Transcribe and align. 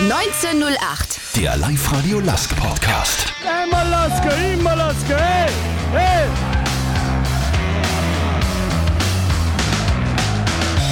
1908. 0.00 1.18
Der 1.34 1.56
Live-Radio 1.56 2.20
Lask 2.20 2.54
Podcast. 2.54 3.32
Immer 3.42 3.84
Laske, 3.84 4.28
immer 4.54 4.76
Laske, 4.76 5.16
hey, 5.16 5.50
hey. 5.90 6.28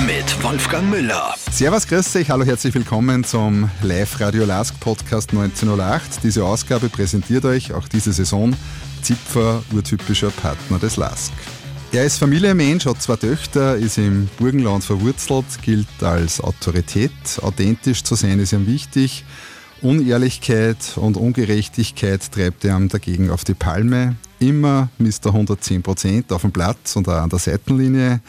Mit 0.05 0.43
Wolfgang 0.43 0.91
Müller. 0.91 1.37
Servus, 1.53 1.87
grüß 1.87 2.17
euch, 2.17 2.31
hallo, 2.31 2.45
herzlich 2.45 2.75
willkommen 2.75 3.23
zum 3.23 3.71
Live-Radio 3.83 4.45
Lask 4.45 4.79
Podcast 4.81 5.31
1908. 5.31 6.25
Diese 6.25 6.45
Ausgabe 6.45 6.89
präsentiert 6.89 7.45
euch 7.45 7.73
auch 7.73 7.87
diese 7.87 8.13
Saison 8.13 8.57
Zipfer, 9.03 9.63
urtypischer 9.73 10.31
Partner 10.31 10.81
des 10.81 10.97
Lask. 10.97 11.33
Er 11.97 12.05
ist 12.05 12.19
Familienmensch, 12.19 12.85
hat 12.85 13.01
zwei 13.01 13.17
Töchter, 13.17 13.75
ist 13.77 13.97
im 13.97 14.29
Burgenland 14.39 14.85
verwurzelt, 14.85 15.47
gilt 15.63 16.03
als 16.03 16.43
Autorität. 16.43 17.11
Authentisch 17.41 18.05
zu 18.05 18.15
sein 18.17 18.39
ist 18.39 18.53
ihm 18.53 18.67
wichtig. 18.67 19.25
Unehrlichkeit 19.81 20.77
und 20.97 21.17
Ungerechtigkeit 21.17 22.31
treibt 22.31 22.67
er 22.67 22.77
ihm 22.77 22.91
dagegen 22.91 23.31
auf 23.31 23.45
die 23.45 23.55
Palme. 23.55 24.17
Immer 24.41 24.91
Mr. 24.99 25.33
110% 25.33 26.35
auf 26.35 26.43
dem 26.43 26.53
Platz 26.53 26.97
und 26.97 27.09
auch 27.09 27.15
an 27.15 27.31
der 27.31 27.39
Seitenlinie. 27.39 28.21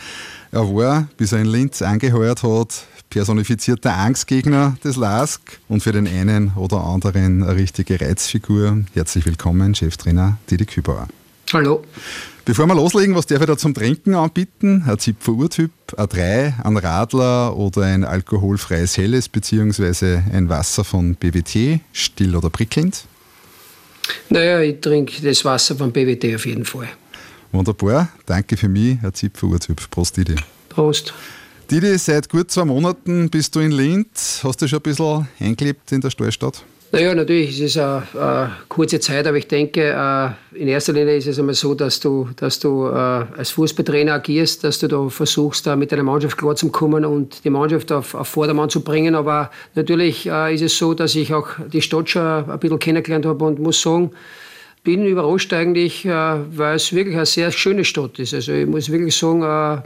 Er 0.54 0.74
war, 0.74 1.10
bis 1.18 1.34
er 1.34 1.42
in 1.42 1.48
Linz 1.48 1.82
angeheuert 1.82 2.44
hat, 2.44 2.86
personifizierter 3.10 3.98
Angstgegner 3.98 4.78
des 4.82 4.96
LASK 4.96 5.60
und 5.68 5.84
für 5.84 5.92
den 5.92 6.08
einen 6.08 6.54
oder 6.56 6.86
anderen 6.86 7.44
eine 7.44 7.58
richtige 7.58 8.00
Reizfigur. 8.00 8.86
Herzlich 8.94 9.26
willkommen, 9.26 9.76
Cheftrainer 9.76 10.38
Didi 10.50 10.66
Kübauer. 10.66 11.10
Hallo. 11.52 11.84
Bevor 12.48 12.66
wir 12.66 12.76
loslegen, 12.76 13.14
was 13.14 13.26
darf 13.26 13.42
ich 13.42 13.46
da 13.46 13.58
zum 13.58 13.74
Trinken 13.74 14.16
anbieten? 14.16 14.82
Ein 14.88 14.98
Zipfer 14.98 15.34
Urtyp, 15.34 15.70
ein 15.98 16.08
3, 16.08 16.54
ein 16.64 16.78
Radler 16.78 17.58
oder 17.58 17.82
ein 17.82 18.06
alkoholfreies 18.06 18.96
Helles 18.96 19.28
beziehungsweise 19.28 20.24
ein 20.32 20.48
Wasser 20.48 20.86
von 20.86 21.16
BWT, 21.16 21.82
still 21.92 22.38
oder 22.38 22.50
prickelnd? 22.50 23.04
Naja, 24.30 24.62
ich 24.62 24.80
trinke 24.80 25.22
das 25.22 25.44
Wasser 25.44 25.76
von 25.76 25.92
BWT 25.92 26.36
auf 26.36 26.46
jeden 26.46 26.64
Fall. 26.64 26.88
Wunderbar, 27.52 28.08
danke 28.26 28.56
für 28.56 28.70
mich, 28.70 28.98
ein 29.04 29.14
Zipfer 29.14 29.48
Urtyp. 29.48 29.82
Prost, 29.92 30.16
Didi. 30.16 30.36
Prost. 30.70 31.14
Didi, 31.70 31.98
seit 31.98 32.30
gut 32.30 32.50
zwei 32.50 32.64
Monaten 32.64 33.30
bist 33.30 33.58
du 33.58 33.60
in 33.60 33.72
Linz. 33.72 34.40
Hast 34.42 34.62
du 34.62 34.70
schon 34.70 34.80
ein 34.80 34.84
bisschen 34.84 35.28
eingelebt 35.42 35.92
in 35.92 36.00
der 36.00 36.12
Stallstadt? 36.12 36.64
Naja, 36.90 37.14
natürlich 37.14 37.60
ist 37.60 37.76
es 37.76 37.78
eine, 37.78 38.56
kurze 38.70 39.02
Zeit, 39.02 39.28
aber 39.28 39.36
ich 39.36 39.48
denke, 39.48 39.90
äh, 39.90 40.58
in 40.58 40.70
erster 40.70 40.94
Linie 40.94 41.18
ist 41.18 41.28
es 41.28 41.38
einmal 41.38 41.54
so, 41.54 41.74
dass 41.76 42.00
du, 42.00 42.30
dass 42.38 42.60
du 42.60 42.88
äh, 42.88 42.92
als 42.92 43.50
Fußballtrainer 43.52 44.14
agierst, 44.14 44.64
dass 44.64 44.80
du 44.80 44.88
da 44.88 45.10
versuchst, 45.10 45.66
mit 45.76 45.92
deiner 45.92 46.04
Mannschaft 46.04 46.38
klarzukommen 46.38 47.04
und 47.04 47.44
die 47.44 47.50
Mannschaft 47.50 47.92
auf, 47.92 48.16
auf 48.16 48.30
Vordermann 48.30 48.70
zu 48.70 48.86
bringen. 48.86 49.16
Aber 49.16 49.52
natürlich 49.76 50.28
äh, 50.28 50.56
ist 50.56 50.62
es 50.62 50.78
so, 50.78 50.94
dass 50.94 51.14
ich 51.16 51.34
auch 51.34 51.50
die 51.74 51.82
Stadt 51.82 52.10
schon 52.10 52.50
ein 52.50 52.60
bisschen 52.60 52.80
kennengelernt 52.80 53.26
habe 53.26 53.44
und 53.44 53.60
muss 53.60 53.82
sagen, 53.82 54.12
bin 54.86 55.06
überrascht 55.06 55.52
eigentlich, 55.52 56.06
weil 56.06 56.78
es 56.78 56.94
wirklich 56.94 57.18
eine 57.18 57.26
sehr 57.26 57.52
schöne 57.52 57.84
Stadt 57.84 58.20
ist. 58.20 58.34
Also 58.34 58.54
ich 58.54 58.66
muss 58.66 58.90
wirklich 58.90 59.14
sagen, 59.14 59.84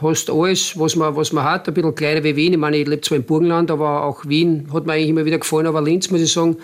hast 0.00 0.30
alles, 0.30 0.78
was 0.78 0.96
man, 0.96 1.14
was 1.16 1.32
man 1.32 1.44
hat, 1.44 1.68
ein 1.68 1.74
bisschen 1.74 1.94
kleiner 1.94 2.24
wie 2.24 2.36
Wien. 2.36 2.52
Ich 2.52 2.58
meine, 2.58 2.76
ich 2.76 2.86
lebe 2.86 3.02
zwar 3.02 3.16
im 3.16 3.24
Burgenland, 3.24 3.70
aber 3.70 4.04
auch 4.04 4.26
Wien 4.26 4.68
hat 4.72 4.86
mir 4.86 4.94
eigentlich 4.94 5.10
immer 5.10 5.24
wieder 5.24 5.38
gefallen. 5.38 5.66
Aber 5.66 5.82
Linz, 5.82 6.10
muss 6.10 6.20
ich 6.20 6.32
sagen, 6.32 6.56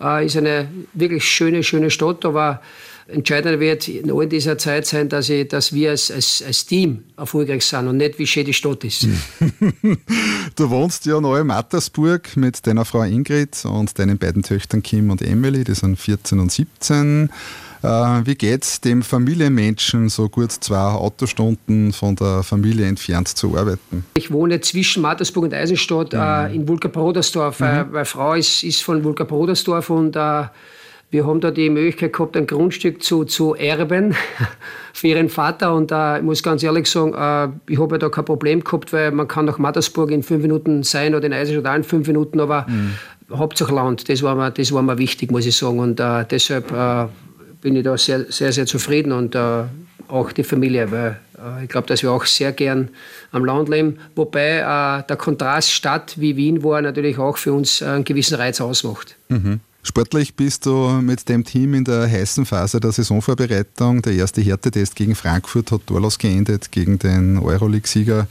äh, 0.00 0.26
ist 0.26 0.36
eine 0.36 0.68
wirklich 0.92 1.24
schöne, 1.24 1.62
schöne 1.62 1.90
Stadt. 1.90 2.24
Aber 2.24 2.60
entscheidend 3.08 3.60
wird 3.60 3.88
in 3.88 4.10
all 4.10 4.26
dieser 4.26 4.58
Zeit 4.58 4.86
sein, 4.86 5.08
dass, 5.08 5.28
ich, 5.28 5.48
dass 5.48 5.72
wir 5.72 5.90
als, 5.90 6.10
als, 6.10 6.42
als 6.46 6.66
Team 6.66 7.04
erfolgreich 7.16 7.64
sind 7.64 7.86
und 7.86 7.96
nicht, 7.96 8.18
wie 8.18 8.26
schön 8.26 8.44
die 8.44 8.52
Stadt 8.52 8.84
ist. 8.84 9.06
du 10.56 10.70
wohnst 10.70 11.06
ja 11.06 11.20
neu 11.20 11.40
in 11.40 11.46
Mattersburg 11.46 12.36
mit 12.36 12.66
deiner 12.66 12.84
Frau 12.84 13.02
Ingrid 13.02 13.64
und 13.64 13.98
deinen 13.98 14.18
beiden 14.18 14.42
Töchtern 14.42 14.82
Kim 14.82 15.10
und 15.10 15.22
Emily, 15.22 15.64
die 15.64 15.74
sind 15.74 15.98
14 15.98 16.40
und 16.40 16.52
17. 16.52 17.30
Äh, 17.82 17.86
wie 18.24 18.34
geht 18.34 18.64
es 18.64 18.80
dem 18.80 19.02
Familienmenschen, 19.02 20.08
so 20.08 20.28
gut 20.28 20.52
zwei 20.52 20.76
Autostunden 20.76 21.92
von 21.92 22.16
der 22.16 22.42
Familie 22.42 22.86
entfernt 22.86 23.28
zu 23.28 23.56
arbeiten? 23.56 24.04
Ich 24.14 24.30
wohne 24.30 24.60
zwischen 24.60 25.02
Mattersburg 25.02 25.44
und 25.44 25.54
Eisenstadt 25.54 26.12
mhm. 26.12 26.20
äh, 26.20 26.54
in 26.54 26.68
Wulka-Brodersdorf. 26.68 27.60
Mhm. 27.60 27.66
Äh, 27.66 27.84
meine 27.84 28.04
Frau 28.04 28.34
ist, 28.34 28.62
ist 28.62 28.82
von 28.82 29.04
Wulka-Brodersdorf 29.04 29.90
und 29.90 30.16
wir 31.10 31.24
haben 31.24 31.40
da 31.40 31.52
die 31.52 31.70
Möglichkeit 31.70 32.12
gehabt, 32.12 32.36
ein 32.36 32.46
Grundstück 32.46 33.02
zu, 33.02 33.24
zu 33.24 33.54
erben 33.54 34.16
für 34.92 35.06
ihren 35.06 35.28
Vater. 35.28 35.74
Und 35.74 35.92
äh, 35.92 36.18
ich 36.18 36.24
muss 36.24 36.42
ganz 36.42 36.62
ehrlich 36.62 36.90
sagen, 36.90 37.14
äh, 37.14 37.72
ich 37.72 37.78
habe 37.78 37.94
ja 37.94 37.98
da 37.98 38.08
kein 38.08 38.24
Problem 38.24 38.64
gehabt, 38.64 38.92
weil 38.92 39.12
man 39.12 39.28
kann 39.28 39.44
nach 39.44 39.58
Mattersburg 39.58 40.10
in 40.10 40.22
fünf 40.22 40.42
Minuten 40.42 40.82
sein 40.82 41.14
oder 41.14 41.26
in 41.26 41.32
Eisenstadt 41.32 41.72
auch 41.72 41.76
in 41.76 41.84
fünf 41.84 42.08
Minuten, 42.08 42.40
aber 42.40 42.66
mhm. 42.68 42.94
Hauptsache 43.32 43.74
Land, 43.74 44.08
das 44.08 44.22
war, 44.22 44.34
mir, 44.34 44.50
das 44.50 44.72
war 44.72 44.82
mir 44.82 44.98
wichtig, 44.98 45.30
muss 45.30 45.46
ich 45.46 45.56
sagen. 45.56 45.78
Und 45.78 46.00
äh, 46.00 46.24
deshalb 46.28 46.72
bin 47.66 47.74
ich 47.74 47.82
da 47.82 47.98
sehr, 47.98 48.30
sehr, 48.30 48.52
sehr 48.52 48.64
zufrieden 48.64 49.10
und 49.10 49.34
äh, 49.34 49.64
auch 50.06 50.30
die 50.30 50.44
Familie, 50.44 50.88
weil 50.92 51.18
äh, 51.36 51.64
ich 51.64 51.68
glaube, 51.68 51.88
dass 51.88 52.00
wir 52.00 52.12
auch 52.12 52.24
sehr 52.24 52.52
gern 52.52 52.90
am 53.32 53.44
Land 53.44 53.68
leben. 53.68 53.98
Wobei 54.14 54.58
äh, 54.58 55.04
der 55.04 55.16
Kontrast 55.16 55.72
Stadt 55.72 56.14
wie 56.20 56.36
Wien 56.36 56.62
war 56.62 56.80
natürlich 56.80 57.18
auch 57.18 57.36
für 57.36 57.52
uns 57.52 57.82
einen 57.82 58.04
gewissen 58.04 58.36
Reiz 58.36 58.60
ausmacht. 58.60 59.16
Mhm. 59.30 59.58
Sportlich 59.82 60.36
bist 60.36 60.64
du 60.66 60.90
mit 61.02 61.28
dem 61.28 61.42
Team 61.42 61.74
in 61.74 61.82
der 61.82 62.08
heißen 62.08 62.46
Phase 62.46 62.78
der 62.78 62.92
Saisonvorbereitung. 62.92 64.00
Der 64.00 64.12
erste 64.12 64.42
Härtetest 64.42 64.94
gegen 64.94 65.16
Frankfurt 65.16 65.72
hat 65.72 65.88
torlos 65.88 66.18
geendet 66.18 66.70
gegen 66.70 67.00
den 67.00 67.36
Euroleague-Sieger. 67.36 68.28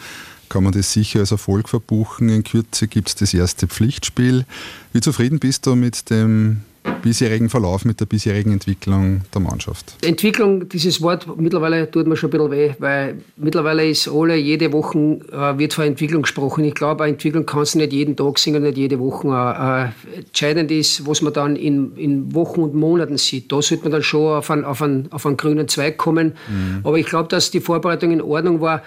Kann 0.47 0.63
man 0.63 0.71
das 0.71 0.93
sicher 0.93 1.19
als 1.19 1.31
Erfolg 1.31 1.67
verbuchen. 1.67 2.29
In 2.29 2.45
Kürze 2.45 2.87
gibt 2.87 3.09
es 3.09 3.15
das 3.15 3.33
erste 3.33 3.67
Pflichtspiel. 3.67 4.45
Wie 4.93 5.01
zufrieden 5.01 5.39
bist 5.39 5.65
du 5.65 5.75
mit 5.75 6.09
dem 6.09 6.61
bisherigen 7.05 7.49
Verlauf, 7.49 7.85
mit 7.85 7.99
der 7.99 8.05
bisherigen 8.05 8.51
Entwicklung 8.51 9.21
der 9.33 9.41
Mannschaft? 9.41 9.95
Entwicklung, 10.01 10.67
dieses 10.67 11.01
Wort 11.01 11.27
mittlerweile 11.37 11.89
tut 11.89 12.07
mir 12.07 12.17
schon 12.17 12.29
ein 12.29 12.31
bisschen 12.31 12.51
weh, 12.51 12.73
weil 12.79 13.21
mittlerweile 13.37 13.87
ist 13.87 14.07
alle, 14.07 14.35
jede 14.35 14.73
Woche 14.73 14.97
äh, 15.31 15.57
wird 15.57 15.73
von 15.73 15.85
Entwicklung 15.85 16.23
gesprochen. 16.23 16.63
Ich 16.63 16.73
glaube, 16.73 17.03
eine 17.03 17.13
Entwicklung 17.13 17.45
kannst 17.45 17.75
du 17.75 17.79
nicht 17.79 17.93
jeden 17.93 18.15
Tag 18.15 18.39
sehen 18.39 18.55
und 18.55 18.63
nicht 18.63 18.77
jede 18.77 18.99
Woche. 18.99 19.27
Äh, 19.27 20.17
entscheidend 20.17 20.71
ist, 20.71 21.05
was 21.05 21.21
man 21.21 21.33
dann 21.33 21.55
in, 21.55 21.95
in 21.95 22.33
Wochen 22.33 22.61
und 22.61 22.73
Monaten 22.73 23.17
sieht. 23.17 23.51
Da 23.51 23.61
sollte 23.61 23.83
man 23.83 23.91
dann 23.91 24.03
schon 24.03 24.37
auf 24.37 24.49
einen, 24.49 24.65
auf 24.65 24.81
einen, 24.81 25.11
auf 25.11 25.25
einen 25.25 25.37
grünen 25.37 25.67
Zweig 25.67 25.97
kommen. 25.97 26.33
Mhm. 26.47 26.79
Aber 26.83 26.97
ich 26.97 27.05
glaube, 27.05 27.29
dass 27.29 27.51
die 27.51 27.61
Vorbereitung 27.61 28.11
in 28.11 28.21
Ordnung 28.21 28.61
war. 28.61 28.81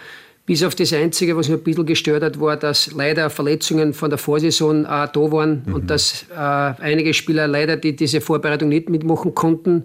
Bis 0.48 0.62
auf 0.62 0.75
das 0.75 0.94
Einzige, 0.94 1.36
was 1.36 1.50
mich 1.50 1.59
ein 1.59 1.62
bisschen 1.62 1.84
gestört 1.84 2.22
hat, 2.22 2.41
war, 2.41 2.56
dass 2.56 2.91
leider 2.94 3.28
Verletzungen 3.28 3.92
von 3.92 4.09
der 4.09 4.19
Vorsaison 4.19 4.86
äh, 4.86 4.86
da 4.86 5.14
waren 5.14 5.62
mhm. 5.66 5.75
und 5.75 5.91
dass 5.91 6.25
äh, 6.34 6.36
einige 6.38 7.12
Spieler 7.12 7.47
leider 7.47 7.76
die, 7.76 7.94
diese 7.94 8.22
Vorbereitung 8.22 8.70
nicht 8.70 8.88
mitmachen 8.88 9.34
konnten. 9.34 9.84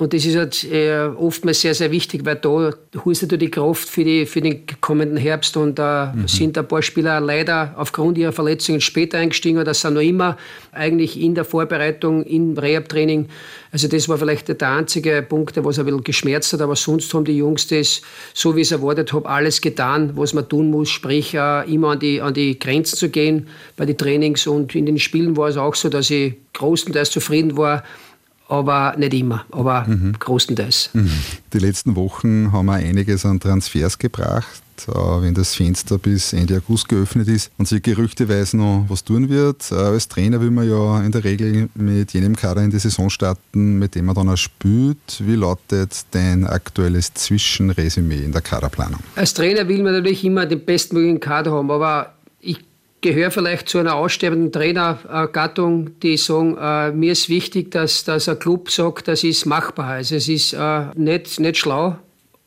Und 0.00 0.14
das 0.14 0.24
ist 0.24 0.34
halt 0.34 0.64
äh, 0.64 1.10
oftmals 1.14 1.60
sehr, 1.60 1.74
sehr 1.74 1.90
wichtig, 1.90 2.24
weil 2.24 2.36
da 2.36 2.72
holst 3.04 3.30
du 3.30 3.36
die 3.36 3.50
Kraft 3.50 3.86
für, 3.86 4.02
die, 4.02 4.24
für 4.24 4.40
den 4.40 4.62
kommenden 4.80 5.18
Herbst. 5.18 5.58
Und 5.58 5.78
da 5.78 6.14
äh, 6.14 6.16
mhm. 6.16 6.26
sind 6.26 6.56
ein 6.56 6.66
paar 6.66 6.80
Spieler 6.80 7.20
leider 7.20 7.74
aufgrund 7.76 8.16
ihrer 8.16 8.32
Verletzungen 8.32 8.80
später 8.80 9.18
eingestiegen 9.18 9.58
oder 9.58 9.74
sind 9.74 9.92
noch 9.92 10.00
immer 10.00 10.38
eigentlich 10.72 11.20
in 11.20 11.34
der 11.34 11.44
Vorbereitung, 11.44 12.24
im 12.24 12.56
Rehab-Training. 12.56 13.28
Also 13.72 13.88
das 13.88 14.08
war 14.08 14.16
vielleicht 14.16 14.48
der 14.48 14.70
einzige 14.70 15.20
Punkt, 15.20 15.56
der 15.56 15.66
was 15.66 15.78
ein 15.78 15.84
bisschen 15.84 16.02
geschmerzt 16.02 16.54
hat. 16.54 16.62
Aber 16.62 16.76
sonst 16.76 17.12
haben 17.12 17.26
die 17.26 17.36
Jungs 17.36 17.66
das, 17.66 18.00
so 18.32 18.56
wie 18.56 18.62
ich 18.62 18.68
es 18.68 18.72
erwartet 18.72 19.12
habe, 19.12 19.28
alles 19.28 19.60
getan, 19.60 20.12
was 20.14 20.32
man 20.32 20.48
tun 20.48 20.70
muss. 20.70 20.88
Sprich, 20.88 21.34
äh, 21.34 21.70
immer 21.70 21.90
an 21.90 21.98
die, 21.98 22.22
an 22.22 22.32
die 22.32 22.58
Grenzen 22.58 22.96
zu 22.96 23.10
gehen 23.10 23.48
bei 23.76 23.84
den 23.84 23.98
Trainings. 23.98 24.46
Und 24.46 24.74
in 24.74 24.86
den 24.86 24.98
Spielen 24.98 25.36
war 25.36 25.50
es 25.50 25.58
auch 25.58 25.74
so, 25.74 25.90
dass 25.90 26.08
ich 26.08 26.36
großenteils 26.54 27.10
zufrieden 27.10 27.58
war 27.58 27.84
aber 28.50 28.94
nicht 28.96 29.14
immer, 29.14 29.44
aber 29.50 29.86
mhm. 29.86 30.14
großenteils. 30.18 30.90
Mhm. 30.92 31.10
Die 31.52 31.58
letzten 31.58 31.96
Wochen 31.96 32.52
haben 32.52 32.66
wir 32.66 32.74
einiges 32.74 33.24
an 33.24 33.40
Transfers 33.40 33.98
gebracht. 33.98 34.62
Äh, 34.88 35.22
wenn 35.22 35.34
das 35.34 35.54
Fenster 35.54 35.98
bis 35.98 36.32
Ende 36.32 36.56
August 36.56 36.88
geöffnet 36.88 37.28
ist 37.28 37.50
und 37.58 37.68
sich 37.68 37.82
gerüchteweise 37.82 38.56
noch 38.56 38.86
was 38.88 39.04
tun 39.04 39.28
wird. 39.28 39.70
Äh, 39.70 39.74
als 39.74 40.08
Trainer 40.08 40.40
will 40.40 40.50
man 40.50 40.68
ja 40.68 41.02
in 41.02 41.12
der 41.12 41.24
Regel 41.24 41.68
mit 41.74 42.12
jenem 42.12 42.36
Kader 42.36 42.62
in 42.62 42.70
die 42.70 42.78
Saison 42.78 43.10
starten, 43.10 43.78
mit 43.78 43.94
dem 43.94 44.06
man 44.06 44.14
dann 44.14 44.28
auch 44.28 44.36
spielt. 44.36 45.20
Wie 45.20 45.34
lautet 45.34 46.04
dein 46.12 46.46
aktuelles 46.46 47.12
Zwischenresümee 47.14 48.24
in 48.24 48.32
der 48.32 48.40
Kaderplanung? 48.40 49.00
Als 49.16 49.34
Trainer 49.34 49.66
will 49.68 49.82
man 49.82 49.92
natürlich 49.92 50.24
immer 50.24 50.46
den 50.46 50.64
bestmöglichen 50.64 51.20
Kader 51.20 51.52
haben, 51.52 51.70
aber 51.70 52.14
ich 52.40 52.58
gehöre 53.00 53.30
vielleicht 53.30 53.68
zu 53.68 53.78
einer 53.78 53.94
aussterbenden 53.94 54.52
Trainergattung, 54.52 55.98
die 56.00 56.16
sagen, 56.16 56.56
äh, 56.60 56.92
mir 56.92 57.12
ist 57.12 57.28
wichtig, 57.28 57.70
dass, 57.70 58.04
dass 58.04 58.28
ein 58.28 58.38
Club 58.38 58.70
sagt, 58.70 59.08
das 59.08 59.24
ist 59.24 59.46
machbar. 59.46 59.86
Also 59.86 60.16
es 60.16 60.28
ist 60.28 60.52
äh, 60.52 60.86
nicht, 60.94 61.40
nicht 61.40 61.56
schlau 61.56 61.96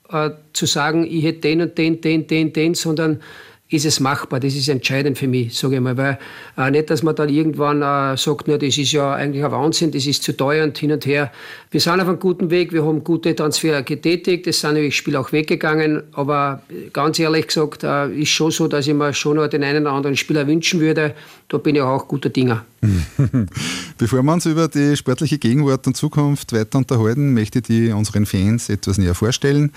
äh, 0.09 0.31
zu 0.53 0.65
sagen, 0.65 1.05
ich 1.05 1.23
hätte 1.23 1.41
den 1.41 1.61
und 1.61 1.77
den, 1.77 2.01
den, 2.01 2.27
den, 2.27 2.53
den, 2.53 2.73
sondern 2.75 3.21
ist 3.69 3.85
es 3.85 3.99
machbar. 3.99 4.39
Das 4.39 4.55
ist 4.55 4.67
entscheidend 4.69 5.17
für 5.17 5.27
mich, 5.27 5.57
sage 5.57 5.75
ich 5.75 5.81
mal. 5.81 5.97
Weil 5.97 6.19
äh, 6.57 6.69
nicht, 6.69 6.89
dass 6.89 7.01
man 7.01 7.15
dann 7.15 7.29
irgendwann 7.29 7.81
äh, 7.81 8.17
sagt, 8.17 8.47
na, 8.47 8.57
das 8.57 8.77
ist 8.77 8.91
ja 8.91 9.13
eigentlich 9.13 9.43
ein 9.43 9.51
Wahnsinn, 9.51 9.91
das 9.91 10.05
ist 10.05 10.23
zu 10.23 10.37
teuer 10.37 10.63
und 10.63 10.77
hin 10.77 10.91
und 10.91 11.05
her. 11.05 11.31
Wir 11.71 11.79
sind 11.79 11.99
auf 11.99 12.07
einem 12.07 12.19
guten 12.19 12.49
Weg, 12.51 12.71
wir 12.71 12.85
haben 12.85 13.03
gute 13.03 13.35
Transfer 13.35 13.81
getätigt, 13.81 14.45
es 14.47 14.61
sind 14.61 14.71
natürlich 14.71 14.95
Spiele 14.95 15.19
auch 15.19 15.31
weggegangen, 15.31 16.03
aber 16.13 16.61
ganz 16.91 17.17
ehrlich 17.19 17.47
gesagt, 17.47 17.83
äh, 17.83 18.13
ist 18.13 18.29
schon 18.29 18.51
so, 18.51 18.67
dass 18.67 18.87
ich 18.87 18.93
mir 18.93 19.13
schon 19.13 19.37
noch 19.37 19.47
den 19.47 19.63
einen 19.63 19.85
oder 19.85 19.95
anderen 19.95 20.17
Spieler 20.17 20.45
wünschen 20.45 20.79
würde. 20.79 21.15
Da 21.47 21.57
bin 21.57 21.75
ich 21.75 21.81
auch 21.81 22.07
guter 22.07 22.29
Dinger. 22.29 22.65
Bevor 23.97 24.23
wir 24.23 24.33
uns 24.33 24.45
über 24.45 24.67
die 24.67 24.97
sportliche 24.97 25.37
Gegenwart 25.37 25.87
und 25.87 25.95
Zukunft 25.95 26.53
weiter 26.53 26.77
unterhalten, 26.77 27.33
möchte 27.33 27.59
ich 27.59 27.65
die 27.65 27.91
unseren 27.91 28.25
Fans 28.25 28.69
etwas 28.69 28.97
näher 28.97 29.15
vorstellen. 29.15 29.71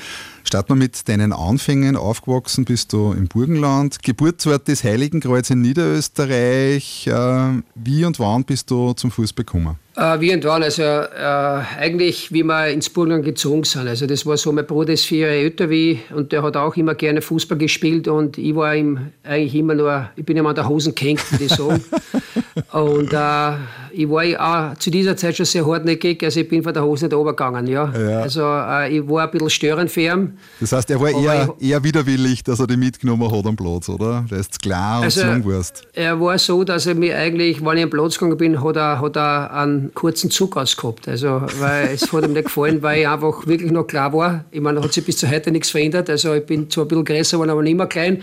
Starten 0.45 0.71
wir 0.71 0.77
mit 0.77 1.09
deinen 1.09 1.33
Anfängen. 1.33 1.97
Aufgewachsen 1.97 2.65
bist 2.65 2.93
du 2.93 3.13
im 3.13 3.29
Burgenland, 3.29 4.03
Geburtsort 4.03 4.69
des 4.69 4.85
Heiligenkreuz 4.85 5.51
in 5.51 5.61
Niederösterreich. 5.61 7.07
Äh, 7.07 7.63
wie 7.75 8.05
und 8.05 8.19
wann 8.19 8.45
bist 8.45 8.71
du 8.71 8.93
zum 8.95 9.11
Fußball 9.11 9.45
gekommen? 9.45 9.77
Äh, 9.97 10.21
wie 10.21 10.35
und 10.35 10.45
wann? 10.45 10.63
Also 10.63 10.83
äh, 10.83 11.63
eigentlich, 11.79 12.31
wie 12.31 12.43
wir 12.43 12.69
ins 12.69 12.91
Burgenland 12.91 13.25
gezogen 13.25 13.65
sind. 13.65 13.89
Also 13.89 14.07
das 14.07 14.27
war 14.27 14.37
so, 14.37 14.53
mein 14.53 14.67
Bruder 14.67 14.93
ist 14.93 15.07
vier 15.07 15.29
Jahre 15.29 15.37
älter 15.37 15.71
wie 15.71 15.93
ich 15.93 16.15
und 16.15 16.33
der 16.33 16.43
hat 16.43 16.57
auch 16.57 16.77
immer 16.77 16.95
gerne 16.95 17.23
Fußball 17.23 17.57
gespielt 17.57 18.07
und 18.07 18.37
ich 18.37 18.55
war 18.55 18.75
ihm 18.75 19.13
eigentlich 19.25 19.55
immer 19.55 19.75
nur, 19.75 20.11
ich 20.15 20.25
bin 20.27 20.37
immer 20.37 20.51
an 20.51 20.55
der 20.55 20.69
Hosen 20.69 20.95
gehängt, 20.95 21.33
würde 21.33 21.45
ich 21.45 21.53
sagen. 21.53 21.83
und 22.73 23.13
äh, 23.13 23.53
ich 23.93 24.11
war 24.11 24.73
auch 24.73 24.79
zu 24.79 24.91
dieser 24.91 25.17
Zeit 25.17 25.37
schon 25.37 25.47
sehr 25.47 25.67
hartnäckig, 25.67 26.23
also 26.23 26.41
ich 26.41 26.49
bin 26.49 26.63
von 26.63 26.75
der 26.75 26.85
Hose 26.85 27.07
nicht 27.07 27.15
runtergegangen. 27.15 27.67
Ja. 27.67 27.91
ja. 27.99 28.21
Also 28.21 28.43
äh, 28.43 28.99
ich 28.99 29.09
war 29.09 29.25
ein 29.25 29.31
bisschen 29.31 29.49
störend 29.49 29.91
für 29.91 30.03
ihn. 30.03 30.37
Das 30.61 30.73
heißt, 30.73 30.91
er 30.91 31.01
war 31.01 31.09
eher, 31.09 31.55
ich, 31.59 31.71
eher 31.71 31.83
widerwillig, 31.83 32.45
dass 32.45 32.61
er 32.61 32.67
dich 32.67 32.77
mitgenommen 32.77 33.31
hat 33.31 33.47
am 33.47 33.57
Platz, 33.57 33.89
oder? 33.89 34.27
Weil 34.29 34.43
du 34.43 34.59
klar 34.61 34.99
und 34.99 35.05
also, 35.05 35.23
warst. 35.23 35.87
Er 35.95 36.21
war 36.21 36.37
so, 36.39 36.65
dass 36.65 36.85
er 36.85 36.95
mir 36.95 37.17
eigentlich, 37.17 37.65
wenn 37.65 37.79
ich 37.79 37.85
am 37.85 37.91
Platz 37.91 38.19
gegangen 38.19 38.37
bin, 38.37 38.63
hat 38.63 38.77
er, 38.77 39.01
hat 39.01 39.17
er 39.17 39.53
einen 39.55 39.86
kurzen 39.95 40.31
Zug 40.31 40.57
ausgehabt. 40.57 41.09
Also, 41.09 41.43
weil 41.59 41.91
es 41.95 42.13
hat 42.13 42.25
ihm 42.25 42.33
nicht 42.33 42.45
gefallen, 42.45 42.83
weil 42.83 43.01
ich 43.01 43.09
einfach 43.09 43.47
wirklich 43.47 43.73
noch 43.73 43.87
klar 43.87 44.13
war. 44.13 44.45
Ich 44.51 44.61
meine, 44.61 44.83
hat 44.83 44.93
sich 44.93 45.05
bis 45.05 45.19
zu 45.19 45.31
heute 45.31 45.51
nichts 45.51 45.71
verändert. 45.71 46.11
Also 46.11 46.35
ich 46.35 46.45
bin 46.45 46.71
zwar 46.71 46.85
ein 46.85 46.89
bisschen 46.89 47.05
größer 47.05 47.37
geworden, 47.37 47.51
aber 47.51 47.63
nicht 47.63 47.77
mehr 47.77 47.87
klein. 47.87 48.23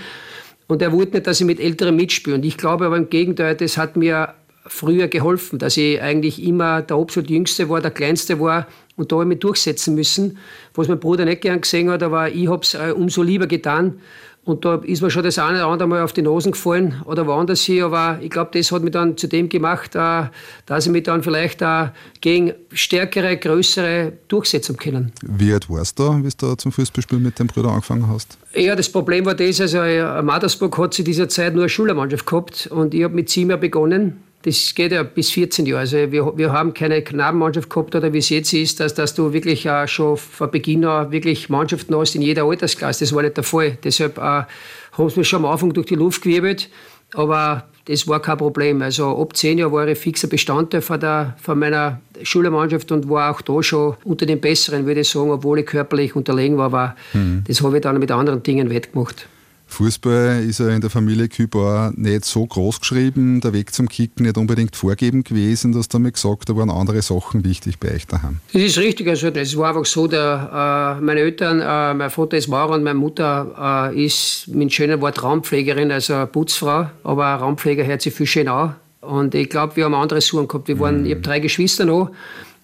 Und 0.68 0.82
er 0.82 0.92
wollte 0.92 1.14
nicht, 1.14 1.28
dass 1.28 1.40
ich 1.40 1.46
mit 1.46 1.60
Älteren 1.60 1.96
mitspiele. 1.96 2.36
Und 2.36 2.46
ich 2.46 2.58
glaube 2.58 2.86
aber 2.86 2.98
im 2.98 3.10
Gegenteil, 3.10 3.56
das 3.56 3.78
hat 3.78 3.98
mir 3.98 4.34
früher 4.66 5.08
geholfen, 5.08 5.60
dass 5.60 5.78
ich 5.78 6.02
eigentlich 6.02 6.42
immer 6.42 6.82
der 6.82 6.98
absolut 6.98 7.30
Jüngste 7.30 7.70
war, 7.70 7.82
der 7.82 7.92
Kleinste 7.92 8.40
war 8.40 8.68
und 8.96 9.12
da 9.12 9.18
habe 9.18 9.26
ich 9.26 9.30
mich 9.30 9.40
durchsetzen 9.40 9.96
müssen, 9.96 10.38
was 10.74 10.88
mein 10.88 11.00
Bruder 11.00 11.26
nicht 11.26 11.42
gern 11.42 11.62
gesehen 11.62 11.90
hat, 11.90 12.04
aber 12.04 12.30
ich 12.30 12.48
habe 12.48 12.62
es 12.62 12.74
äh, 12.74 12.94
umso 12.96 13.24
lieber 13.24 13.48
getan, 13.48 14.00
und 14.46 14.66
da 14.66 14.76
ist 14.76 15.02
mir 15.02 15.10
schon 15.10 15.24
das 15.24 15.40
eine 15.40 15.60
oder 15.60 15.68
andere 15.68 15.88
Mal 15.88 16.02
auf 16.02 16.12
die 16.12 16.22
Nosen 16.22 16.52
gefallen 16.52 17.02
oder 17.06 17.26
woanders 17.28 17.62
hier. 17.62 17.86
Aber 17.86 18.20
ich 18.22 18.30
glaube, 18.30 18.52
das 18.54 18.74
hat 18.74 18.84
mich 18.84 18.92
dann 18.92 19.16
zu 19.16 19.28
dem 19.28 19.48
gemacht, 19.48 19.96
äh, 19.96 20.24
dass 20.66 20.86
ich 20.86 20.92
mich 20.92 21.04
dann 21.04 21.24
vielleicht 21.24 21.64
auch 21.64 21.90
gegen 22.20 22.54
stärkere, 22.74 23.38
größere 23.38 24.12
durchsetzen 24.28 24.76
können. 24.76 25.14
Wie 25.22 25.54
alt 25.54 25.70
warst 25.70 25.98
du, 25.98 26.24
wie 26.24 26.30
du 26.38 26.56
zum 26.56 26.74
Fußballspielen 26.74 27.24
mit 27.24 27.40
dem 27.40 27.48
Bruder 27.48 27.70
angefangen 27.70 28.10
hast? 28.10 28.38
Ja, 28.54 28.76
das 28.76 28.90
Problem 28.90 29.26
war 29.26 29.34
das, 29.34 29.62
also 29.62 29.78
äh, 29.78 30.22
Mattersburg 30.22 30.78
hat 30.78 30.94
zu 30.94 31.04
dieser 31.04 31.30
Zeit 31.30 31.54
nur 31.54 31.64
eine 31.64 31.70
Schülermannschaft 31.70 32.26
gehabt 32.26 32.68
und 32.68 32.94
ich 32.94 33.04
habe 33.04 33.16
mit 33.16 33.30
sieben 33.30 33.58
begonnen 33.60 34.24
das 34.44 34.76
geht 34.76 34.92
ja 34.92 35.04
bis 35.04 35.32
14 35.32 35.66
Jahre. 35.66 35.80
Also 35.82 35.98
wir, 36.12 36.38
wir 36.38 36.52
haben 36.52 36.74
keine 36.74 37.02
Knabenmannschaft 37.02 37.70
gehabt 37.70 37.96
oder 37.96 38.12
wie 38.12 38.18
es 38.18 38.30
jetzt 38.30 38.52
ist, 38.54 38.80
dass, 38.80 38.94
dass 38.94 39.16
du 39.16 39.32
wirklich 39.32 39.66
äh, 39.66 39.88
schon 39.88 40.18
von 40.18 40.52
Beginn 40.52 40.84
an 40.84 41.12
wirklich 41.12 41.50
Mannschaften 41.50 41.96
hast 41.96 42.16
in 42.16 42.22
jeder 42.22 42.44
Altersklasse. 42.44 43.06
Das 43.06 43.16
war 43.16 43.24
nicht 43.24 43.38
der 43.38 43.46
Fall. 43.46 43.78
Deshalb 43.84 44.18
äh, 44.18 44.22
haben 44.22 45.10
sie 45.10 45.20
mich 45.20 45.30
schon 45.30 45.46
am 45.46 45.52
Anfang 45.52 45.72
durch 45.72 45.88
die 45.88 45.96
Luft 45.96 46.22
gewirbelt. 46.22 46.70
Aber 47.14 47.68
das 47.86 48.06
war 48.08 48.22
kein 48.22 48.38
Problem. 48.38 48.82
Also 48.82 49.18
ab 49.18 49.36
zehn 49.38 49.58
Jahren 49.58 49.72
war 49.72 49.88
ich 49.88 49.98
fixer 49.98 50.28
Bestandteil 50.28 50.82
von, 50.82 51.00
der, 51.00 51.38
von 51.42 51.58
meiner 51.58 52.02
Schülermannschaft 52.22 52.92
und 52.92 53.10
war 53.10 53.32
auch 53.32 53.42
da 53.42 53.64
schon 53.64 53.96
unter 54.04 54.26
den 54.26 54.42
Besseren, 54.42 54.86
würde 54.86 55.02
ich 55.02 55.10
sagen, 55.10 55.32
obwohl 55.32 55.60
ich 55.60 55.66
körperlich 55.66 56.16
unterlegen 56.18 56.58
war. 56.58 56.72
war 56.72 56.96
mhm. 57.14 57.44
Das 57.48 57.62
habe 57.62 57.78
ich 57.78 57.82
dann 57.82 57.98
mit 58.00 58.12
anderen 58.12 58.44
Dingen 58.44 58.70
wettgemacht. 58.70 59.28
Fußball 59.74 60.44
ist 60.48 60.60
ja 60.60 60.70
in 60.70 60.82
der 60.82 60.90
Familie 60.90 61.28
Kübauer 61.28 61.92
nicht 61.96 62.26
so 62.26 62.46
groß 62.46 62.80
geschrieben, 62.80 63.42
der 63.42 63.54
Weg 63.54 63.74
zum 63.74 63.90
Kicken 63.90 64.26
nicht 64.26 64.38
unbedingt 64.38 64.76
vorgeben 64.76 65.24
gewesen. 65.24 65.72
Du 65.72 65.80
hast 65.80 65.94
damit 65.94 66.14
gesagt, 66.14 66.48
da 66.48 66.56
waren 66.56 66.70
andere 66.70 67.02
Sachen 67.02 67.44
wichtig 67.44 67.80
bei 67.80 67.94
euch 67.96 68.06
daheim. 68.06 68.40
Das 68.54 68.62
ist 68.62 68.78
richtig. 68.78 69.08
Also 69.08 69.28
es 69.28 69.58
war 69.58 69.70
einfach 69.70 69.86
so, 69.86 70.08
der, 70.08 71.00
äh, 71.00 71.04
meine 71.04 71.22
Eltern, 71.22 71.60
äh, 71.60 71.94
mein 71.94 72.10
Vater 72.10 72.38
ist 72.38 72.48
Maurer 72.48 72.76
und 72.76 72.84
meine 72.84 73.00
Mutter 73.00 73.92
äh, 73.92 74.06
ist 74.06 74.48
mit 74.48 74.72
schönen 74.72 75.02
Wort 75.02 75.22
Raumpflegerin, 75.24 75.92
also 75.92 76.26
Putzfrau, 76.32 76.90
aber 77.04 77.26
Raumpfleger 77.26 77.86
hört 77.86 78.02
sich 78.02 78.14
viel 78.14 78.28
schön 78.28 78.48
an. 78.48 78.76
Und 79.02 79.36
ich 79.36 79.50
glaube, 79.50 79.76
wir 79.76 79.86
haben 79.86 79.96
andere 79.96 80.22
Suchen 80.22 80.48
gehabt. 80.48 80.68
Wir 80.68 80.80
waren, 80.80 81.02
mm. 81.02 81.06
Ich 81.06 81.12
habe 81.12 81.22
drei 81.22 81.40
Geschwister 81.40 81.84
noch. 81.86 82.12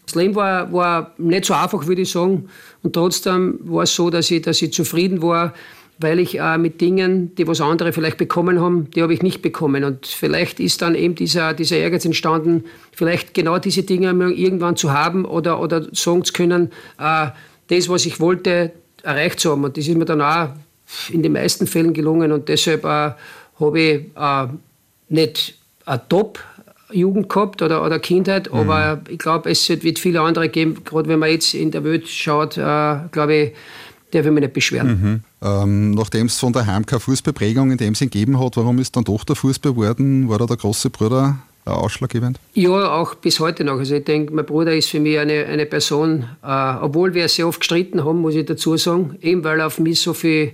Das 0.06 0.16
Leben 0.16 0.36
war, 0.36 0.72
war 0.72 1.14
nicht 1.18 1.46
so 1.46 1.54
einfach, 1.54 1.86
würde 1.86 2.04
ich 2.04 2.12
sagen. 2.12 2.50
Und 2.82 2.94
trotzdem 2.94 3.60
war 3.64 3.84
es 3.84 3.94
so, 3.94 4.10
dass 4.10 4.32
ich, 4.32 4.42
dass 4.42 4.62
ich 4.62 4.72
zufrieden 4.72 5.22
war 5.22 5.54
weil 6.00 6.20
ich 6.20 6.40
äh, 6.40 6.58
mit 6.58 6.80
Dingen, 6.80 7.36
die 7.36 7.48
was 7.48 7.60
andere 7.60 7.92
vielleicht 7.92 8.18
bekommen 8.18 8.62
haben, 8.62 8.90
die 8.92 9.02
habe 9.02 9.14
ich 9.14 9.22
nicht 9.22 9.42
bekommen. 9.42 9.84
Und 9.84 10.08
vielleicht 10.08 10.60
ist 10.62 10.82
dann 10.82 10.96
eben 10.96 11.16
dieser, 11.16 11.54
dieser 11.54 11.78
Ehrgeiz 11.78 12.06
entstanden, 12.06 12.64
vielleicht 12.94 13.34
genau 13.34 13.60
diese 13.60 13.84
Dinge 13.84 14.10
irgendwann 14.32 14.78
zu 14.78 14.94
haben 14.94 15.26
oder, 15.26 15.60
oder 15.60 15.88
sagen 15.94 16.24
zu 16.24 16.34
können, 16.34 16.72
äh, 17.00 17.28
das, 17.68 17.90
was 17.90 18.06
ich 18.06 18.20
wollte, 18.20 18.72
erreicht 19.04 19.42
zu 19.42 19.52
haben. 19.52 19.64
Und 19.66 19.78
das 19.78 19.88
ist 19.88 19.98
mir 19.98 20.06
dann 20.06 20.22
auch 20.22 20.50
in 21.12 21.22
den 21.22 21.34
meisten 21.34 21.68
Fällen 21.68 21.94
gelungen. 21.94 22.32
Und 22.32 22.48
deshalb 22.48 22.86
äh, 22.86 23.12
habe 23.60 23.80
ich 23.80 24.06
äh, 24.16 24.48
nicht 25.10 25.56
eine 25.86 26.02
Top-Jugend 26.08 27.28
gehabt 27.28 27.62
oder, 27.62 27.84
oder 27.84 28.00
Kindheit, 28.00 28.52
mhm. 28.52 28.60
aber 28.60 29.02
ich 29.10 29.20
glaube, 29.20 29.50
es 29.50 29.68
wird 29.68 30.00
viele 30.00 30.22
andere 30.22 30.48
geben, 30.48 30.82
gerade 30.86 31.10
wenn 31.10 31.20
man 31.20 31.30
jetzt 31.30 31.54
in 31.54 31.72
der 31.72 31.84
Welt 31.84 32.08
schaut, 32.08 32.58
äh, 32.58 32.96
glaube 33.12 33.36
ich, 33.36 33.52
der 34.14 34.26
will 34.26 34.32
mich 34.32 34.42
nicht 34.42 34.54
beschweren. 34.54 34.88
Mhm. 34.88 35.24
Ähm, 35.42 35.92
Nachdem 35.92 36.28
es 36.28 36.40
von 36.40 36.54
daheim 36.54 36.86
keine 36.86 37.00
Fußballprägung 37.00 37.72
in 37.72 37.78
dem 37.78 37.96
Sinn 37.96 38.10
gegeben 38.10 38.40
hat, 38.40 38.58
warum 38.58 38.80
ist 38.80 38.96
dann 38.96 39.04
doch 39.04 39.24
der 39.24 39.36
Fußball 39.36 39.74
geworden? 39.74 40.30
War 40.30 40.40
da 40.40 40.46
der 40.46 40.58
große 40.58 40.90
Bruder 40.90 41.40
ausschlaggebend? 41.66 42.40
Ja, 42.54 42.92
auch 42.92 43.16
bis 43.16 43.40
heute 43.40 43.64
noch. 43.64 43.78
Also 43.78 43.96
ich 43.96 44.04
denke, 44.04 44.34
mein 44.34 44.46
Bruder 44.46 44.76
ist 44.76 44.90
für 44.90 45.00
mich 45.00 45.20
eine, 45.20 45.46
eine 45.46 45.66
Person, 45.66 46.26
äh, 46.44 46.74
obwohl 46.82 47.14
wir 47.14 47.28
sehr 47.28 47.48
oft 47.48 47.60
gestritten 47.60 48.04
haben, 48.04 48.22
muss 48.22 48.36
ich 48.36 48.46
dazu 48.46 48.78
sagen, 48.78 49.18
eben 49.22 49.44
weil 49.44 49.60
er 49.60 49.68
auf 49.68 49.80
mich 49.80 50.02
so 50.02 50.14
viel 50.14 50.52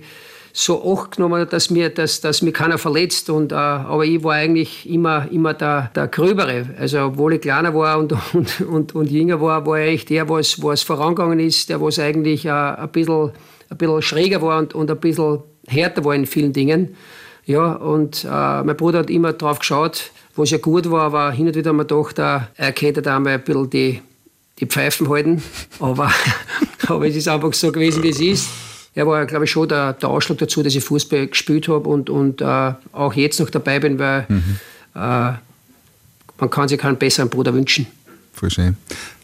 so 0.58 0.90
Acht 0.90 1.16
genommen 1.16 1.46
dass 1.50 1.68
mir, 1.68 1.90
dass, 1.90 2.22
dass 2.22 2.40
mir 2.40 2.52
keiner 2.52 2.78
verletzt. 2.78 3.28
Und, 3.28 3.52
äh, 3.52 3.56
aber 3.56 4.06
ich 4.06 4.24
war 4.24 4.34
eigentlich 4.34 4.88
immer, 4.88 5.30
immer 5.30 5.52
der, 5.52 5.90
der 5.94 6.08
Gröbere. 6.08 6.66
Also 6.78 7.00
obwohl 7.00 7.34
ich 7.34 7.42
kleiner 7.42 7.74
war 7.74 7.98
und, 7.98 8.14
und, 8.32 8.60
und, 8.62 8.94
und 8.94 9.10
jünger 9.10 9.40
war, 9.40 9.66
war 9.66 9.78
ich 9.78 9.88
eigentlich 9.88 10.04
der, 10.06 10.28
was, 10.30 10.62
was 10.62 10.82
vorangegangen 10.82 11.40
ist, 11.40 11.68
der 11.68 11.80
was 11.80 11.98
eigentlich 11.98 12.46
äh, 12.46 12.50
ein 12.50 12.88
bisschen 12.88 13.32
ein 13.68 13.76
bisschen 13.76 14.02
schräger 14.02 14.40
war 14.42 14.58
und, 14.58 14.74
und 14.74 14.90
ein 14.90 14.98
bisschen 14.98 15.40
härter 15.66 16.04
war 16.04 16.14
in 16.14 16.26
vielen 16.26 16.52
Dingen. 16.52 16.96
Ja, 17.44 17.72
und 17.74 18.24
äh, 18.24 18.62
mein 18.62 18.76
Bruder 18.76 19.00
hat 19.00 19.10
immer 19.10 19.32
drauf 19.32 19.58
geschaut, 19.58 20.10
was 20.34 20.50
ja 20.50 20.58
gut 20.58 20.90
war, 20.90 21.02
aber 21.02 21.30
hin 21.32 21.46
und 21.46 21.54
wieder 21.54 21.70
haben 21.70 21.76
wir 21.76 21.84
gedacht, 21.84 22.18
er 22.18 22.72
könnte 22.72 23.02
da 23.02 23.20
mal 23.20 23.34
ein 23.34 23.44
bisschen 23.44 23.70
die, 23.70 24.02
die 24.58 24.66
Pfeifen 24.66 25.08
halten. 25.08 25.42
Aber, 25.80 26.10
aber 26.86 27.06
es 27.06 27.16
ist 27.16 27.28
einfach 27.28 27.52
so 27.52 27.70
gewesen, 27.70 28.02
wie 28.02 28.08
es 28.08 28.20
ist. 28.20 28.48
Er 28.96 29.06
war, 29.06 29.26
glaube 29.26 29.44
ich, 29.44 29.50
schon 29.50 29.68
der, 29.68 29.92
der 29.92 30.08
Ausschlag 30.08 30.38
dazu, 30.38 30.62
dass 30.62 30.74
ich 30.74 30.82
Fußball 30.82 31.26
gespielt 31.26 31.68
habe 31.68 31.86
und, 31.86 32.08
und 32.08 32.40
äh, 32.40 32.72
auch 32.92 33.12
jetzt 33.12 33.38
noch 33.38 33.50
dabei 33.50 33.78
bin, 33.78 33.98
weil 33.98 34.24
mhm. 34.26 34.56
äh, 34.94 34.98
man 36.38 36.50
kann 36.50 36.66
sich 36.66 36.78
keinen 36.78 36.96
besseren 36.96 37.28
Bruder 37.28 37.52
wünschen. 37.52 37.86
Voll 38.36 38.50
schön. 38.50 38.76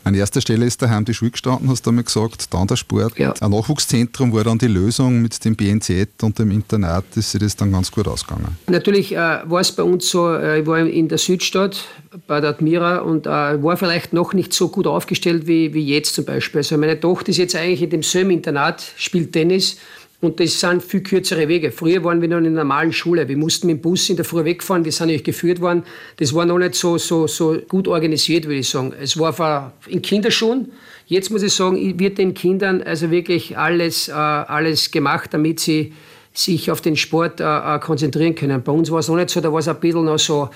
An 0.05 0.15
erster 0.15 0.41
Stelle 0.41 0.65
ist 0.65 0.81
daheim 0.81 1.05
die 1.05 1.13
Schule 1.13 1.31
gestanden, 1.31 1.69
hast 1.69 1.85
du 1.85 1.91
einmal 1.91 2.05
gesagt, 2.05 2.53
dann 2.53 2.67
der 2.67 2.77
Sport. 2.77 3.19
Ja. 3.19 3.35
Ein 3.41 3.51
Nachwuchszentrum 3.51 4.33
war 4.33 4.43
dann 4.43 4.57
die 4.57 4.67
Lösung 4.67 5.21
mit 5.21 5.45
dem 5.45 5.55
BNZ 5.55 6.09
und 6.23 6.39
dem 6.39 6.51
Internat, 6.51 7.05
ist 7.15 7.31
sich 7.31 7.41
das 7.41 7.55
dann 7.55 7.71
ganz 7.71 7.93
gut 7.93 8.09
ausgegangen? 8.09 8.57
Natürlich 8.69 9.13
äh, 9.13 9.17
war 9.17 9.61
es 9.61 9.71
bei 9.71 9.83
uns 9.83 10.09
so, 10.09 10.33
äh, 10.33 10.61
ich 10.61 10.67
war 10.67 10.79
in 10.79 11.09
der 11.09 11.19
Südstadt 11.19 11.85
bei 12.27 12.41
der 12.41 12.51
Admira 12.51 12.99
und 12.99 13.27
äh, 13.27 13.31
war 13.63 13.77
vielleicht 13.77 14.15
noch 14.15 14.33
nicht 14.33 14.55
so 14.55 14.69
gut 14.69 14.87
aufgestellt 14.87 15.47
wie, 15.47 15.75
wie 15.75 15.87
jetzt 15.87 16.15
zum 16.15 16.25
Beispiel. 16.25 16.61
Also 16.61 16.79
meine 16.79 16.99
Tochter 16.99 17.29
ist 17.29 17.37
jetzt 17.37 17.55
eigentlich 17.55 17.83
in 17.83 17.91
dem 17.91 18.03
Söm-Internat, 18.03 18.83
spielt 18.97 19.33
Tennis 19.33 19.77
und 20.23 20.39
das 20.39 20.61
sind 20.61 20.85
viel 20.85 21.03
kürzere 21.03 21.49
Wege. 21.49 21.73
Früher 21.73 22.05
waren 22.05 22.21
wir 22.23 22.29
noch 22.29 22.39
in 22.39 22.47
einer 22.47 22.59
normalen 22.59 22.93
Schule. 22.93 23.29
Wir 23.29 23.37
mussten 23.37 23.67
mit 23.67 23.79
dem 23.79 23.83
Bus 23.83 24.09
in 24.09 24.15
der 24.15 24.25
Früh 24.25 24.45
wegfahren. 24.45 24.85
Wir 24.85 24.93
sind 24.93 25.09
nicht 25.09 25.25
geführt 25.25 25.61
worden. 25.61 25.83
Das 26.19 26.33
war 26.33 26.47
noch 26.47 26.59
nicht 26.59 26.77
so, 26.77 26.97
so, 26.97 27.27
so 27.27 27.59
gut 27.69 27.89
organisiert, 27.89 28.45
würde 28.45 28.61
ich 28.61 28.69
sagen. 28.69 28.93
Es 29.01 29.19
war 29.19 29.73
in 29.89 30.01
Kinderschuhen. 30.01 30.71
Jetzt 31.07 31.31
muss 31.31 31.43
ich 31.43 31.53
sagen, 31.53 31.99
wird 31.99 32.19
den 32.19 32.35
Kindern 32.35 32.83
also 32.83 33.11
wirklich 33.11 33.59
alles, 33.59 34.07
äh, 34.07 34.13
alles 34.13 34.93
gemacht, 34.93 35.35
damit 35.35 35.59
sie 35.59 35.93
sich 36.33 36.71
auf 36.71 36.81
den 36.81 36.95
Sport 36.95 37.41
äh, 37.41 37.45
äh 37.45 37.81
konzentrieren 37.81 38.37
können. 38.37 38.63
Bei 38.63 38.71
uns 38.71 38.93
war 38.93 39.01
es 39.01 39.09
noch 39.09 39.17
nicht 39.17 39.31
so, 39.31 39.41
da 39.41 39.53
war 39.53 39.59
es 39.59 39.67
ein 39.67 39.81
bisschen 39.81 40.05
noch 40.05 40.21
so, 40.21 40.51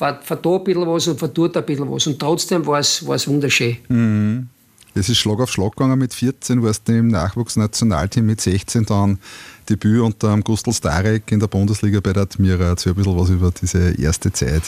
da 0.00 0.18
ein 0.18 0.64
bisschen 0.64 0.86
was 0.88 1.06
und 1.06 1.20
von 1.20 1.32
dort 1.32 1.56
ein 1.56 1.64
bisschen 1.64 1.88
was. 1.88 2.08
Und 2.08 2.18
trotzdem 2.18 2.66
war 2.66 2.80
es, 2.80 3.06
war 3.06 3.14
es 3.14 3.28
wunderschön. 3.28 3.76
Mhm. 3.88 4.48
Es 4.94 5.08
ist 5.08 5.18
Schlag 5.18 5.40
auf 5.40 5.50
Schlag 5.50 5.72
gegangen. 5.72 5.98
Mit 5.98 6.12
14 6.12 6.62
warst 6.62 6.86
du 6.86 6.92
im 6.92 7.08
Nachwuchsnationalteam, 7.08 8.26
mit 8.26 8.40
16 8.40 8.84
dann 8.84 9.18
Debüt 9.68 10.00
unter 10.00 10.36
Gustl 10.38 10.72
Starek 10.72 11.32
in 11.32 11.40
der 11.40 11.46
Bundesliga 11.46 12.00
bei 12.00 12.12
der 12.12 12.24
Admira. 12.24 12.64
Erzähl 12.64 12.92
ein 12.92 12.96
bisschen 12.96 13.18
was 13.18 13.30
über 13.30 13.50
diese 13.50 13.98
erste 13.98 14.32
Zeit. 14.32 14.62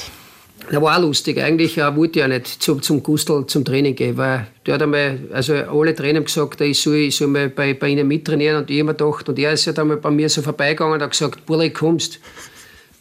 Das 0.70 0.80
war 0.80 0.96
auch 0.96 1.02
lustig. 1.02 1.38
Eigentlich 1.38 1.76
äh, 1.76 1.94
wollte 1.94 2.18
ich 2.18 2.22
ja 2.22 2.28
nicht 2.28 2.46
zum, 2.46 2.80
zum 2.80 3.02
Gustl 3.02 3.44
zum 3.46 3.66
Training 3.66 3.94
gehen, 3.94 4.16
weil 4.16 4.46
der 4.64 4.74
hat 4.74 4.82
einmal, 4.82 5.18
also 5.30 5.54
alle 5.54 5.94
Trainer 5.94 6.22
gesagt, 6.22 6.60
ich 6.62 6.80
soll, 6.80 6.96
ich 6.96 7.16
soll 7.16 7.28
mal 7.28 7.50
bei, 7.50 7.74
bei 7.74 7.88
ihnen 7.88 8.08
mittrainieren 8.08 8.62
und 8.62 8.70
ich 8.70 8.78
habe 8.78 8.86
mir 8.86 8.94
gedacht, 8.94 9.28
und 9.28 9.38
er 9.38 9.52
ist 9.52 9.66
ja 9.66 9.74
dann 9.74 9.88
mal 9.88 9.98
bei 9.98 10.10
mir 10.10 10.30
so 10.30 10.40
vorbeigegangen 10.40 10.94
und 10.94 11.02
hat 11.02 11.10
gesagt, 11.10 11.44
Burli, 11.44 11.68
kommst. 11.70 12.18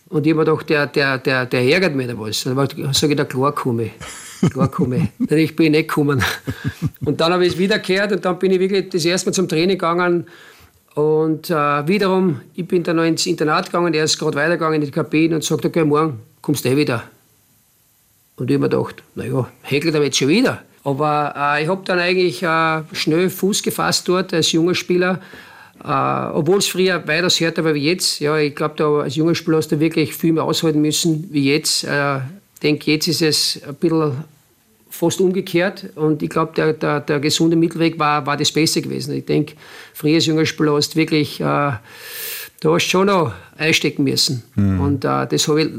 Und 0.09 0.27
ich 0.27 0.33
habe 0.33 0.43
mir 0.43 0.45
gedacht, 0.45 0.69
der, 0.69 0.87
der, 0.87 1.17
der, 1.19 1.45
der 1.45 1.63
ärgert 1.63 1.95
mich 1.95 2.07
da 2.07 2.19
was. 2.19 2.43
Dann 2.43 2.93
sage 2.93 3.13
ich, 3.13 3.17
da 3.17 3.23
klar 3.23 3.53
komme 3.53 3.85
ich. 3.85 3.91
Klar 4.51 4.69
komme 4.69 5.09
ich. 5.19 5.31
ich 5.31 5.55
bin 5.55 5.71
nicht 5.71 5.89
gekommen. 5.89 6.23
Und 7.05 7.21
dann 7.21 7.33
habe 7.33 7.45
ich 7.45 7.53
es 7.53 7.59
wieder 7.59 7.79
gehört 7.79 8.11
und 8.11 8.25
dann 8.25 8.39
bin 8.39 8.51
ich 8.51 8.59
wirklich 8.59 8.89
das 8.89 9.05
erste 9.05 9.29
Mal 9.29 9.33
zum 9.33 9.47
Training 9.47 9.77
gegangen. 9.77 10.25
Und 10.95 11.49
äh, 11.49 11.87
wiederum, 11.87 12.41
ich 12.53 12.67
bin 12.67 12.83
dann 12.83 12.97
noch 12.97 13.03
ins 13.03 13.25
Internat 13.25 13.65
gegangen, 13.65 13.93
er 13.93 14.03
ist 14.03 14.17
gerade 14.19 14.37
weitergegangen 14.37 14.81
in 14.81 14.85
die 14.85 14.91
Kabine 14.91 15.35
und 15.35 15.43
sagt, 15.43 15.65
okay, 15.65 15.83
morgen 15.83 16.19
kommst 16.41 16.65
du 16.65 16.69
eh 16.69 16.77
wieder. 16.77 17.03
Und 18.35 18.49
ich 18.49 18.55
habe 18.55 18.65
mir 18.65 18.69
gedacht, 18.69 19.03
naja, 19.15 19.47
häkelt 19.61 19.95
er 19.95 20.03
jetzt 20.03 20.17
schon 20.17 20.27
wieder. 20.27 20.61
Aber 20.83 21.33
äh, 21.35 21.63
ich 21.63 21.69
habe 21.69 21.81
dann 21.85 21.99
eigentlich 21.99 22.43
äh, 22.43 22.81
schnell 22.91 23.29
Fuß 23.29 23.63
gefasst 23.63 24.07
dort 24.07 24.33
als 24.33 24.51
junger 24.51 24.75
Spieler. 24.75 25.19
Äh, 25.83 25.87
Obwohl 25.87 26.57
es 26.57 26.67
früher 26.67 27.05
weitaus 27.07 27.39
härter 27.39 27.63
war 27.63 27.73
wie 27.73 27.87
jetzt. 27.87 28.19
Ja, 28.19 28.37
ich 28.37 28.55
glaube, 28.55 29.03
als 29.03 29.15
junger 29.15 29.35
Spieler 29.35 29.57
hast 29.57 29.71
du 29.71 29.79
wirklich 29.79 30.13
viel 30.13 30.33
mehr 30.33 30.43
aushalten 30.43 30.81
müssen 30.81 31.27
wie 31.31 31.51
jetzt. 31.51 31.85
Äh, 31.85 32.17
ich 32.17 32.59
denke, 32.61 32.91
jetzt 32.91 33.07
ist 33.07 33.21
es 33.21 33.61
ein 33.67 33.75
bisschen 33.75 34.13
fast 34.93 35.19
umgekehrt. 35.19 35.85
Und 35.95 36.21
ich 36.21 36.29
glaube, 36.29 36.53
der, 36.55 36.73
der, 36.73 36.99
der, 36.99 37.19
gesunde 37.19 37.55
Mittelweg 37.55 37.97
war, 37.97 38.25
war 38.27 38.37
das 38.37 38.51
Beste 38.51 38.81
gewesen. 38.81 39.15
Ich 39.15 39.25
denke, 39.25 39.55
früher 39.93 40.15
als 40.15 40.27
junger 40.27 40.45
Spieler 40.45 40.73
hast 40.73 40.95
wirklich, 40.95 41.39
äh, 41.39 41.43
da 41.43 41.79
hast 42.63 42.83
schon 42.83 43.07
noch 43.07 43.33
einstecken 43.57 44.03
müssen. 44.03 44.43
Mhm. 44.55 44.79
Und 44.79 45.05
äh, 45.05 45.25
das 45.27 45.47
habe 45.47 45.63
ich 45.63 45.69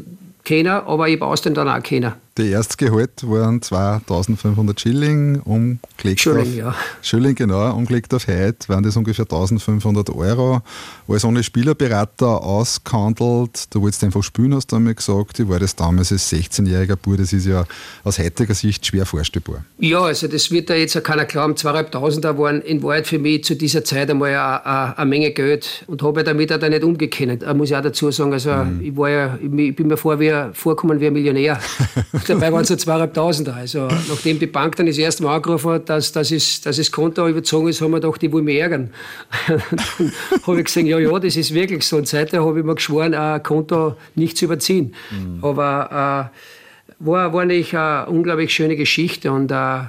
keiner, 0.44 0.86
aber 0.86 1.08
ich 1.08 1.18
baue 1.18 1.34
es 1.34 1.42
dann 1.42 1.56
auch 1.56 1.82
keiner. 1.82 2.16
Die 2.36 2.50
Erstgehalt 2.50 3.22
waren 3.30 3.62
2500 3.62 4.80
Schilling, 4.80 5.40
umgelegt 5.42 6.18
Schilling, 6.18 6.40
auf, 6.40 6.54
ja. 6.54 6.74
Schilling, 7.00 7.36
genau, 7.36 7.72
umgelegt 7.76 8.12
auf 8.12 8.26
heute 8.26 8.68
waren 8.68 8.82
das 8.82 8.96
ungefähr 8.96 9.22
1500 9.24 10.10
Euro. 10.10 10.60
Als 11.06 11.24
ohne 11.24 11.44
Spielerberater 11.44 12.42
ausgehandelt, 12.42 13.66
da 13.70 13.80
wolltest 13.80 14.02
du 14.02 14.06
einfach 14.06 14.24
spielen, 14.24 14.52
hast 14.52 14.72
du 14.72 14.76
einmal 14.76 14.96
gesagt. 14.96 15.38
Ich 15.38 15.48
war 15.48 15.60
das 15.60 15.76
damals 15.76 16.10
als 16.10 16.32
16-jähriger 16.32 16.96
Bub, 16.96 17.18
das 17.18 17.32
ist 17.32 17.46
ja 17.46 17.66
aus 18.02 18.18
heutiger 18.18 18.54
Sicht 18.54 18.84
schwer 18.84 19.06
vorstellbar. 19.06 19.64
Ja, 19.78 20.00
also 20.00 20.26
das 20.26 20.50
wird 20.50 20.70
da 20.70 20.74
jetzt 20.74 20.96
auch 20.96 21.04
keiner 21.04 21.26
glauben. 21.26 21.56
2500 21.56 22.36
waren 22.36 22.62
in 22.62 22.82
Wahrheit 22.82 23.06
für 23.06 23.20
mich 23.20 23.44
zu 23.44 23.54
dieser 23.54 23.84
Zeit 23.84 24.10
einmal 24.10 24.30
eine, 24.30 24.98
eine 24.98 25.08
Menge 25.08 25.30
Geld 25.30 25.84
und 25.86 26.02
habe 26.02 26.24
damit 26.24 26.52
auch 26.52 26.68
nicht 26.68 26.82
umgekannt, 26.82 27.46
muss 27.56 27.70
ich 27.70 27.76
auch 27.76 27.82
dazu 27.82 28.10
sagen. 28.10 28.32
Also 28.32 28.50
mhm. 28.50 28.80
ich, 28.82 28.96
war 28.96 29.08
ja, 29.08 29.38
ich 29.40 29.76
bin 29.76 29.86
mir 29.86 29.96
vor 29.96 30.18
wie, 30.18 30.32
vorgekommen 30.52 30.98
wie 30.98 31.06
ein 31.06 31.12
Millionär. 31.12 31.60
Dabei 32.26 32.52
waren 32.52 32.62
es 32.62 32.68
so 32.68 32.76
zweieinhalbtausend. 32.76 33.48
Also, 33.48 33.88
nachdem 34.08 34.38
die 34.38 34.46
Bank 34.46 34.76
dann 34.76 34.86
das 34.86 34.98
erste 34.98 35.22
Mal 35.22 35.36
angerufen 35.36 35.70
hat, 35.72 35.88
dass, 35.88 36.12
dass, 36.12 36.30
es, 36.30 36.60
dass 36.60 36.76
das 36.76 36.90
Konto 36.90 37.26
überzogen 37.28 37.68
ist, 37.68 37.80
haben 37.80 37.92
wir 37.92 38.00
gedacht, 38.00 38.20
die 38.22 38.32
wollen 38.32 38.44
mich 38.44 38.58
ärgern. 38.58 38.90
dann 39.48 40.12
habe 40.46 40.58
ich 40.58 40.64
gesagt, 40.66 40.86
ja, 40.86 40.98
ja, 40.98 41.18
das 41.18 41.36
ist 41.36 41.54
wirklich 41.54 41.84
so. 41.84 41.96
Und 41.96 42.08
seitdem 42.08 42.44
habe 42.44 42.58
ich 42.58 42.64
mir 42.64 42.74
geschworen, 42.74 43.14
ein 43.14 43.42
Konto 43.42 43.96
nicht 44.14 44.36
zu 44.36 44.46
überziehen. 44.46 44.94
Mhm. 45.10 45.44
Aber 45.44 46.30
äh, 46.32 47.06
war, 47.06 47.32
war 47.32 47.40
eine 47.42 48.06
unglaublich 48.06 48.52
schöne 48.52 48.76
Geschichte. 48.76 49.32
Und 49.32 49.50
äh, 49.50 49.80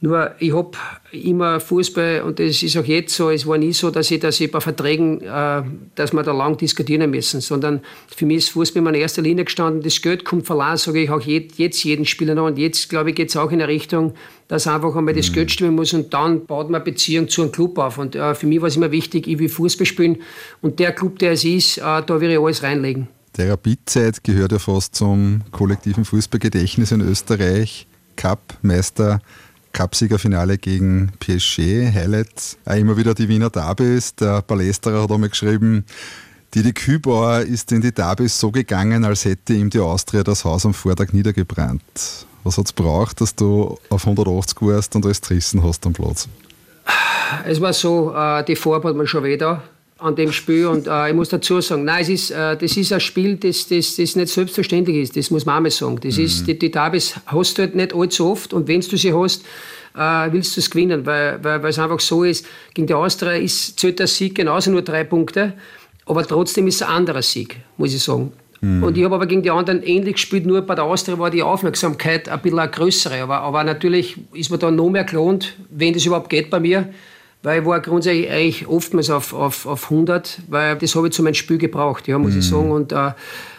nur 0.00 0.32
ich 0.38 0.54
habe 0.54 0.72
immer 1.10 1.58
Fußball, 1.58 2.20
und 2.20 2.38
das 2.38 2.62
ist 2.62 2.76
auch 2.76 2.84
jetzt 2.84 3.14
so, 3.14 3.30
es 3.30 3.46
war 3.46 3.56
nie 3.56 3.72
so, 3.72 3.90
dass 3.90 4.10
ich, 4.10 4.20
dass 4.20 4.38
ich 4.40 4.50
bei 4.50 4.60
Verträgen, 4.60 5.22
äh, 5.22 5.62
dass 5.94 6.12
wir 6.12 6.22
da 6.22 6.32
lang 6.32 6.58
diskutieren 6.58 7.10
müssen, 7.10 7.40
sondern 7.40 7.80
für 8.14 8.26
mich 8.26 8.38
ist 8.38 8.50
Fußball 8.50 8.82
immer 8.82 8.90
in 8.90 9.00
erster 9.00 9.22
Linie 9.22 9.46
gestanden, 9.46 9.82
das 9.82 10.02
Geld 10.02 10.26
kommt 10.26 10.46
verlassen, 10.46 10.92
sage 10.92 11.02
ich 11.02 11.10
auch 11.10 11.22
jetzt 11.22 11.82
jeden 11.82 12.04
Spieler 12.04 12.34
noch. 12.34 12.46
Und 12.46 12.58
jetzt, 12.58 12.90
glaube 12.90 13.10
ich, 13.10 13.16
geht 13.16 13.30
es 13.30 13.36
auch 13.38 13.50
in 13.50 13.62
eine 13.62 13.68
Richtung, 13.68 14.12
dass 14.48 14.66
einfach 14.66 14.94
einmal 14.94 15.14
das 15.14 15.30
mhm. 15.30 15.34
Geld 15.34 15.50
stimmen 15.50 15.74
muss 15.74 15.94
und 15.94 16.12
dann 16.12 16.44
baut 16.44 16.68
man 16.68 16.82
eine 16.82 16.84
Beziehung 16.84 17.28
zu 17.28 17.42
einem 17.42 17.52
Club 17.52 17.78
auf. 17.78 17.96
Und 17.96 18.14
äh, 18.14 18.34
für 18.34 18.46
mich 18.46 18.60
war 18.60 18.68
es 18.68 18.76
immer 18.76 18.90
wichtig, 18.90 19.26
ich 19.26 19.38
will 19.38 19.48
Fußball 19.48 19.86
spielen 19.86 20.18
und 20.60 20.78
der 20.78 20.92
Club, 20.92 21.18
der 21.20 21.32
es 21.32 21.44
ist, 21.44 21.78
äh, 21.78 21.80
da 21.80 22.20
will 22.20 22.30
ich 22.30 22.38
alles 22.38 22.62
reinlegen. 22.62 23.08
Therapiezeit 23.32 24.22
gehört 24.22 24.52
ja 24.52 24.58
fast 24.58 24.94
zum 24.94 25.42
kollektiven 25.52 26.04
Fußballgedächtnis 26.04 26.92
in 26.92 27.00
Österreich. 27.00 27.86
Cup, 28.16 28.40
Meister, 28.62 29.20
Cupsiegerfinale 29.76 30.56
gegen 30.56 31.12
PSG, 31.20 31.92
Highlights, 31.92 32.56
auch 32.64 32.76
immer 32.76 32.96
wieder 32.96 33.12
die 33.12 33.28
Wiener 33.28 33.50
Derbys. 33.50 34.14
Der 34.14 34.40
Palästerer 34.40 35.02
hat 35.02 35.12
einmal 35.12 35.28
geschrieben, 35.28 35.84
Didi 36.54 36.72
Kübauer 36.72 37.40
ist 37.40 37.70
in 37.72 37.82
die 37.82 37.92
Derbys 37.92 38.40
so 38.40 38.50
gegangen, 38.50 39.04
als 39.04 39.26
hätte 39.26 39.52
ihm 39.52 39.68
die 39.68 39.78
Austria 39.78 40.22
das 40.22 40.46
Haus 40.46 40.64
am 40.64 40.72
Vortag 40.72 41.12
niedergebrannt. 41.12 41.82
Was 42.42 42.56
hat 42.56 42.64
es 42.64 42.72
braucht, 42.72 43.20
dass 43.20 43.34
du 43.34 43.76
auf 43.90 44.06
180 44.06 44.62
warst 44.62 44.96
und 44.96 45.04
alles 45.04 45.20
Trissen 45.20 45.62
hast 45.62 45.84
am 45.84 45.92
Platz? 45.92 46.26
Es 47.44 47.60
war 47.60 47.74
so, 47.74 48.14
äh, 48.16 48.44
die 48.44 48.56
Farbe 48.56 48.88
hat 48.88 48.96
man 48.96 49.06
schon 49.06 49.24
wieder 49.24 49.62
an 49.98 50.14
dem 50.14 50.32
Spiel. 50.32 50.66
Und 50.66 50.86
äh, 50.86 51.08
ich 51.08 51.14
muss 51.14 51.28
dazu 51.28 51.60
sagen, 51.60 51.84
nein, 51.84 52.02
es 52.02 52.08
ist, 52.08 52.30
äh, 52.30 52.56
das 52.56 52.76
ist 52.76 52.92
ein 52.92 53.00
Spiel, 53.00 53.36
das, 53.36 53.68
das, 53.68 53.96
das 53.96 54.16
nicht 54.16 54.28
selbstverständlich 54.28 54.96
ist. 54.96 55.16
Das 55.16 55.30
muss 55.30 55.46
man 55.46 55.56
auch 55.56 55.60
mal 55.60 55.70
sagen. 55.70 55.98
Das 56.00 56.18
mhm. 56.18 56.24
ist, 56.24 56.46
die, 56.46 56.58
die 56.58 56.70
Derbys 56.70 57.14
hast 57.26 57.56
du 57.56 57.62
halt 57.62 57.74
nicht 57.74 57.94
allzu 57.94 58.30
oft. 58.30 58.52
Und 58.52 58.68
wenn 58.68 58.80
du 58.80 58.96
sie 58.96 59.12
hast, 59.12 59.44
äh, 59.94 60.32
willst 60.32 60.56
du 60.56 60.60
es 60.60 60.70
gewinnen. 60.70 61.06
Weil, 61.06 61.42
weil, 61.42 61.62
weil 61.62 61.70
es 61.70 61.78
einfach 61.78 62.00
so 62.00 62.24
ist, 62.24 62.46
gegen 62.74 62.86
die 62.86 62.94
Austria 62.94 63.32
ist, 63.32 63.78
zählt 63.78 63.98
der 63.98 64.06
Sieg 64.06 64.34
genauso 64.34 64.70
nur 64.70 64.82
drei 64.82 65.04
Punkte. 65.04 65.54
Aber 66.04 66.24
trotzdem 66.24 66.66
ist 66.66 66.76
es 66.76 66.82
ein 66.82 66.88
anderer 66.88 67.22
Sieg, 67.22 67.56
muss 67.78 67.94
ich 67.94 68.02
sagen. 68.02 68.32
Mhm. 68.60 68.82
Und 68.82 68.96
ich 68.96 69.04
habe 69.04 69.14
aber 69.14 69.26
gegen 69.26 69.42
die 69.42 69.50
anderen 69.50 69.82
ähnlich 69.82 70.14
gespielt, 70.14 70.46
nur 70.46 70.62
bei 70.62 70.74
der 70.74 70.84
Austria 70.84 71.18
war 71.18 71.30
die 71.30 71.42
Aufmerksamkeit 71.42 72.28
ein 72.28 72.40
bisschen 72.40 72.58
eine 72.58 72.70
größere. 72.70 73.22
Aber, 73.22 73.40
aber 73.40 73.64
natürlich 73.64 74.16
ist 74.32 74.50
mir 74.50 74.58
da 74.58 74.70
noch 74.70 74.90
mehr 74.90 75.04
gelohnt, 75.04 75.54
wenn 75.70 75.94
das 75.94 76.04
überhaupt 76.04 76.28
geht 76.28 76.50
bei 76.50 76.60
mir, 76.60 76.88
weil 77.46 77.60
ich 77.60 77.66
war 77.66 77.78
grundsätzlich 77.78 78.28
eigentlich 78.28 78.66
oftmals 78.66 79.08
auf, 79.08 79.32
auf, 79.32 79.66
auf 79.66 79.84
100, 79.84 80.40
weil 80.48 80.74
das 80.78 80.96
habe 80.96 81.06
ich 81.06 81.12
zu 81.12 81.22
meinem 81.22 81.34
Spiel 81.34 81.58
gebraucht, 81.58 82.08
ja, 82.08 82.18
muss 82.18 82.32
mhm. 82.32 82.40
ich 82.40 82.48
sagen. 82.48 82.72
Und, 82.72 82.90
äh, 82.90 83.12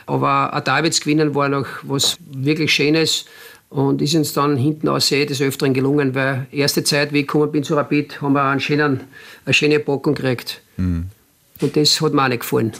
aber 0.05 0.53
ein 0.53 0.63
Davids 0.65 0.99
gewinnen 0.99 1.33
war 1.33 1.47
noch 1.47 1.67
was 1.83 2.17
wirklich 2.29 2.73
Schönes 2.73 3.23
und 3.69 4.01
ist 4.01 4.13
uns 4.13 4.33
dann 4.33 4.57
hinten 4.57 4.89
aus 4.89 5.07
See 5.07 5.25
des 5.25 5.41
Öfteren 5.41 5.73
gelungen, 5.73 6.13
weil 6.15 6.47
erste 6.51 6.83
Zeit, 6.83 7.13
wie 7.13 7.19
ich 7.19 7.27
gekommen 7.27 7.49
bin 7.49 7.63
zu 7.63 7.75
Rapid, 7.75 8.21
haben 8.21 8.33
wir 8.33 8.43
einen 8.43 8.59
schönen, 8.59 9.05
eine 9.45 9.53
schöne 9.53 9.79
Packung 9.79 10.15
gekriegt. 10.15 10.61
Mhm. 10.75 11.05
Und 11.61 11.75
das 11.75 12.01
hat 12.01 12.13
mir 12.13 12.23
auch 12.23 12.27
nicht 12.27 12.41
gefallen. 12.41 12.71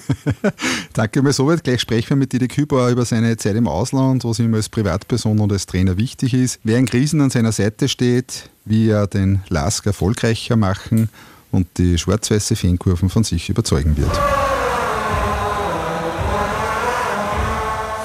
Danke 0.93 1.21
mal 1.21 1.33
so 1.33 1.47
weit. 1.47 1.63
Gleich 1.63 1.81
sprechen 1.81 2.09
wir 2.09 2.17
mit 2.17 2.33
Didi 2.33 2.47
Küber 2.47 2.89
über 2.89 3.05
seine 3.05 3.37
Zeit 3.37 3.55
im 3.55 3.67
Ausland, 3.67 4.23
was 4.23 4.39
ihm 4.39 4.53
als 4.53 4.69
Privatperson 4.69 5.39
und 5.39 5.51
als 5.51 5.65
Trainer 5.65 5.97
wichtig 5.97 6.33
ist, 6.33 6.59
wer 6.63 6.77
in 6.77 6.85
Krisen 6.85 7.21
an 7.21 7.29
seiner 7.29 7.51
Seite 7.51 7.87
steht, 7.87 8.49
wie 8.65 8.89
er 8.89 9.07
den 9.07 9.41
Lask 9.49 9.85
erfolgreicher 9.85 10.55
machen 10.55 11.09
und 11.51 11.67
die 11.77 11.97
schwarz-weiße 11.97 12.55
Fankurven 12.55 13.09
von 13.09 13.23
sich 13.23 13.49
überzeugen 13.49 13.97
wird. 13.97 14.19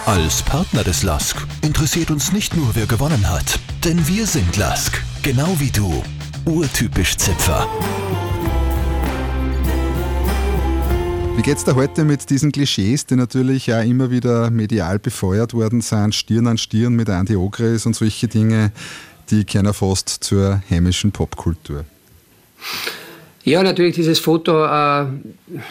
Als 0.06 0.42
Partner 0.42 0.82
des 0.82 1.04
LASK 1.04 1.36
interessiert 1.62 2.10
uns 2.10 2.32
nicht 2.32 2.56
nur, 2.56 2.74
wer 2.74 2.86
gewonnen 2.86 3.30
hat, 3.30 3.58
denn 3.84 4.06
wir 4.08 4.26
sind 4.26 4.56
LASK, 4.56 5.00
genau 5.22 5.54
wie 5.58 5.70
du. 5.70 6.02
Urtypisch 6.44 7.16
Zipfer. 7.16 7.68
Wie 11.34 11.42
geht's 11.42 11.64
da 11.64 11.74
heute 11.74 12.04
mit 12.04 12.28
diesen 12.28 12.52
Klischees, 12.52 13.06
die 13.06 13.16
natürlich 13.16 13.66
ja 13.66 13.80
immer 13.80 14.10
wieder 14.10 14.50
medial 14.50 14.98
befeuert 14.98 15.54
worden 15.54 15.80
sind, 15.80 16.14
Stirn 16.14 16.46
an 16.46 16.58
Stirn 16.58 16.94
mit 16.94 17.08
Andy 17.08 17.36
Ogres 17.36 17.86
und 17.86 17.96
solche 17.96 18.28
Dinge, 18.28 18.70
die 19.30 19.44
kennen 19.44 19.72
fast 19.72 20.08
zur 20.08 20.62
heimischen 20.70 21.10
Popkultur? 21.10 21.84
Ja, 23.44 23.62
natürlich, 23.64 23.96
dieses 23.96 24.20
Foto 24.20 24.64
äh, 24.64 25.06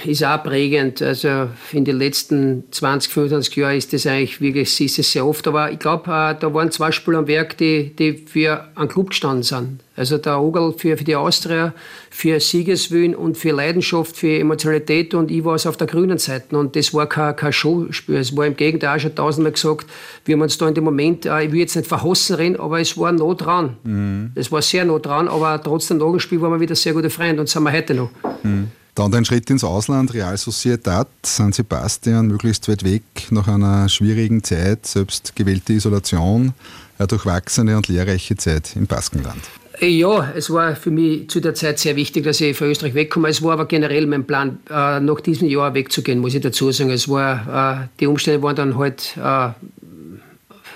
ist 0.03 0.25
auch 0.25 0.43
prägend. 0.43 1.01
Also 1.01 1.49
in 1.71 1.85
den 1.85 1.99
letzten 1.99 2.65
20, 2.71 3.13
25 3.13 3.55
Jahren 3.55 3.77
ist 3.77 3.93
das 3.93 4.05
eigentlich 4.05 4.41
wirklich, 4.41 4.73
siehst 4.73 4.99
es 4.99 5.11
sehr 5.11 5.25
oft. 5.25 5.47
Aber 5.47 5.71
ich 5.71 5.79
glaube, 5.79 6.11
äh, 6.11 6.35
da 6.37 6.53
waren 6.53 6.69
zwei 6.71 6.91
Spieler 6.91 7.19
am 7.19 7.27
Werk, 7.27 7.57
die, 7.57 7.95
die 7.95 8.25
für 8.27 8.67
einen 8.75 8.89
Club 8.89 9.11
gestanden 9.11 9.43
sind. 9.43 9.79
Also 10.01 10.17
der 10.17 10.41
Ogel 10.41 10.73
für, 10.75 10.97
für 10.97 11.03
die 11.03 11.15
Austria, 11.15 11.75
für 12.09 12.39
Siegeswillen 12.39 13.13
und 13.13 13.37
für 13.37 13.51
Leidenschaft, 13.51 14.17
für 14.17 14.39
Emotionalität 14.39 15.13
und 15.13 15.29
ich 15.29 15.45
war 15.45 15.53
es 15.53 15.67
auf 15.67 15.77
der 15.77 15.85
grünen 15.85 16.17
Seite. 16.17 16.57
Und 16.57 16.75
das 16.75 16.91
war 16.91 17.05
kein, 17.05 17.35
kein 17.35 17.53
Showspiel. 17.53 18.15
Es 18.15 18.35
war 18.35 18.47
im 18.47 18.57
Gegenteil 18.57 18.97
auch 18.97 18.99
schon 18.99 19.13
tausendmal 19.13 19.51
gesagt, 19.51 19.85
wir 20.25 20.33
haben 20.33 20.41
uns 20.41 20.57
da 20.57 20.67
in 20.67 20.73
dem 20.73 20.85
Moment, 20.85 21.27
äh, 21.27 21.43
ich 21.43 21.51
will 21.51 21.59
jetzt 21.59 21.75
nicht 21.75 21.87
verhassen 21.87 22.35
reden, 22.35 22.59
aber 22.59 22.79
es 22.79 22.97
war 22.97 23.11
nah 23.11 23.31
dran. 23.35 23.77
Mhm. 23.83 24.31
Es 24.33 24.51
war 24.51 24.63
sehr 24.63 24.85
nah 24.85 24.97
dran, 24.97 25.27
aber 25.27 25.61
trotzdem 25.61 25.97
nach 25.97 26.09
dem 26.09 26.19
Spiel 26.19 26.41
waren 26.41 26.53
wir 26.53 26.59
wieder 26.59 26.73
sehr 26.75 26.93
gute 26.93 27.11
Freunde 27.11 27.41
und 27.41 27.47
sind 27.47 27.61
wir 27.61 27.71
heute 27.71 27.93
noch. 27.93 28.09
Mhm. 28.41 28.69
Dann 28.95 29.11
dein 29.11 29.23
Schritt 29.23 29.51
ins 29.51 29.63
Ausland, 29.63 30.15
Real 30.15 30.35
Sociedad, 30.35 31.07
San 31.21 31.53
Sebastian, 31.53 32.25
möglichst 32.25 32.67
weit 32.67 32.83
weg, 32.83 33.03
nach 33.29 33.47
einer 33.47 33.87
schwierigen 33.87 34.43
Zeit, 34.43 34.87
selbst 34.87 35.35
gewählte 35.35 35.73
Isolation, 35.73 36.53
eine 36.97 37.07
durchwachsene 37.07 37.77
und 37.77 37.87
lehrreiche 37.87 38.35
Zeit 38.35 38.75
im 38.75 38.87
Baskenland. 38.87 39.60
Ja, 39.83 40.31
es 40.35 40.51
war 40.51 40.75
für 40.75 40.91
mich 40.91 41.27
zu 41.27 41.39
der 41.39 41.55
Zeit 41.55 41.79
sehr 41.79 41.95
wichtig, 41.95 42.23
dass 42.23 42.39
ich 42.39 42.55
von 42.55 42.69
Österreich 42.69 42.93
wegkomme. 42.93 43.29
Es 43.29 43.41
war 43.41 43.53
aber 43.53 43.65
generell 43.65 44.05
mein 44.05 44.25
Plan, 44.25 44.59
äh, 44.69 44.99
nach 44.99 45.21
diesem 45.21 45.47
Jahr 45.47 45.73
wegzugehen, 45.73 46.19
muss 46.19 46.35
ich 46.35 46.41
dazu 46.41 46.71
sagen. 46.71 46.91
Es 46.91 47.09
war, 47.09 47.81
äh, 47.81 47.87
die 47.99 48.05
Umstände 48.05 48.43
waren 48.43 48.55
dann 48.55 48.77
halt 48.77 49.17
äh, 49.17 49.49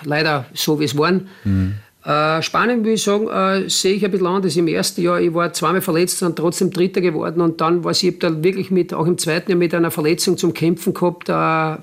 leider 0.04 0.46
so, 0.56 0.80
wie 0.80 0.86
es 0.86 0.98
waren. 0.98 1.28
Mhm. 1.44 1.76
Äh, 2.04 2.42
Spanien, 2.42 2.80
würde 2.80 2.94
ich 2.94 3.04
sagen, 3.04 3.28
äh, 3.28 3.70
sehe 3.70 3.94
ich 3.94 4.04
ein 4.04 4.10
bisschen 4.10 4.26
anders. 4.26 4.56
Im 4.56 4.68
ersten 4.68 5.04
Jahr, 5.04 5.22
ich 5.22 5.32
war 5.36 5.54
zweimal 5.54 5.82
verletzt 5.82 6.24
und 6.24 6.36
trotzdem 6.36 6.72
Dritter 6.72 7.02
geworden. 7.02 7.42
Und 7.42 7.62
dann 7.62 7.84
war 7.84 7.92
ich 7.92 8.18
da 8.18 8.44
wirklich 8.44 8.72
mit, 8.72 8.92
auch 8.92 9.06
im 9.06 9.20
zweiten 9.20 9.52
Jahr 9.52 9.60
mit 9.60 9.76
einer 9.76 9.92
Verletzung 9.92 10.36
zum 10.36 10.52
Kämpfen 10.52 10.96
gehabt. 10.96 11.30
Äh, 11.30 11.78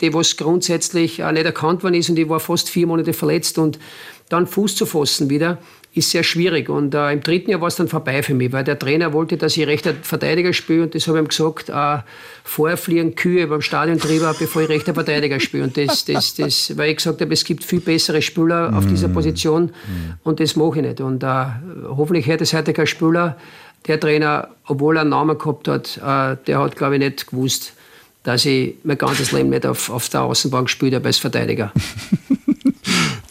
die 0.00 0.12
was 0.12 0.36
grundsätzlich 0.36 1.18
nicht 1.18 1.44
erkannt 1.44 1.84
worden 1.84 1.94
ist 1.94 2.10
und 2.10 2.18
ich 2.18 2.28
war 2.28 2.40
fast 2.40 2.68
vier 2.68 2.86
Monate 2.86 3.12
verletzt 3.12 3.58
und 3.58 3.78
dann 4.28 4.46
Fuß 4.46 4.74
zu 4.74 4.86
fassen 4.86 5.30
wieder, 5.30 5.58
ist 5.94 6.10
sehr 6.10 6.24
schwierig. 6.24 6.68
Und 6.68 6.94
äh, 6.94 7.12
im 7.12 7.20
dritten 7.20 7.50
Jahr 7.50 7.60
war 7.60 7.68
es 7.68 7.76
dann 7.76 7.88
vorbei 7.88 8.22
für 8.22 8.34
mich, 8.34 8.52
weil 8.52 8.64
der 8.64 8.78
Trainer 8.78 9.12
wollte, 9.12 9.36
dass 9.36 9.56
ich 9.56 9.66
rechter 9.66 9.94
Verteidiger 10.02 10.52
spiele 10.52 10.82
und 10.84 10.94
das 10.94 11.06
habe 11.06 11.18
ich 11.18 11.24
ihm 11.24 11.28
gesagt, 11.28 11.68
äh, 11.68 12.02
vorher 12.42 12.76
fliegen 12.76 13.14
Kühe 13.14 13.46
beim 13.46 13.60
Stadion 13.60 13.98
drüber, 13.98 14.34
bevor 14.38 14.62
ich 14.62 14.68
rechter 14.68 14.94
Verteidiger 14.94 15.38
spiele. 15.38 15.64
Und 15.64 15.76
das, 15.76 16.04
das, 16.04 16.34
das, 16.34 16.76
weil 16.76 16.90
ich 16.90 16.96
gesagt 16.96 17.20
habe, 17.20 17.32
es 17.32 17.44
gibt 17.44 17.64
viel 17.64 17.80
bessere 17.80 18.22
Spieler 18.22 18.76
auf 18.76 18.86
dieser 18.86 19.08
mm. 19.08 19.12
Position 19.14 19.72
und 20.24 20.40
das 20.40 20.56
mache 20.56 20.80
ich 20.80 20.86
nicht. 20.86 21.00
Und 21.00 21.22
äh, 21.22 21.26
hoffentlich 21.88 22.26
hört 22.26 22.40
es 22.40 22.52
heute 22.52 22.72
kein 22.72 22.86
Spieler. 22.86 23.36
Der 23.86 24.00
Trainer, 24.00 24.48
obwohl 24.66 24.96
er 24.96 25.02
einen 25.02 25.10
Namen 25.10 25.38
gehabt 25.38 25.68
hat, 25.68 25.96
äh, 25.98 26.36
der 26.46 26.58
hat, 26.58 26.76
glaube 26.76 26.96
ich, 26.96 27.00
nicht 27.00 27.26
gewusst, 27.28 27.72
dass 28.24 28.44
ich 28.46 28.76
mein 28.82 28.98
ganzes 28.98 29.30
Leben 29.30 29.50
nicht 29.50 29.66
auf, 29.66 29.90
auf 29.90 30.08
der 30.08 30.22
Außenbank 30.22 30.66
gespielt 30.66 30.94
habe 30.94 31.06
als 31.06 31.18
Verteidiger. 31.18 31.72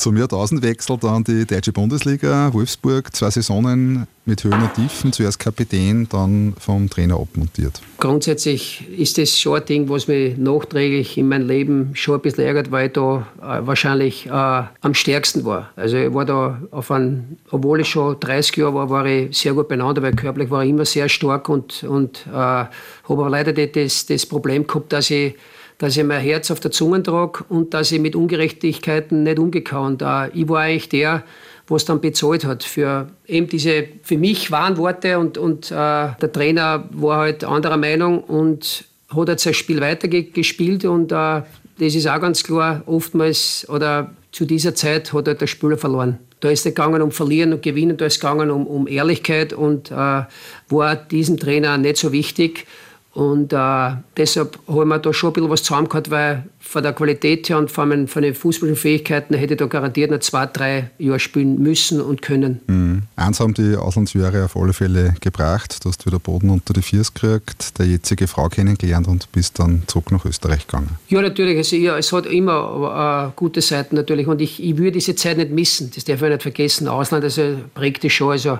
Zum 0.03 0.17
Jahrtausendwechsel 0.17 0.97
dann 0.97 1.23
die 1.23 1.45
Deutsche 1.45 1.71
Bundesliga, 1.71 2.53
Wolfsburg, 2.53 3.15
zwei 3.15 3.29
Saisonen 3.29 4.05
mit 4.25 4.43
Höhen 4.43 4.61
und 4.61 4.73
Tiefen, 4.73 5.13
zuerst 5.13 5.39
Kapitän, 5.39 6.09
dann 6.09 6.55
vom 6.59 6.89
Trainer 6.89 7.15
abmontiert. 7.15 7.81
Grundsätzlich 7.99 8.85
ist 8.97 9.17
das 9.17 9.39
schon 9.39 9.61
ein 9.61 9.65
Ding, 9.65 9.87
was 9.87 10.09
mich 10.09 10.37
nachträglich 10.37 11.17
in 11.17 11.29
meinem 11.29 11.47
Leben 11.47 11.91
schon 11.93 12.15
ein 12.15 12.21
bisschen 12.21 12.43
ärgert, 12.43 12.69
weil 12.69 12.87
ich 12.87 12.91
da 12.91 13.25
äh, 13.41 13.65
wahrscheinlich 13.65 14.25
äh, 14.25 14.29
am 14.29 14.93
stärksten 14.93 15.45
war. 15.45 15.69
Also 15.77 15.95
ich 15.95 16.13
war 16.13 16.25
da 16.25 16.61
auf 16.71 16.91
ein, 16.91 17.37
obwohl 17.49 17.79
ich 17.79 17.87
schon 17.87 18.19
30 18.19 18.57
Jahre 18.57 18.73
war, 18.73 18.89
war 18.89 19.05
ich 19.05 19.37
sehr 19.37 19.53
gut 19.53 19.69
beieinander, 19.69 20.01
weil 20.01 20.11
körperlich 20.15 20.49
war 20.49 20.65
ich 20.65 20.71
immer 20.71 20.83
sehr 20.83 21.07
stark 21.07 21.47
und, 21.47 21.85
und 21.85 22.27
äh, 22.27 22.33
habe 22.33 22.69
aber 23.07 23.29
leider 23.29 23.53
das, 23.53 24.05
das 24.05 24.25
Problem 24.25 24.67
gehabt, 24.67 24.91
dass 24.91 25.09
ich 25.09 25.35
dass 25.83 25.97
ich 25.97 26.03
mein 26.05 26.21
Herz 26.21 26.49
auf 26.49 26.61
der 26.61 26.71
Zunge 26.71 27.03
trage 27.03 27.43
und 27.49 27.73
dass 27.73 27.91
ich 27.91 27.99
mit 27.99 28.15
Ungerechtigkeiten 28.15 29.23
nicht 29.23 29.37
umgehauen. 29.37 29.97
Da 29.97 30.29
ich 30.33 30.47
war 30.47 30.61
eigentlich 30.61 30.87
der, 30.87 31.23
was 31.67 31.83
dann 31.83 31.99
bezahlt 31.99 32.45
hat 32.45 32.63
für 32.63 33.09
eben 33.27 33.49
diese 33.49 33.87
für 34.01 34.17
mich 34.17 34.49
wahren 34.49 34.77
Worte 34.77 35.19
und, 35.19 35.37
und 35.37 35.71
äh, 35.71 35.73
der 35.75 36.31
Trainer 36.31 36.87
war 36.91 37.17
halt 37.17 37.43
anderer 37.43 37.75
Meinung 37.75 38.23
und 38.23 38.85
hat 39.13 39.27
jetzt 39.27 39.43
sein 39.43 39.53
Spiel 39.53 39.81
weitergespielt 39.81 40.85
und 40.85 41.11
äh, 41.11 41.41
das 41.79 41.95
ist 41.95 42.07
auch 42.07 42.21
ganz 42.21 42.45
klar, 42.45 42.83
oftmals 42.85 43.67
oder 43.67 44.11
zu 44.31 44.45
dieser 44.45 44.75
Zeit 44.75 45.11
hat 45.11 45.27
halt 45.27 45.41
der 45.41 45.47
Spieler 45.47 45.77
verloren. 45.77 46.17
Da 46.39 46.49
ist 46.49 46.59
es 46.59 46.73
gegangen 46.73 47.01
um 47.01 47.11
Verlieren 47.11 47.51
und 47.51 47.61
Gewinnen, 47.61 47.97
da 47.97 48.05
ist 48.05 48.13
es 48.13 48.19
gegangen 48.21 48.51
um, 48.51 48.67
um 48.67 48.87
Ehrlichkeit 48.87 49.51
und 49.51 49.91
äh, 49.91 49.95
war 49.95 50.95
diesem 50.95 51.37
Trainer 51.37 51.77
nicht 51.77 51.97
so 51.97 52.13
wichtig. 52.13 52.67
Und 53.13 53.53
äh, 53.53 53.91
deshalb 54.17 54.57
haben 54.67 54.89
wir 54.89 54.97
da 54.97 55.13
schon 55.13 55.29
ein 55.29 55.33
bisschen 55.33 55.49
was 55.51 55.61
zusammengehört, 55.61 56.09
weil 56.09 56.45
von 56.59 56.81
der 56.81 56.93
Qualität 56.93 57.47
her 57.47 57.59
und 57.59 57.69
von, 57.69 57.87
meinen, 57.87 58.07
von 58.07 58.23
den 58.23 58.33
fußballischen 58.33 58.81
Fähigkeiten 58.81 59.35
hätte 59.35 59.53
ich 59.53 59.59
da 59.59 59.67
garantiert 59.67 60.09
noch 60.09 60.19
zwei, 60.19 60.47
drei 60.47 60.89
Jahre 60.97 61.19
spielen 61.19 61.61
müssen 61.61 62.01
und 62.01 62.23
können. 62.23 62.61
Mhm. 62.65 63.03
Eins 63.15 63.39
haben 63.39 63.53
die 63.53 63.75
Auslandsjahre 63.75 64.45
auf 64.45 64.57
alle 64.57 64.73
Fälle 64.73 65.13
gebracht. 65.21 65.85
Du 65.85 65.89
hast 65.89 66.07
wieder 66.07 66.17
Boden 66.17 66.49
unter 66.49 66.73
die 66.73 66.81
Füße 66.81 67.11
gekriegt, 67.13 67.77
der 67.77 67.85
jetzige 67.85 68.27
Frau 68.27 68.49
kennengelernt 68.49 69.07
und 69.07 69.31
bist 69.31 69.59
dann 69.59 69.83
zurück 69.85 70.11
nach 70.11 70.25
Österreich 70.25 70.65
gegangen. 70.65 70.97
Ja, 71.09 71.21
natürlich. 71.21 71.57
Also, 71.57 71.75
ja, 71.75 71.95
es 71.99 72.11
hat 72.11 72.25
immer 72.25 73.29
äh, 73.29 73.33
gute 73.35 73.61
Seiten 73.61 73.95
natürlich 73.95 74.25
und 74.25 74.41
ich, 74.41 74.63
ich 74.63 74.75
würde 74.77 74.93
diese 74.93 75.13
Zeit 75.13 75.37
nicht 75.37 75.51
missen. 75.51 75.91
Das 75.93 76.05
darf 76.05 76.19
ich 76.19 76.29
nicht 76.29 76.41
vergessen. 76.41 76.87
Ausland 76.87 77.23
also, 77.23 77.57
prägt 77.75 78.03
es 78.05 78.13
schon. 78.13 78.31
Also, 78.31 78.57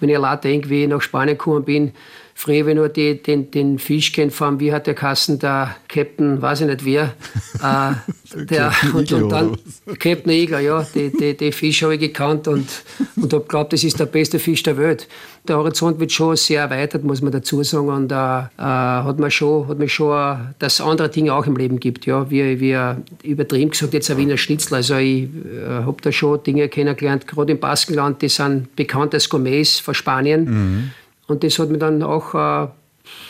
wenn 0.00 0.10
ich 0.10 0.16
allein 0.16 0.40
denke, 0.42 0.68
wie 0.68 0.82
ich 0.82 0.88
nach 0.88 1.00
Spanien 1.00 1.38
gekommen 1.38 1.64
bin, 1.64 1.92
Früher, 2.36 2.66
wenn 2.66 2.78
wir 2.78 2.88
die, 2.88 3.22
den, 3.22 3.50
den 3.52 3.78
Fisch 3.78 4.12
kennt, 4.12 4.32
von 4.32 4.58
wie 4.58 4.72
hat 4.72 4.88
der 4.88 4.94
Kassen, 4.94 5.38
der 5.38 5.76
Captain, 5.86 6.42
weiß 6.42 6.62
ich 6.62 6.66
nicht 6.66 6.84
wer, 6.84 7.14
äh, 7.62 8.44
der, 8.44 8.72
und, 8.92 9.12
und, 9.12 9.28
dann 9.30 9.56
Captain 10.00 10.32
Igler, 10.32 10.58
ja, 10.58 10.84
die, 10.94 11.12
die, 11.16 11.36
die 11.36 11.52
Fisch 11.52 11.84
habe 11.84 11.94
ich 11.94 12.00
gekannt 12.00 12.48
und, 12.48 12.66
und 13.14 13.32
habe 13.32 13.44
geglaubt, 13.44 13.72
das 13.72 13.84
ist 13.84 14.00
der 14.00 14.06
beste 14.06 14.40
Fisch 14.40 14.64
der 14.64 14.76
Welt. 14.76 15.06
Der 15.46 15.58
Horizont 15.58 16.00
wird 16.00 16.10
schon 16.10 16.34
sehr 16.36 16.62
erweitert, 16.62 17.04
muss 17.04 17.22
man 17.22 17.30
dazu 17.30 17.62
sagen, 17.62 17.88
und 17.88 18.10
äh, 18.10 18.14
äh 18.14 18.48
hat 18.58 19.18
man 19.20 19.30
schon, 19.30 19.68
hat 19.68 19.78
mich 19.78 19.94
schon, 19.94 20.54
dass 20.58 20.74
es 20.74 20.80
andere 20.80 21.08
Dinge 21.08 21.32
auch 21.34 21.46
im 21.46 21.56
Leben 21.56 21.78
gibt, 21.78 22.04
ja, 22.04 22.28
wie, 22.30 22.58
wie 22.58 22.76
übertrieben 23.22 23.70
gesagt, 23.70 23.94
jetzt 23.94 24.10
ein 24.10 24.16
Wiener 24.16 24.38
Schnitzel, 24.38 24.74
also 24.74 24.96
ich 24.96 25.24
äh, 25.24 25.66
habe 25.68 25.96
da 26.02 26.10
schon 26.10 26.42
Dinge 26.42 26.68
kennengelernt, 26.68 27.28
gerade 27.28 27.52
im 27.52 27.60
Baskenland, 27.60 28.22
die 28.22 28.28
sind 28.28 28.74
bekannt 28.74 29.14
als 29.14 29.28
Gourmets 29.28 29.78
von 29.78 29.94
Spanien. 29.94 30.44
Mhm 30.44 30.90
und 31.26 31.42
das 31.42 31.58
hat 31.58 31.70
mir 31.70 31.78
dann 31.78 32.02
auch, 32.02 32.34
äh, 32.34 32.68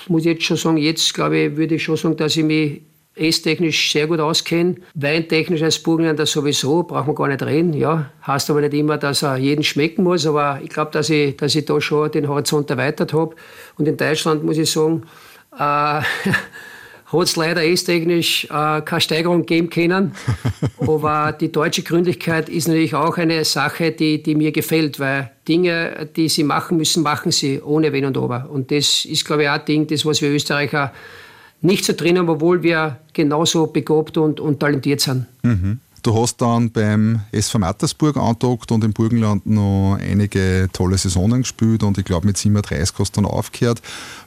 muss 0.09 0.23
ich 0.23 0.33
jetzt 0.33 0.45
schon 0.45 0.57
sagen, 0.57 0.77
jetzt 0.77 1.15
glaube 1.15 1.39
ich, 1.39 1.57
würde 1.57 1.77
ich 1.77 1.83
schon 1.83 1.97
sagen, 1.97 2.17
dass 2.17 2.37
ich 2.37 2.45
mich 2.45 2.83
esstechnisch 3.17 3.93
sehr 3.93 4.07
gut 4.07 4.21
auskenne. 4.21 4.77
Weintechnisch 4.95 5.63
als 5.63 5.79
Burgenländer 5.79 6.27
sowieso, 6.27 6.83
braucht 6.83 7.07
man 7.07 7.17
gar 7.17 7.29
nicht 7.29 7.43
reden. 7.43 7.73
Ja, 7.73 8.11
heißt 8.27 8.51
aber 8.51 8.61
nicht 8.61 8.75
immer, 8.75 8.99
dass 8.99 9.23
er 9.23 9.37
jeden 9.37 9.63
schmecken 9.63 10.03
muss, 10.03 10.27
aber 10.27 10.61
ich 10.63 10.71
glaube, 10.71 10.91
dass 10.91 11.11
ich, 11.11 11.37
dass 11.37 11.55
ich 11.55 11.65
da 11.65 11.81
schon 11.81 12.11
den 12.11 12.29
Horizont 12.29 12.71
erweitert 12.71 13.13
habe. 13.13 13.37
Und 13.79 13.87
in 13.87 13.97
Deutschland 13.97 14.43
muss 14.45 14.59
ich 14.59 14.71
sagen, 14.71 15.05
äh, 15.59 16.01
hat 17.14 17.29
es 17.29 17.37
leider 17.37 17.64
esstechnisch 17.64 18.44
äh, 18.46 18.81
keine 18.83 19.00
Steigerung 19.00 19.46
geben 19.46 19.70
können. 19.70 20.12
Aber 20.79 21.33
die 21.33 21.50
deutsche 21.50 21.83
Gründlichkeit 21.83 22.48
ist 22.48 22.68
natürlich 22.68 22.94
auch 22.94 23.16
eine 23.16 23.44
Sache, 23.44 23.92
die, 23.92 24.22
die 24.22 24.35
mir 24.35 24.53
gefällt, 24.53 24.98
weil 25.00 25.31
Dinge, 25.48 26.09
die 26.16 26.29
sie 26.29 26.44
machen 26.44 26.77
müssen, 26.77 27.03
machen 27.03 27.33
sie 27.33 27.61
ohne 27.61 27.92
Wenn 27.92 28.05
und 28.05 28.16
Aber. 28.16 28.48
Und 28.50 28.70
das 28.70 29.05
ist, 29.05 29.24
glaube 29.24 29.44
ich, 29.44 29.48
auch 29.48 29.55
ein 29.55 29.64
Ding, 29.64 29.87
das, 29.87 30.05
was 30.05 30.20
wir 30.22 30.31
Österreicher 30.31 30.92
nicht 31.61 31.85
so 31.85 31.94
drin 31.94 32.18
haben, 32.18 32.29
obwohl 32.29 32.62
wir 32.62 32.98
genauso 33.12 33.66
begabt 33.66 34.18
und, 34.18 34.38
und 34.38 34.61
talentiert 34.61 35.00
sind. 35.00 35.27
Mhm. 35.42 35.81
Du 36.05 36.14
hast 36.14 36.37
dann 36.43 36.71
beim 36.71 37.23
SV 37.33 37.61
Mattersburg 37.61 38.19
antockt 38.19 38.71
und 38.71 38.85
im 38.85 38.93
Burgenland 38.93 39.47
noch 39.47 39.97
einige 39.99 40.69
tolle 40.71 40.99
Saisonen 40.99 41.40
gespielt 41.40 41.83
und 41.83 41.97
ich 41.97 42.05
glaube 42.05 42.27
mit 42.27 42.37
37 42.37 42.95
hast 42.99 43.17
du 43.17 43.23
dann 43.23 43.31
aufgehört. 43.31 43.81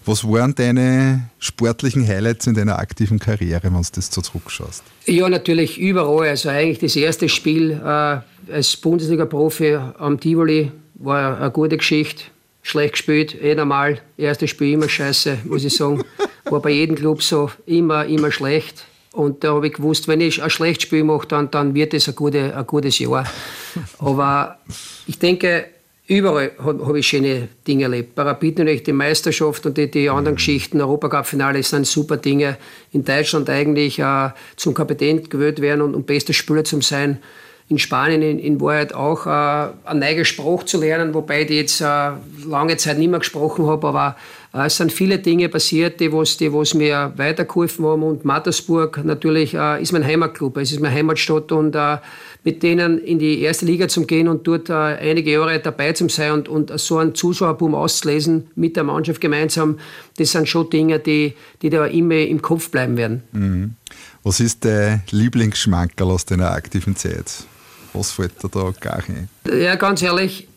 Was 0.03 0.23
waren 0.23 0.55
deine 0.55 1.29
sportlichen 1.37 2.07
Highlights 2.07 2.47
in 2.47 2.55
deiner 2.55 2.79
aktiven 2.79 3.19
Karriere, 3.19 3.65
wenn 3.65 3.73
du 3.73 3.81
das 3.93 4.11
so 4.11 4.21
zurückschaust? 4.21 4.81
Ja, 5.05 5.29
natürlich 5.29 5.77
überall. 5.77 6.29
Also 6.29 6.49
eigentlich 6.49 6.79
das 6.79 6.95
erste 6.95 7.29
Spiel 7.29 7.73
äh, 7.73 8.21
als 8.51 8.75
Bundesliga-Profi 8.77 9.77
am 9.99 10.19
Tivoli 10.19 10.71
war 10.95 11.39
eine 11.39 11.51
gute 11.51 11.77
Geschichte. 11.77 12.23
Schlecht 12.63 12.93
gespielt, 12.93 13.39
eh 13.39 13.53
normal. 13.53 14.01
Erstes 14.17 14.49
Spiel 14.49 14.73
immer 14.73 14.89
scheiße, 14.89 15.37
muss 15.45 15.63
ich 15.63 15.75
sagen. 15.75 16.03
War 16.45 16.59
bei 16.59 16.71
jedem 16.71 16.95
Club 16.95 17.21
so, 17.21 17.51
immer, 17.67 18.03
immer 18.07 18.31
schlecht. 18.31 18.83
Und 19.17 19.43
da 19.43 19.55
habe 19.55 19.65
ich 19.65 19.73
gewusst, 19.73 20.07
wenn 20.07 20.21
ich 20.21 20.43
ein 20.43 20.49
schlechtes 20.51 20.83
Spiel 20.83 21.03
mache, 21.03 21.27
dann, 21.27 21.49
dann 21.49 21.73
wird 21.73 21.95
es 21.95 22.07
ein, 22.07 22.13
gute, 22.13 22.55
ein 22.55 22.67
gutes 22.67 22.99
Jahr. 22.99 23.25
Aber 23.97 24.59
ich 25.07 25.17
denke, 25.17 25.65
überall 26.05 26.51
habe 26.59 26.99
ich 26.99 27.07
schöne 27.07 27.47
Dinge 27.67 27.85
erlebt. 27.85 28.13
Bei 28.13 28.21
Rapid 28.21 28.59
natürlich 28.59 28.83
die 28.83 28.93
Meisterschaft 28.93 29.65
und 29.65 29.75
die, 29.75 29.89
die 29.89 30.07
anderen 30.07 30.33
mhm. 30.33 30.37
Geschichten, 30.37 30.79
Europacup-Finale 30.79 31.63
sind 31.63 31.87
super 31.87 32.17
Dinge. 32.17 32.57
In 32.91 33.03
Deutschland 33.03 33.49
eigentlich 33.49 33.97
äh, 33.97 34.29
zum 34.55 34.75
Kapitän 34.75 35.27
gewählt 35.27 35.61
werden 35.61 35.81
und, 35.81 35.95
und 35.95 36.05
bester 36.05 36.33
Spieler 36.33 36.63
zu 36.63 36.79
sein 36.81 37.17
in 37.69 37.79
Spanien 37.79 38.21
in, 38.21 38.39
in 38.39 38.61
Wahrheit 38.61 38.93
auch 38.93 39.25
äh, 39.25 39.29
eine 39.29 39.99
neue 39.99 40.25
Sprache 40.25 40.65
zu 40.65 40.79
lernen, 40.79 41.13
wobei 41.13 41.41
ich 41.41 41.49
jetzt 41.49 41.81
äh, 41.81 42.11
lange 42.45 42.77
Zeit 42.77 42.97
nicht 42.97 43.09
mehr 43.09 43.19
gesprochen 43.19 43.65
habe, 43.65 43.87
aber 43.87 44.15
es 44.53 44.77
sind 44.77 44.91
viele 44.91 45.19
Dinge 45.19 45.49
passiert, 45.49 45.99
die, 45.99 46.11
was, 46.11 46.37
die 46.37 46.51
was 46.51 46.73
mir 46.73 47.13
weitergeholfen 47.15 47.85
haben 47.85 48.03
und 48.03 48.25
Mattersburg 48.25 49.03
natürlich 49.03 49.53
äh, 49.53 49.81
ist 49.81 49.91
mein 49.91 50.05
Heimatclub, 50.05 50.57
es 50.57 50.71
ist 50.71 50.79
meine 50.79 50.95
Heimatstadt 50.95 51.51
und 51.51 51.75
äh, 51.75 51.97
mit 52.43 52.63
denen 52.63 52.97
in 52.99 53.19
die 53.19 53.41
erste 53.41 53.65
Liga 53.65 53.87
zu 53.87 54.05
gehen 54.05 54.27
und 54.27 54.47
dort 54.47 54.69
äh, 54.69 54.73
einige 54.73 55.31
Jahre 55.33 55.59
dabei 55.59 55.91
zu 55.91 56.07
sein 56.07 56.31
und, 56.31 56.49
und 56.49 56.79
so 56.79 56.97
einen 56.97 57.13
Zuschauerboom 57.13 57.75
auszulesen 57.75 58.47
mit 58.55 58.77
der 58.77 58.83
Mannschaft 58.83 59.19
gemeinsam, 59.19 59.79
das 60.17 60.31
sind 60.31 60.47
schon 60.47 60.69
Dinge, 60.69 60.99
die, 60.99 61.33
die 61.61 61.69
da 61.69 61.85
immer 61.85 62.15
im 62.15 62.41
Kopf 62.41 62.71
bleiben 62.71 62.95
werden. 62.95 63.23
Mhm. 63.33 63.75
Was 64.23 64.39
ist 64.39 64.65
dein 64.65 65.03
Lieblingsschmankerl 65.11 66.11
aus 66.11 66.25
deiner 66.25 66.51
aktiven 66.51 66.95
Zeit? 66.95 67.45
Was 67.93 68.11
fällt 68.11 68.43
dir 68.43 68.49
da 68.49 68.73
gar 68.79 69.03
nicht? 69.07 69.29
Ja, 69.61 69.75
ganz 69.75 70.01
ehrlich, 70.01 70.47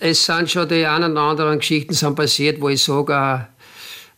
es 0.00 0.24
sind 0.24 0.50
schon 0.50 0.68
die 0.68 0.86
einen 0.86 1.12
oder 1.12 1.22
anderen 1.22 1.58
Geschichten 1.58 1.94
sind 1.94 2.14
passiert, 2.14 2.60
wo 2.60 2.68
ich 2.68 2.82
sage, 2.82 3.12
äh, 3.12 3.38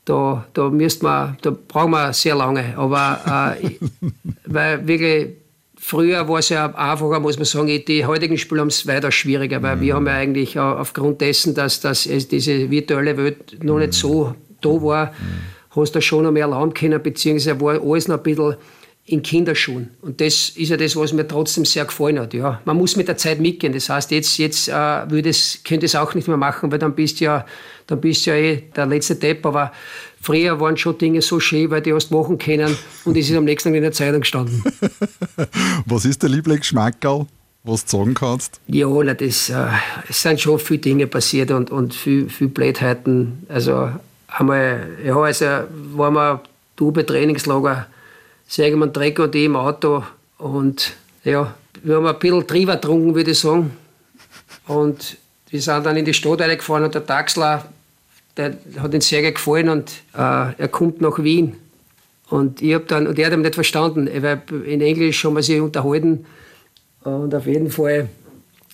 da, 0.04 0.46
da, 0.54 0.70
man, 0.70 1.36
da 1.42 1.50
brauchen 1.68 1.90
wir 1.90 2.12
sehr 2.12 2.34
lange. 2.34 2.76
Aber 2.76 3.54
äh, 3.60 3.76
weil 4.46 4.86
wirklich, 4.86 5.36
früher 5.76 6.26
war 6.28 6.38
es 6.38 6.48
ja 6.48 6.66
einfacher, 6.74 7.20
muss 7.20 7.36
man 7.36 7.44
sagen, 7.44 7.82
die 7.86 8.04
heutigen 8.04 8.38
Spiele 8.38 8.62
haben 8.62 8.68
es 8.68 8.86
weiter 8.86 9.12
schwieriger, 9.12 9.62
weil 9.62 9.76
mhm. 9.76 9.80
wir 9.80 9.94
haben 9.94 10.06
ja 10.06 10.14
eigentlich 10.14 10.58
aufgrund 10.58 11.20
dessen, 11.20 11.54
dass, 11.54 11.80
dass 11.80 12.02
diese 12.04 12.70
virtuelle 12.70 13.16
Welt 13.16 13.62
noch 13.62 13.78
nicht 13.78 13.94
so 13.94 14.34
da 14.60 14.70
war, 14.70 15.06
mhm. 15.06 15.76
hast 15.80 15.94
du 15.94 16.00
schon 16.00 16.24
noch 16.24 16.32
mehr 16.32 16.44
erlauben 16.44 16.74
können, 16.74 17.02
beziehungsweise 17.02 17.60
war 17.60 17.80
alles 17.80 18.08
noch 18.08 18.16
ein 18.16 18.22
bisschen 18.22 18.56
in 19.08 19.22
Kinderschuhen. 19.22 19.90
Und 20.02 20.20
das 20.20 20.50
ist 20.50 20.68
ja 20.68 20.76
das, 20.76 20.94
was 20.94 21.12
mir 21.12 21.26
trotzdem 21.26 21.64
sehr 21.64 21.84
gefallen 21.84 22.18
hat. 22.18 22.34
Ja. 22.34 22.60
Man 22.64 22.76
muss 22.76 22.94
mit 22.96 23.08
der 23.08 23.16
Zeit 23.16 23.40
mitgehen. 23.40 23.72
Das 23.72 23.88
heißt, 23.88 24.10
jetzt, 24.10 24.36
jetzt 24.38 24.68
äh, 24.68 24.72
würde 24.72 25.30
es, 25.30 25.60
könnte 25.64 25.86
es 25.86 25.94
auch 25.94 26.14
nicht 26.14 26.28
mehr 26.28 26.36
machen, 26.36 26.70
weil 26.70 26.78
dann 26.78 26.94
bist 26.94 27.20
du 27.20 27.24
ja, 27.24 27.46
dann 27.86 28.00
bist 28.00 28.26
ja 28.26 28.34
eh 28.34 28.64
der 28.76 28.86
letzte 28.86 29.16
Depp. 29.16 29.46
Aber 29.46 29.72
früher 30.20 30.60
waren 30.60 30.76
schon 30.76 30.98
Dinge 30.98 31.22
so 31.22 31.40
schön, 31.40 31.70
weil 31.70 31.80
die 31.80 31.92
hast 31.92 32.10
machen 32.10 32.38
können 32.38 32.76
und 33.04 33.16
es 33.16 33.30
ist 33.30 33.36
am 33.36 33.44
nächsten 33.44 33.70
Tag 33.70 33.76
in 33.76 33.82
der 33.82 33.92
Zeitung 33.92 34.20
gestanden. 34.20 34.62
was 35.86 36.04
ist 36.04 36.22
der 36.22 36.28
Lieblingsschmackerl? 36.28 37.26
was 37.64 37.84
du 37.84 37.98
sagen 37.98 38.14
kannst? 38.14 38.60
Ja, 38.68 38.88
na, 38.88 39.12
das, 39.14 39.50
äh, 39.50 39.66
es 40.08 40.22
sind 40.22 40.40
schon 40.40 40.58
viele 40.58 40.78
Dinge 40.78 41.06
passiert 41.06 41.50
und, 41.50 41.70
und 41.70 41.92
viel, 41.92 42.30
viel 42.30 42.48
Blödheiten. 42.48 43.44
Also 43.48 43.90
einmal, 44.28 44.88
ja, 45.04 45.16
also 45.16 45.44
waren 45.94 46.14
wir 46.14 46.42
du 46.76 46.92
sagen 48.48 48.78
wir 48.78 48.86
Dreck 48.88 49.18
und 49.18 49.34
ich 49.34 49.44
im 49.44 49.56
Auto 49.56 50.02
und 50.38 50.94
ja, 51.22 51.54
wir 51.82 51.96
haben 51.96 52.06
ein 52.06 52.18
bisschen 52.18 52.46
Triva 52.46 52.74
getrunken, 52.74 53.14
würde 53.14 53.30
ich 53.30 53.38
sagen. 53.38 53.76
Und 54.66 55.16
wir 55.50 55.60
sind 55.60 55.86
dann 55.86 55.96
in 55.96 56.04
die 56.04 56.14
Stadt 56.14 56.40
reingefahren 56.40 56.84
und 56.84 56.94
der 56.94 57.06
Taxler, 57.06 57.66
der 58.36 58.56
hat 58.80 58.94
ihn 58.94 59.00
sehr 59.00 59.30
gefallen 59.30 59.68
und 59.68 59.90
äh, 60.14 60.52
er 60.56 60.68
kommt 60.70 61.00
nach 61.00 61.18
Wien. 61.18 61.56
Und 62.30 62.60
ich 62.60 62.74
habe 62.74 62.84
dann, 62.84 63.06
und 63.06 63.18
er 63.18 63.26
hat 63.26 63.32
ihn 63.32 63.42
nicht 63.42 63.54
verstanden, 63.54 64.08
weil 64.22 64.42
in 64.64 64.80
Englisch 64.80 65.24
haben 65.24 65.36
wir 65.36 65.42
sich 65.42 65.60
unterhalten. 65.60 66.26
Und 67.04 67.34
auf 67.34 67.46
jeden 67.46 67.70
Fall 67.70 68.08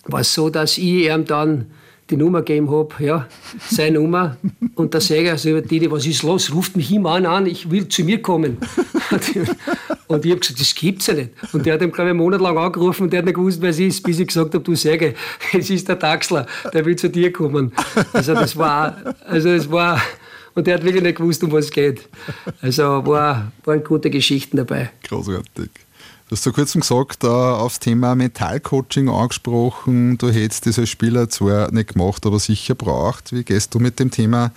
war 0.05 0.21
es 0.21 0.33
so, 0.33 0.49
dass 0.49 0.77
ich 0.77 0.83
ihm 0.83 1.25
dann 1.25 1.71
die 2.09 2.17
Nummer 2.17 2.39
gegeben 2.39 2.69
habe, 2.69 2.93
ja, 2.99 3.27
seine 3.69 3.99
Nummer. 3.99 4.37
Und 4.75 4.93
der 4.93 5.01
Säger, 5.01 5.31
also 5.31 5.59
Didi, 5.59 5.89
was 5.89 6.05
ist 6.05 6.21
los? 6.23 6.53
Ruft 6.53 6.75
mich 6.75 6.91
immer 6.91 7.11
an, 7.11 7.25
an, 7.25 7.45
ich 7.47 7.69
will 7.71 7.87
zu 7.87 8.03
mir 8.03 8.21
kommen. 8.21 8.57
und 10.07 10.25
ich 10.25 10.31
habe 10.31 10.39
gesagt, 10.39 10.59
das 10.59 10.75
gibt's 10.75 11.07
ja 11.07 11.15
nicht. 11.15 11.31
Und 11.51 11.65
der 11.65 11.73
hat 11.73 11.81
ihm, 11.81 11.91
glaube 11.91 12.09
ich, 12.09 12.11
einen 12.11 12.19
Monat 12.19 12.41
lang 12.41 12.57
angerufen 12.57 13.03
und 13.03 13.13
der 13.13 13.19
hat 13.19 13.25
nicht 13.25 13.35
gewusst, 13.35 13.61
wer 13.61 13.71
es 13.71 13.79
ist, 13.79 14.03
bis 14.03 14.19
ich 14.19 14.27
gesagt 14.27 14.53
habe, 14.53 14.63
du 14.63 14.75
Säge, 14.75 15.15
es 15.53 15.69
ist 15.69 15.87
der 15.87 15.97
Taxler, 15.97 16.45
der 16.71 16.85
will 16.85 16.95
zu 16.95 17.09
dir 17.09 17.33
kommen. 17.33 17.71
Also 18.13 18.33
das 18.33 18.55
war, 18.55 18.97
also 19.25 19.49
es 19.49 19.69
war, 19.71 19.99
und 20.53 20.67
der 20.67 20.75
hat 20.75 20.83
wirklich 20.83 21.03
nicht 21.03 21.17
gewusst, 21.17 21.43
um 21.43 21.51
was 21.51 21.65
es 21.65 21.71
geht. 21.71 22.07
Also 22.61 22.83
war, 23.05 23.51
waren 23.63 23.83
gute 23.83 24.11
Geschichten 24.11 24.57
dabei. 24.57 24.91
Großartig. 25.07 25.84
Du 26.27 26.31
hast 26.31 26.43
vor 26.43 26.53
kurzem 26.53 26.81
gesagt, 26.81 27.23
uh, 27.23 27.27
aufs 27.27 27.79
Thema 27.79 28.15
Mentalcoaching 28.15 29.09
angesprochen. 29.09 30.17
Du 30.17 30.29
hättest 30.29 30.65
als 30.65 30.89
Spieler 30.89 31.29
zwar 31.29 31.71
nicht 31.71 31.93
gemacht, 31.93 32.25
aber 32.25 32.39
sicher 32.39 32.73
braucht. 32.73 33.31
Wie 33.31 33.43
gehst 33.43 33.75
du 33.75 33.79
mit 33.79 33.99
dem 33.99 34.09
Thema 34.09 34.51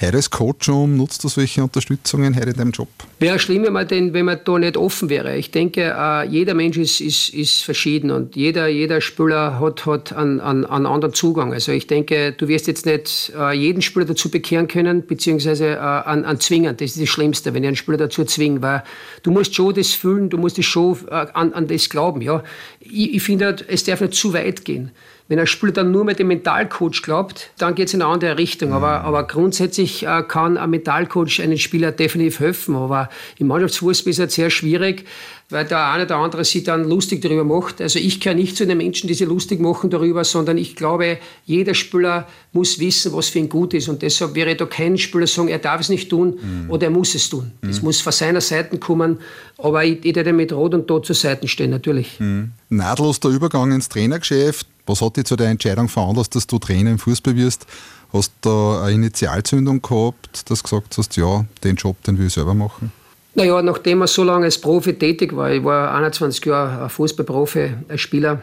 heute 0.00 0.16
als 0.16 0.30
Coach 0.30 0.68
um? 0.68 0.96
Nutzt 0.96 1.24
du 1.24 1.28
solche 1.28 1.62
Unterstützungen 1.62 2.36
heute 2.36 2.50
in 2.50 2.56
deinem 2.56 2.70
Job? 2.70 2.88
Wäre 3.18 3.38
schlimm, 3.38 3.64
wenn 3.64 3.88
denn, 3.88 4.12
wenn 4.12 4.26
man 4.26 4.38
da 4.44 4.58
nicht 4.58 4.76
offen 4.76 5.08
wäre. 5.08 5.36
Ich 5.36 5.50
denke, 5.50 5.94
uh, 5.96 6.22
jeder 6.28 6.54
Mensch 6.54 6.76
ist, 6.76 7.00
ist, 7.00 7.30
ist 7.30 7.62
verschieden 7.62 8.10
und 8.10 8.36
jeder, 8.36 8.68
jeder 8.68 9.00
Spieler 9.00 9.58
hat, 9.58 9.86
hat 9.86 10.12
einen, 10.12 10.40
einen, 10.40 10.64
einen 10.64 10.86
anderen 10.86 11.14
Zugang. 11.14 11.52
Also 11.52 11.72
ich 11.72 11.86
denke, 11.86 12.32
du 12.32 12.48
wirst 12.48 12.66
jetzt 12.66 12.86
nicht 12.86 13.32
uh, 13.36 13.50
jeden 13.50 13.82
Spieler 13.82 14.04
dazu 14.04 14.30
bekehren 14.30 14.68
können, 14.68 15.06
beziehungsweise 15.06 15.80
an, 15.80 16.24
an 16.24 16.40
zwingen. 16.40 16.76
Das 16.76 16.90
ist 16.92 17.00
das 17.00 17.08
Schlimmste, 17.08 17.54
wenn 17.54 17.64
ich 17.64 17.68
einen 17.68 17.76
Spieler 17.76 17.98
dazu 17.98 18.24
zwinge, 18.24 18.62
weil 18.62 18.84
du 19.22 19.30
musst 19.30 19.54
schon 19.54 19.74
das 19.74 19.92
fühlen, 19.92 20.30
du 20.30 20.38
musst 20.38 20.62
schon 20.62 20.96
äh, 21.08 21.26
an, 21.32 21.52
an 21.52 21.66
das 21.66 21.88
glauben. 21.88 22.20
Ja. 22.20 22.42
Ich, 22.80 23.14
ich 23.14 23.22
finde, 23.22 23.46
halt, 23.46 23.64
es 23.68 23.84
darf 23.84 24.00
nicht 24.00 24.14
zu 24.14 24.32
weit 24.32 24.64
gehen. 24.64 24.92
Wenn 25.28 25.38
ein 25.38 25.46
Spieler 25.46 25.72
dann 25.72 25.90
nur 25.90 26.04
mit 26.04 26.18
dem 26.18 26.28
Mentalcoach 26.28 27.02
glaubt, 27.02 27.50
dann 27.58 27.74
geht 27.74 27.88
es 27.88 27.94
in 27.94 28.00
eine 28.00 28.10
andere 28.10 28.38
Richtung. 28.38 28.72
Aber, 28.72 29.00
mhm. 29.00 29.04
aber 29.04 29.26
grundsätzlich 29.26 30.06
äh, 30.06 30.22
kann 30.26 30.56
ein 30.56 30.70
Mentalcoach 30.70 31.42
einem 31.42 31.58
Spieler 31.58 31.92
definitiv 31.92 32.40
helfen. 32.40 32.74
Aber 32.74 33.10
im 33.36 33.48
Mannschaftsfußball 33.48 34.10
ist 34.10 34.16
es 34.16 34.20
halt 34.20 34.32
sehr 34.32 34.48
schwierig, 34.48 35.04
weil 35.50 35.64
der 35.64 35.90
eine 35.92 36.04
oder 36.04 36.16
andere 36.16 36.44
sich 36.44 36.64
dann 36.64 36.88
lustig 36.88 37.22
darüber 37.22 37.44
macht. 37.44 37.80
Also 37.80 37.98
ich 37.98 38.20
gehöre 38.20 38.36
nicht 38.36 38.56
zu 38.56 38.66
den 38.66 38.76
Menschen, 38.76 39.08
die 39.08 39.14
sich 39.14 39.26
lustig 39.26 39.60
machen 39.60 39.88
darüber, 39.88 40.22
sondern 40.24 40.58
ich 40.58 40.76
glaube, 40.76 41.18
jeder 41.46 41.74
Spieler 41.74 42.28
muss 42.52 42.78
wissen, 42.78 43.12
was 43.14 43.28
für 43.28 43.38
ihn 43.38 43.48
gut 43.48 43.72
ist. 43.72 43.88
Und 43.88 44.02
deshalb 44.02 44.34
wäre 44.34 44.54
da 44.56 44.66
kein 44.66 44.98
Spieler 44.98 45.26
sagen, 45.26 45.48
er 45.48 45.58
darf 45.58 45.80
es 45.80 45.88
nicht 45.88 46.10
tun 46.10 46.38
mhm. 46.40 46.70
oder 46.70 46.88
er 46.88 46.90
muss 46.90 47.14
es 47.14 47.30
tun. 47.30 47.52
Mhm. 47.62 47.68
Das 47.68 47.82
muss 47.82 48.00
von 48.00 48.12
seiner 48.12 48.42
Seite 48.42 48.78
kommen. 48.78 49.18
Aber 49.56 49.84
ich, 49.84 50.04
ich 50.04 50.14
werde 50.14 50.32
mit 50.34 50.52
Rot 50.52 50.74
und 50.74 50.86
Tod 50.86 51.06
zur 51.06 51.16
Seite 51.16 51.48
stehen, 51.48 51.70
natürlich. 51.70 52.20
Mhm. 52.20 52.52
Nahtlos 52.68 53.18
der 53.20 53.30
Übergang 53.30 53.72
ins 53.72 53.88
Trainergeschäft 53.88 54.66
was 54.88 55.02
hat 55.02 55.16
dich 55.18 55.26
zu 55.26 55.36
der 55.36 55.48
Entscheidung 55.48 55.88
veranlasst, 55.88 56.34
dass 56.34 56.46
du 56.46 56.58
Trainer 56.58 56.90
im 56.90 56.98
Fußball 56.98 57.36
wirst? 57.36 57.66
Hast 58.12 58.32
du 58.40 58.48
da 58.48 58.84
eine 58.84 58.94
Initialzündung 58.94 59.82
gehabt, 59.82 60.30
dass 60.32 60.44
du 60.44 60.62
gesagt 60.62 60.96
hast, 60.96 61.16
ja, 61.16 61.44
den 61.62 61.76
Job, 61.76 62.02
den 62.04 62.18
will 62.18 62.28
ich 62.28 62.32
selber 62.32 62.54
machen? 62.54 62.90
Naja, 63.38 63.62
nachdem 63.62 64.02
ich 64.02 64.10
so 64.10 64.24
lange 64.24 64.46
als 64.46 64.58
Profi 64.58 64.94
tätig 64.94 65.36
war, 65.36 65.52
ich 65.52 65.62
war 65.62 65.94
21 65.94 66.44
Jahre 66.44 66.82
ein 66.82 66.90
Fußballprofi, 66.90 67.70
als 67.88 68.00
Spieler, 68.00 68.42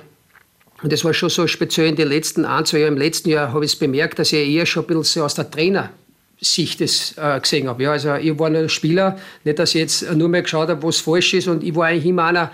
und 0.81 0.93
das 0.93 1.03
war 1.03 1.13
schon 1.13 1.29
so 1.29 1.45
speziell 1.47 1.87
in 1.87 1.97
den 1.97 2.07
letzten 2.07 2.45
ein, 2.45 2.63
zwei 2.65 2.79
Jahren. 2.79 2.93
Im 2.93 2.99
letzten 2.99 3.29
Jahr 3.29 3.51
habe 3.51 3.65
ich 3.65 3.73
es 3.73 3.77
bemerkt, 3.77 4.19
dass 4.19 4.31
ich 4.31 4.47
eher 4.47 4.65
schon 4.65 4.85
ein 4.85 4.87
bisschen 4.87 5.23
aus 5.23 5.33
der 5.33 5.51
Trainersicht 5.51 6.79
das 6.79 7.13
äh, 7.17 7.41
gesehen 7.41 7.67
habe. 7.67 7.83
Ja, 7.83 7.91
also 7.91 8.15
ich 8.15 8.39
war 8.39 8.49
nur 8.49 8.69
Spieler, 8.69 9.19
nicht, 9.43 9.59
dass 9.59 9.75
ich 9.75 9.81
jetzt 9.81 10.13
nur 10.13 10.29
mehr 10.29 10.43
geschaut 10.43 10.69
habe, 10.69 10.81
was 10.83 10.99
falsch 10.99 11.33
ist. 11.33 11.49
Und 11.49 11.61
ich 11.61 11.75
war 11.75 11.87
eigentlich 11.87 12.05
immer 12.05 12.25
einer, 12.25 12.51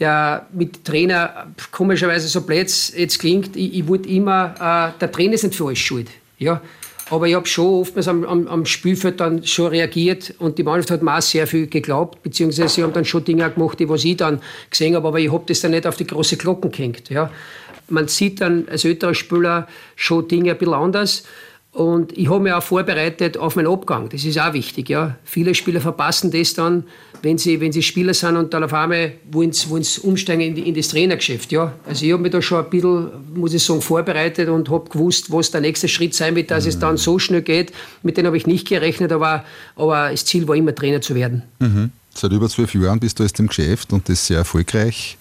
der 0.00 0.46
mit 0.52 0.84
Trainer 0.84 1.46
komischerweise 1.70 2.26
so 2.26 2.40
blöd 2.40 2.68
jetzt 2.96 3.18
klingt, 3.20 3.54
ich, 3.54 3.74
ich 3.74 3.86
wollte 3.86 4.08
immer, 4.08 4.54
äh, 4.94 4.98
der 4.98 5.12
Trainer 5.12 5.34
ist 5.34 5.44
nicht 5.44 5.54
für 5.54 5.66
alles 5.66 5.78
schuld. 5.78 6.08
Ja? 6.38 6.60
Aber 7.10 7.26
ich 7.28 7.34
habe 7.34 7.46
schon 7.46 7.66
oftmals 7.66 8.08
am, 8.08 8.24
am, 8.24 8.48
am, 8.48 8.64
Spielfeld 8.64 9.20
dann 9.20 9.44
schon 9.44 9.66
reagiert 9.66 10.34
und 10.38 10.56
die 10.56 10.62
Mannschaft 10.62 10.90
hat 10.90 11.02
mir 11.02 11.16
auch 11.16 11.22
sehr 11.22 11.46
viel 11.46 11.66
geglaubt, 11.66 12.22
beziehungsweise 12.22 12.74
sie 12.74 12.82
haben 12.82 12.94
dann 12.94 13.04
schon 13.04 13.24
Dinge 13.24 13.50
gemacht, 13.50 13.78
die 13.78 13.88
was 13.88 14.04
ich 14.04 14.16
dann 14.16 14.40
gesehen 14.70 14.94
habe, 14.94 15.08
aber 15.08 15.20
ich 15.20 15.30
habe 15.30 15.44
das 15.46 15.60
dann 15.60 15.72
nicht 15.72 15.86
auf 15.86 15.96
die 15.96 16.06
große 16.06 16.38
Glocken 16.38 16.70
gehängt. 16.70 17.10
Ja? 17.10 17.30
Man 17.88 18.08
sieht 18.08 18.40
dann 18.40 18.66
als 18.70 18.86
älterer 18.86 19.14
Spieler 19.14 19.68
schon 19.96 20.26
Dinge 20.28 20.52
ein 20.52 20.58
bisschen 20.58 20.74
anders. 20.74 21.24
Und 21.74 22.16
ich 22.16 22.30
habe 22.30 22.40
mich 22.40 22.52
auch 22.52 22.62
vorbereitet 22.62 23.36
auf 23.36 23.56
meinen 23.56 23.66
Abgang. 23.66 24.08
Das 24.08 24.24
ist 24.24 24.38
auch 24.38 24.52
wichtig. 24.52 24.88
Ja. 24.88 25.16
Viele 25.24 25.56
Spieler 25.56 25.80
verpassen 25.80 26.30
das 26.30 26.54
dann, 26.54 26.84
wenn 27.20 27.36
sie, 27.36 27.60
wenn 27.60 27.72
sie 27.72 27.82
Spieler 27.82 28.14
sind 28.14 28.36
und 28.36 28.54
dann 28.54 28.62
auf 28.62 28.72
einmal 28.72 29.14
wollen 29.32 29.52
sie, 29.52 29.68
wollen 29.70 29.82
sie 29.82 30.00
umsteigen 30.02 30.56
in, 30.56 30.56
in 30.56 30.74
das 30.74 30.88
Trainergeschäft. 30.88 31.50
Ja. 31.50 31.72
Also 31.84 32.06
ich 32.06 32.12
habe 32.12 32.22
mich 32.22 32.30
da 32.30 32.40
schon 32.40 32.64
ein 32.64 32.70
bisschen, 32.70 33.08
muss 33.34 33.54
ich 33.54 33.62
sagen, 33.64 33.80
vorbereitet 33.80 34.48
und 34.50 34.70
habe 34.70 34.88
gewusst, 34.88 35.32
was 35.32 35.50
der 35.50 35.62
nächste 35.62 35.88
Schritt 35.88 36.14
sein 36.14 36.36
wird, 36.36 36.52
dass 36.52 36.62
mhm. 36.62 36.68
es 36.68 36.78
dann 36.78 36.96
so 36.96 37.18
schnell 37.18 37.42
geht. 37.42 37.72
Mit 38.04 38.16
denen 38.16 38.28
habe 38.28 38.36
ich 38.36 38.46
nicht 38.46 38.68
gerechnet, 38.68 39.10
aber, 39.10 39.44
aber 39.74 40.12
das 40.12 40.24
Ziel 40.24 40.46
war 40.46 40.54
immer, 40.54 40.76
Trainer 40.76 41.00
zu 41.00 41.16
werden. 41.16 41.42
Mhm. 41.58 41.90
Seit 42.14 42.30
über 42.30 42.48
zwölf 42.48 42.72
Jahren 42.72 43.00
bist 43.00 43.18
du 43.18 43.24
jetzt 43.24 43.40
im 43.40 43.48
Geschäft 43.48 43.92
und 43.92 44.08
das 44.08 44.28
sehr 44.28 44.38
erfolgreich. 44.38 45.18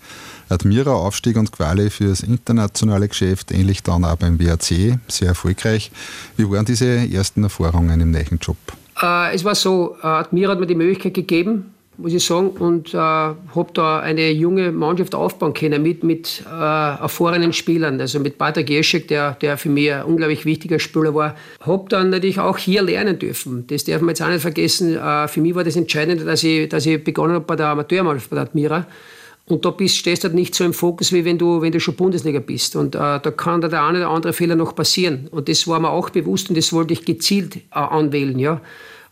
Admira 0.49 0.91
Aufstieg 0.91 1.37
und 1.37 1.51
Quali 1.51 1.89
fürs 1.89 2.21
internationale 2.21 3.07
Geschäft, 3.07 3.51
ähnlich 3.51 3.83
dann 3.83 4.05
auch 4.05 4.15
beim 4.15 4.39
WAC, 4.39 4.99
sehr 5.07 5.27
erfolgreich. 5.29 5.91
Wie 6.37 6.49
waren 6.49 6.65
diese 6.65 6.85
ersten 6.85 7.43
Erfahrungen 7.43 7.99
im 8.01 8.11
neuen 8.11 8.39
Job? 8.41 8.57
Äh, 9.01 9.35
es 9.35 9.43
war 9.43 9.55
so, 9.55 9.95
äh, 10.01 10.07
Admira 10.07 10.51
hat 10.51 10.59
mir 10.59 10.67
die 10.67 10.75
Möglichkeit 10.75 11.13
gegeben, 11.13 11.73
muss 11.97 12.13
ich 12.13 12.25
sagen, 12.25 12.49
und 12.49 12.93
äh, 12.93 12.97
habe 12.97 13.67
da 13.73 13.99
eine 13.99 14.31
junge 14.31 14.71
Mannschaft 14.71 15.13
aufbauen 15.15 15.53
können 15.53 15.83
mit, 15.83 16.03
mit 16.03 16.43
äh, 16.47 16.49
erfahrenen 16.49 17.53
Spielern, 17.53 17.99
also 18.01 18.19
mit 18.19 18.37
Patrick 18.37 18.69
Jeschek, 18.69 19.07
der, 19.07 19.33
der 19.33 19.57
für 19.57 19.69
mich 19.69 19.91
ein 19.93 20.03
unglaublich 20.03 20.45
wichtiger 20.45 20.79
Spieler 20.79 21.13
war. 21.13 21.35
Habe 21.61 21.85
dann 21.89 22.09
natürlich 22.09 22.39
auch 22.39 22.57
hier 22.57 22.81
lernen 22.81 23.19
dürfen. 23.19 23.67
Das 23.67 23.83
darf 23.83 24.01
man 24.01 24.09
jetzt 24.09 24.21
auch 24.21 24.29
nicht 24.29 24.41
vergessen. 24.41 24.95
Äh, 24.97 25.27
für 25.27 25.41
mich 25.41 25.55
war 25.55 25.63
das 25.63 25.75
Entscheidende, 25.75 26.25
dass 26.25 26.43
ich, 26.43 26.67
dass 26.69 26.85
ich 26.85 27.03
begonnen 27.03 27.35
habe 27.35 27.45
bei 27.45 27.55
der 27.55 27.67
Amateurmannschaft, 27.67 28.29
bei 28.29 28.35
der 28.35 28.43
Admira. 28.45 28.85
Und 29.45 29.65
da 29.65 29.71
bist, 29.71 29.97
stehst 29.97 30.23
du 30.23 30.27
halt 30.27 30.35
nicht 30.35 30.55
so 30.55 30.63
im 30.63 30.73
Fokus, 30.73 31.11
wie 31.11 31.25
wenn 31.25 31.37
du, 31.37 31.61
wenn 31.61 31.73
du 31.73 31.79
schon 31.79 31.95
Bundesliga 31.95 32.39
bist. 32.39 32.75
Und 32.75 32.95
äh, 32.95 32.99
da 32.99 33.19
kann 33.19 33.59
da 33.59 33.67
der 33.67 33.83
eine 33.83 33.99
oder 33.99 34.09
andere 34.09 34.33
Fehler 34.33 34.55
noch 34.55 34.73
passieren. 34.73 35.27
Und 35.31 35.49
das 35.49 35.67
war 35.67 35.79
mir 35.79 35.89
auch 35.89 36.09
bewusst 36.09 36.49
und 36.49 36.57
das 36.57 36.71
wollte 36.71 36.93
ich 36.93 37.03
gezielt 37.03 37.57
äh, 37.57 37.61
anwählen. 37.71 38.39
Ja. 38.39 38.61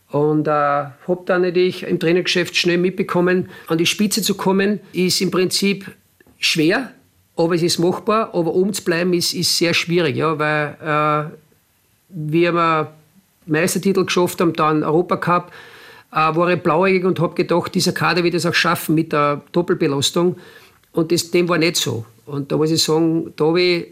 Und 0.09 0.47
äh, 0.47 0.51
habe 0.51 1.21
dann 1.25 1.41
natürlich 1.41 1.83
im 1.83 1.99
Trainergeschäft 1.99 2.55
schnell 2.55 2.77
mitbekommen, 2.77 3.49
an 3.67 3.77
die 3.77 3.85
Spitze 3.85 4.21
zu 4.21 4.35
kommen, 4.35 4.79
ist 4.93 5.21
im 5.21 5.31
Prinzip 5.31 5.91
schwer, 6.37 6.91
aber 7.35 7.55
es 7.55 7.61
ist 7.61 7.79
machbar. 7.79 8.33
Aber 8.33 8.53
oben 8.53 8.73
zu 8.73 8.83
bleiben 8.83 9.13
ist, 9.13 9.33
ist 9.33 9.57
sehr 9.57 9.73
schwierig, 9.73 10.15
ja, 10.15 10.39
weil 10.39 11.29
äh, 11.29 11.35
wir 12.09 12.91
Meistertitel 13.45 14.05
geschafft 14.05 14.39
haben, 14.39 14.53
dann 14.53 14.83
Europacup, 14.83 15.51
äh, 16.11 16.15
war 16.15 16.49
ich 16.49 16.61
blauäugig 16.61 17.05
und 17.05 17.19
habe 17.19 17.35
gedacht, 17.35 17.73
dieser 17.73 17.93
Kader 17.93 18.23
wird 18.23 18.33
es 18.33 18.45
auch 18.45 18.53
schaffen 18.53 18.95
mit 18.95 19.13
der 19.13 19.41
Doppelbelastung. 19.51 20.37
Und 20.91 21.11
das, 21.11 21.31
dem 21.31 21.47
war 21.47 21.57
nicht 21.57 21.77
so. 21.77 22.05
Und 22.25 22.51
da 22.51 22.57
muss 22.57 22.71
ich 22.71 22.83
sagen, 22.83 23.33
da 23.35 23.45
habe 23.45 23.61
ich 23.61 23.87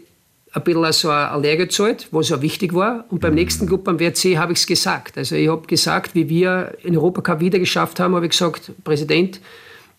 ein 0.52 0.64
bisschen 0.64 0.84
also 0.84 1.10
eine 1.10 1.42
Lehre 1.42 1.58
gezahlt, 1.58 2.08
was 2.10 2.32
auch 2.32 2.42
wichtig 2.42 2.74
war. 2.74 3.04
Und 3.08 3.20
beim 3.20 3.34
nächsten 3.34 3.66
Club 3.66 3.84
beim 3.84 4.00
WRC 4.00 4.36
habe 4.36 4.52
ich 4.52 4.58
es 4.58 4.66
gesagt. 4.66 5.16
Also 5.16 5.36
ich 5.36 5.48
habe 5.48 5.66
gesagt, 5.66 6.14
wie 6.14 6.28
wir 6.28 6.74
in 6.82 6.96
Europacup 6.96 7.40
wieder 7.40 7.58
geschafft 7.58 8.00
haben, 8.00 8.14
habe 8.14 8.26
ich 8.26 8.32
gesagt, 8.32 8.72
Präsident, 8.82 9.40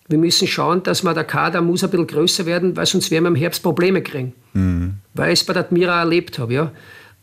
wir 0.07 0.17
müssen 0.17 0.47
schauen, 0.47 0.83
dass 0.83 1.03
man 1.03 1.15
der 1.15 1.23
Kader 1.23 1.61
muss 1.61 1.83
ein 1.83 1.89
bisschen 1.89 2.07
größer 2.07 2.45
werden, 2.45 2.75
weil 2.75 2.85
sonst 2.85 3.11
werden 3.11 3.23
wir 3.23 3.29
im 3.29 3.35
Herbst 3.35 3.63
Probleme 3.63 4.01
kriegen. 4.01 4.33
Mhm. 4.53 4.95
Weil 5.13 5.31
ich 5.31 5.39
es 5.39 5.45
bei 5.45 5.53
der 5.53 5.63
Admira 5.63 5.99
erlebt 5.99 6.37
habe. 6.37 6.53
Ja. 6.53 6.71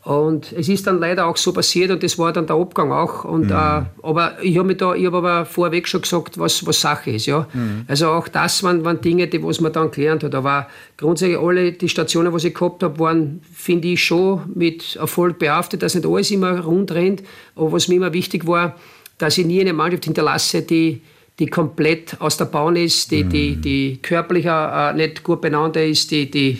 Und 0.01 0.53
es 0.53 0.69
ist 0.69 0.87
dann 0.87 0.99
leider 0.99 1.27
auch 1.27 1.35
so 1.35 1.51
passiert 1.51 1.91
und 1.91 2.01
das 2.03 2.17
war 2.17 2.31
dann 2.31 2.47
der 2.47 2.55
Abgang 2.55 2.91
auch. 2.93 3.25
Und, 3.25 3.47
mhm. 3.47 3.51
äh, 3.51 3.81
aber 4.01 4.37
ich 4.41 4.57
habe 4.57 4.73
da, 4.73 4.95
ich 4.95 5.05
hab 5.05 5.13
aber 5.13 5.45
vorweg 5.45 5.89
schon 5.89 6.01
gesagt, 6.01 6.39
was, 6.39 6.65
was 6.65 6.79
Sache 6.79 7.11
ist. 7.11 7.25
Ja? 7.25 7.47
Mhm. 7.53 7.83
Also 7.85 8.07
auch 8.07 8.29
das 8.29 8.63
waren, 8.63 8.85
waren 8.85 9.01
Dinge, 9.01 9.27
die 9.27 9.43
was 9.43 9.59
man 9.59 9.73
dann 9.73 9.91
gelernt 9.91 10.23
hat. 10.23 10.33
Aber 10.35 10.67
grundsätzlich 10.95 11.37
alle 11.37 11.73
die 11.73 11.89
Stationen, 11.89 12.31
was 12.31 12.45
ich 12.45 12.53
gehabt 12.53 12.81
habe, 12.81 12.97
waren, 12.97 13.41
finde 13.53 13.89
ich, 13.89 14.03
schon 14.03 14.43
mit 14.55 14.95
Erfolg 14.95 15.37
behaftet, 15.37 15.83
dass 15.83 15.95
nicht 15.95 16.07
alles 16.07 16.31
immer 16.31 16.61
rund 16.61 16.93
rennt. 16.93 17.21
Aber 17.57 17.73
was 17.73 17.89
mir 17.89 17.95
immer 17.95 18.13
wichtig 18.13 18.47
war, 18.47 18.77
dass 19.17 19.37
ich 19.37 19.45
nie 19.45 19.59
eine 19.59 19.73
Mannschaft 19.73 20.05
hinterlasse, 20.05 20.61
die, 20.61 21.01
die 21.39 21.47
komplett 21.47 22.15
aus 22.21 22.37
der 22.37 22.45
Bahn 22.45 22.77
ist, 22.77 23.11
die, 23.11 23.25
mhm. 23.25 23.29
die, 23.29 23.55
die 23.57 23.99
körperlich 24.01 24.45
äh, 24.45 24.93
nicht 24.93 25.23
gut 25.23 25.41
beieinander 25.41 25.85
ist, 25.85 26.09
die, 26.11 26.31
die 26.31 26.59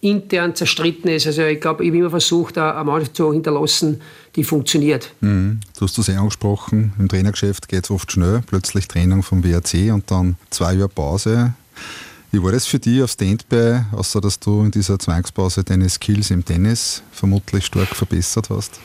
intern 0.00 0.54
zerstritten 0.54 1.10
ist. 1.10 1.26
Also 1.26 1.42
ich 1.42 1.60
glaube, 1.60 1.84
ich 1.84 1.90
habe 1.90 1.98
immer 1.98 2.10
versucht, 2.10 2.56
eine 2.56 2.84
Mannschaft 2.84 3.16
zu 3.16 3.32
hinterlassen, 3.32 4.00
die 4.34 4.44
funktioniert. 4.44 5.12
Mhm. 5.20 5.60
Du 5.78 5.84
hast 5.84 5.98
das 5.98 6.08
eh 6.08 6.16
angesprochen, 6.16 6.92
im 6.98 7.08
Trainergeschäft 7.08 7.68
geht 7.68 7.84
es 7.84 7.90
oft 7.90 8.10
schnell, 8.10 8.42
plötzlich 8.46 8.88
Training 8.88 9.22
vom 9.22 9.44
WRC 9.44 9.92
und 9.92 10.10
dann 10.10 10.36
zwei 10.50 10.74
Jahre 10.74 10.88
Pause. 10.88 11.54
Wie 12.32 12.42
war 12.42 12.52
das 12.52 12.66
für 12.66 12.78
dich 12.78 13.02
auf 13.02 13.10
Standby, 13.10 13.80
außer 13.92 14.20
dass 14.20 14.38
du 14.38 14.62
in 14.62 14.70
dieser 14.70 14.98
Zwangspause 14.98 15.64
deine 15.64 15.88
Skills 15.88 16.30
im 16.30 16.44
Tennis 16.44 17.02
vermutlich 17.10 17.66
stark 17.66 17.88
verbessert 17.88 18.48
hast? 18.50 18.78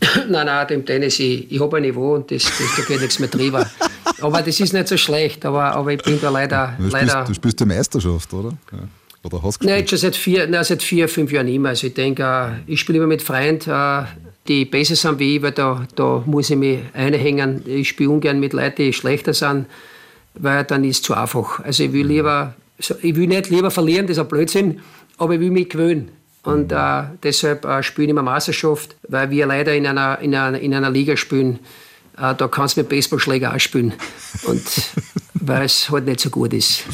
nein, 0.28 0.46
nein, 0.46 0.66
im 0.68 0.84
Tennis, 0.84 1.18
ich, 1.18 1.50
ich 1.50 1.58
habe 1.58 1.78
ein 1.78 1.82
Niveau 1.82 2.14
und 2.14 2.30
das, 2.30 2.44
das, 2.44 2.76
da 2.76 2.82
geht 2.82 3.00
nichts 3.00 3.18
mehr 3.18 3.30
drüber. 3.30 3.66
Aber 4.20 4.42
das 4.42 4.60
ist 4.60 4.72
nicht 4.72 4.88
so 4.88 4.96
schlecht, 4.96 5.44
aber, 5.44 5.74
aber 5.74 5.92
ich 5.92 6.02
bin 6.02 6.18
da 6.18 6.30
leider... 6.30 6.74
Du, 6.78 6.86
leider 6.86 7.10
spielst, 7.10 7.28
du 7.28 7.34
spielst 7.34 7.60
die 7.60 7.64
Meisterschaft, 7.66 8.32
oder? 8.32 8.52
Ja. 8.72 8.78
Oder 9.26 9.42
hast 9.42 9.62
du 9.62 9.66
Nein, 9.66 9.86
schon 9.88 9.98
seit 9.98 10.14
vier, 10.14 10.46
nein, 10.46 10.62
seit 10.62 10.82
vier, 10.82 11.08
fünf 11.08 11.32
Jahren 11.32 11.48
immer. 11.48 11.70
Also 11.70 11.88
ich 11.88 11.94
denke, 11.94 12.22
äh, 12.22 12.72
ich 12.72 12.80
spiele 12.80 12.98
immer 12.98 13.08
mit 13.08 13.22
Freunden, 13.22 13.70
äh, 13.70 14.04
die 14.46 14.64
besser 14.64 14.94
sind 14.94 15.18
wie 15.18 15.36
ich, 15.36 15.42
weil 15.42 15.50
da, 15.50 15.84
da 15.96 16.22
muss 16.24 16.50
ich 16.50 16.56
mich 16.56 16.78
einhängen. 16.92 17.62
Ich 17.66 17.88
spiele 17.88 18.10
ungern 18.10 18.38
mit 18.38 18.52
Leuten, 18.52 18.82
die 18.82 18.92
schlechter 18.92 19.34
sind, 19.34 19.66
weil 20.34 20.62
dann 20.64 20.84
ist 20.84 20.98
es 20.98 21.02
zu 21.02 21.14
einfach. 21.14 21.58
Also 21.60 21.82
ich 21.82 21.92
will 21.92 22.04
mhm. 22.04 22.10
lieber, 22.10 22.54
ich 22.78 23.16
will 23.16 23.26
nicht 23.26 23.50
lieber 23.50 23.72
verlieren, 23.72 24.06
das 24.06 24.16
ist 24.16 24.22
ein 24.22 24.28
Blödsinn, 24.28 24.80
aber 25.18 25.34
ich 25.34 25.40
will 25.40 25.50
mich 25.50 25.70
gewöhnen. 25.70 26.10
Und 26.44 26.70
äh, 26.70 27.02
deshalb 27.24 27.64
äh, 27.64 27.82
spiele 27.82 28.06
ich 28.06 28.10
immer 28.10 28.22
Meisterschaft, 28.22 28.94
weil 29.08 29.30
wir 29.30 29.46
leider 29.46 29.74
in 29.74 29.88
einer, 29.88 30.20
in 30.20 30.32
einer, 30.36 30.60
in 30.60 30.72
einer 30.72 30.90
Liga 30.90 31.16
spielen, 31.16 31.58
äh, 32.16 32.32
da 32.36 32.46
kannst 32.46 32.76
du 32.76 32.82
mit 32.82 32.88
Baseballschläger 32.88 33.52
auch 33.52 33.58
spielen. 33.58 33.92
Und 34.44 34.62
weil 35.34 35.64
es 35.64 35.90
halt 35.90 36.06
nicht 36.06 36.20
so 36.20 36.30
gut 36.30 36.52
ist. 36.52 36.84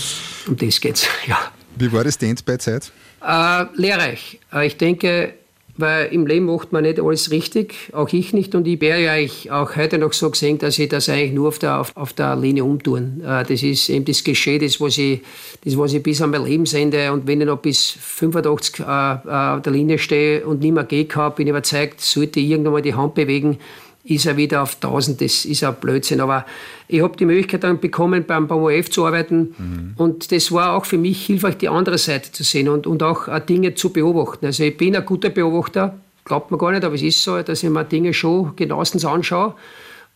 Um 0.48 0.56
das 0.56 0.80
geht's, 0.80 1.06
ja. 1.26 1.38
Wie 1.82 1.92
war 1.92 2.04
das 2.04 2.16
Dance 2.16 2.44
bei 2.46 2.58
Zeit? 2.58 2.92
Äh, 3.26 3.64
lehrreich. 3.74 4.38
Äh, 4.52 4.68
ich 4.68 4.76
denke, 4.76 5.34
weil 5.76 6.12
im 6.12 6.28
Leben 6.28 6.46
macht 6.46 6.70
man 6.70 6.84
nicht 6.84 7.00
alles 7.00 7.32
richtig, 7.32 7.74
auch 7.92 8.08
ich 8.12 8.32
nicht. 8.32 8.54
Und 8.54 8.68
ich 8.68 8.80
wäre 8.80 9.02
ja 9.02 9.14
auch 9.50 9.74
heute 9.74 9.98
noch 9.98 10.12
so 10.12 10.30
gesehen, 10.30 10.58
dass 10.58 10.78
ich 10.78 10.88
das 10.88 11.08
eigentlich 11.08 11.32
nur 11.32 11.48
auf 11.48 11.58
der, 11.58 11.80
auf, 11.80 11.96
auf 11.96 12.12
der 12.12 12.36
Linie 12.36 12.62
umtun. 12.62 13.20
Äh, 13.24 13.42
das 13.42 13.64
ist 13.64 13.88
eben 13.88 14.04
das 14.04 14.22
Geschehen, 14.22 14.60
das 14.60 14.80
was, 14.80 14.96
ich, 14.96 15.22
das, 15.64 15.76
was 15.76 15.92
ich 15.92 16.04
bis 16.04 16.22
an 16.22 16.30
mein 16.30 16.44
Lebensende 16.44 17.12
und 17.12 17.26
wenn 17.26 17.40
ich 17.40 17.48
noch 17.48 17.58
bis 17.58 17.90
85 17.90 18.78
äh, 18.78 18.82
äh, 18.82 18.86
auf 18.86 19.62
der 19.62 19.72
Linie 19.72 19.98
stehe 19.98 20.46
und 20.46 20.60
nicht 20.60 20.74
mehr 20.74 20.84
gehen 20.84 21.08
kann, 21.08 21.34
bin 21.34 21.48
ich 21.48 21.50
überzeugt, 21.50 22.00
sollte 22.00 22.38
ich 22.38 22.50
irgendwann 22.50 22.74
mal 22.74 22.82
die 22.82 22.94
Hand 22.94 23.14
bewegen, 23.14 23.58
ist 24.04 24.26
er 24.26 24.36
wieder 24.36 24.62
auf 24.62 24.76
1000. 24.76 25.20
Das 25.20 25.44
ist 25.44 25.62
ein 25.62 25.74
Blödsinn. 25.80 26.20
Aber 26.20 26.44
ich 26.88 27.02
habe 27.02 27.16
die 27.16 27.24
Möglichkeit 27.24 27.64
dann 27.64 27.78
bekommen, 27.78 28.24
beim, 28.26 28.48
beim 28.48 28.58
ORF 28.58 28.90
zu 28.90 29.06
arbeiten. 29.06 29.54
Mhm. 29.56 29.94
Und 29.96 30.32
das 30.32 30.50
war 30.50 30.74
auch 30.76 30.84
für 30.84 30.98
mich 30.98 31.24
hilfreich, 31.26 31.58
die 31.58 31.68
andere 31.68 31.98
Seite 31.98 32.32
zu 32.32 32.42
sehen 32.42 32.68
und, 32.68 32.86
und 32.86 33.02
auch 33.02 33.28
Dinge 33.40 33.74
zu 33.74 33.90
beobachten. 33.90 34.46
Also 34.46 34.64
ich 34.64 34.76
bin 34.76 34.96
ein 34.96 35.04
guter 35.04 35.30
Beobachter, 35.30 35.98
glaubt 36.24 36.50
man 36.50 36.58
gar 36.58 36.72
nicht, 36.72 36.84
aber 36.84 36.94
es 36.94 37.02
ist 37.02 37.22
so, 37.22 37.40
dass 37.42 37.62
ich 37.62 37.70
mir 37.70 37.84
Dinge 37.84 38.12
schon 38.12 38.56
genauestens 38.56 39.04
anschaue. 39.04 39.54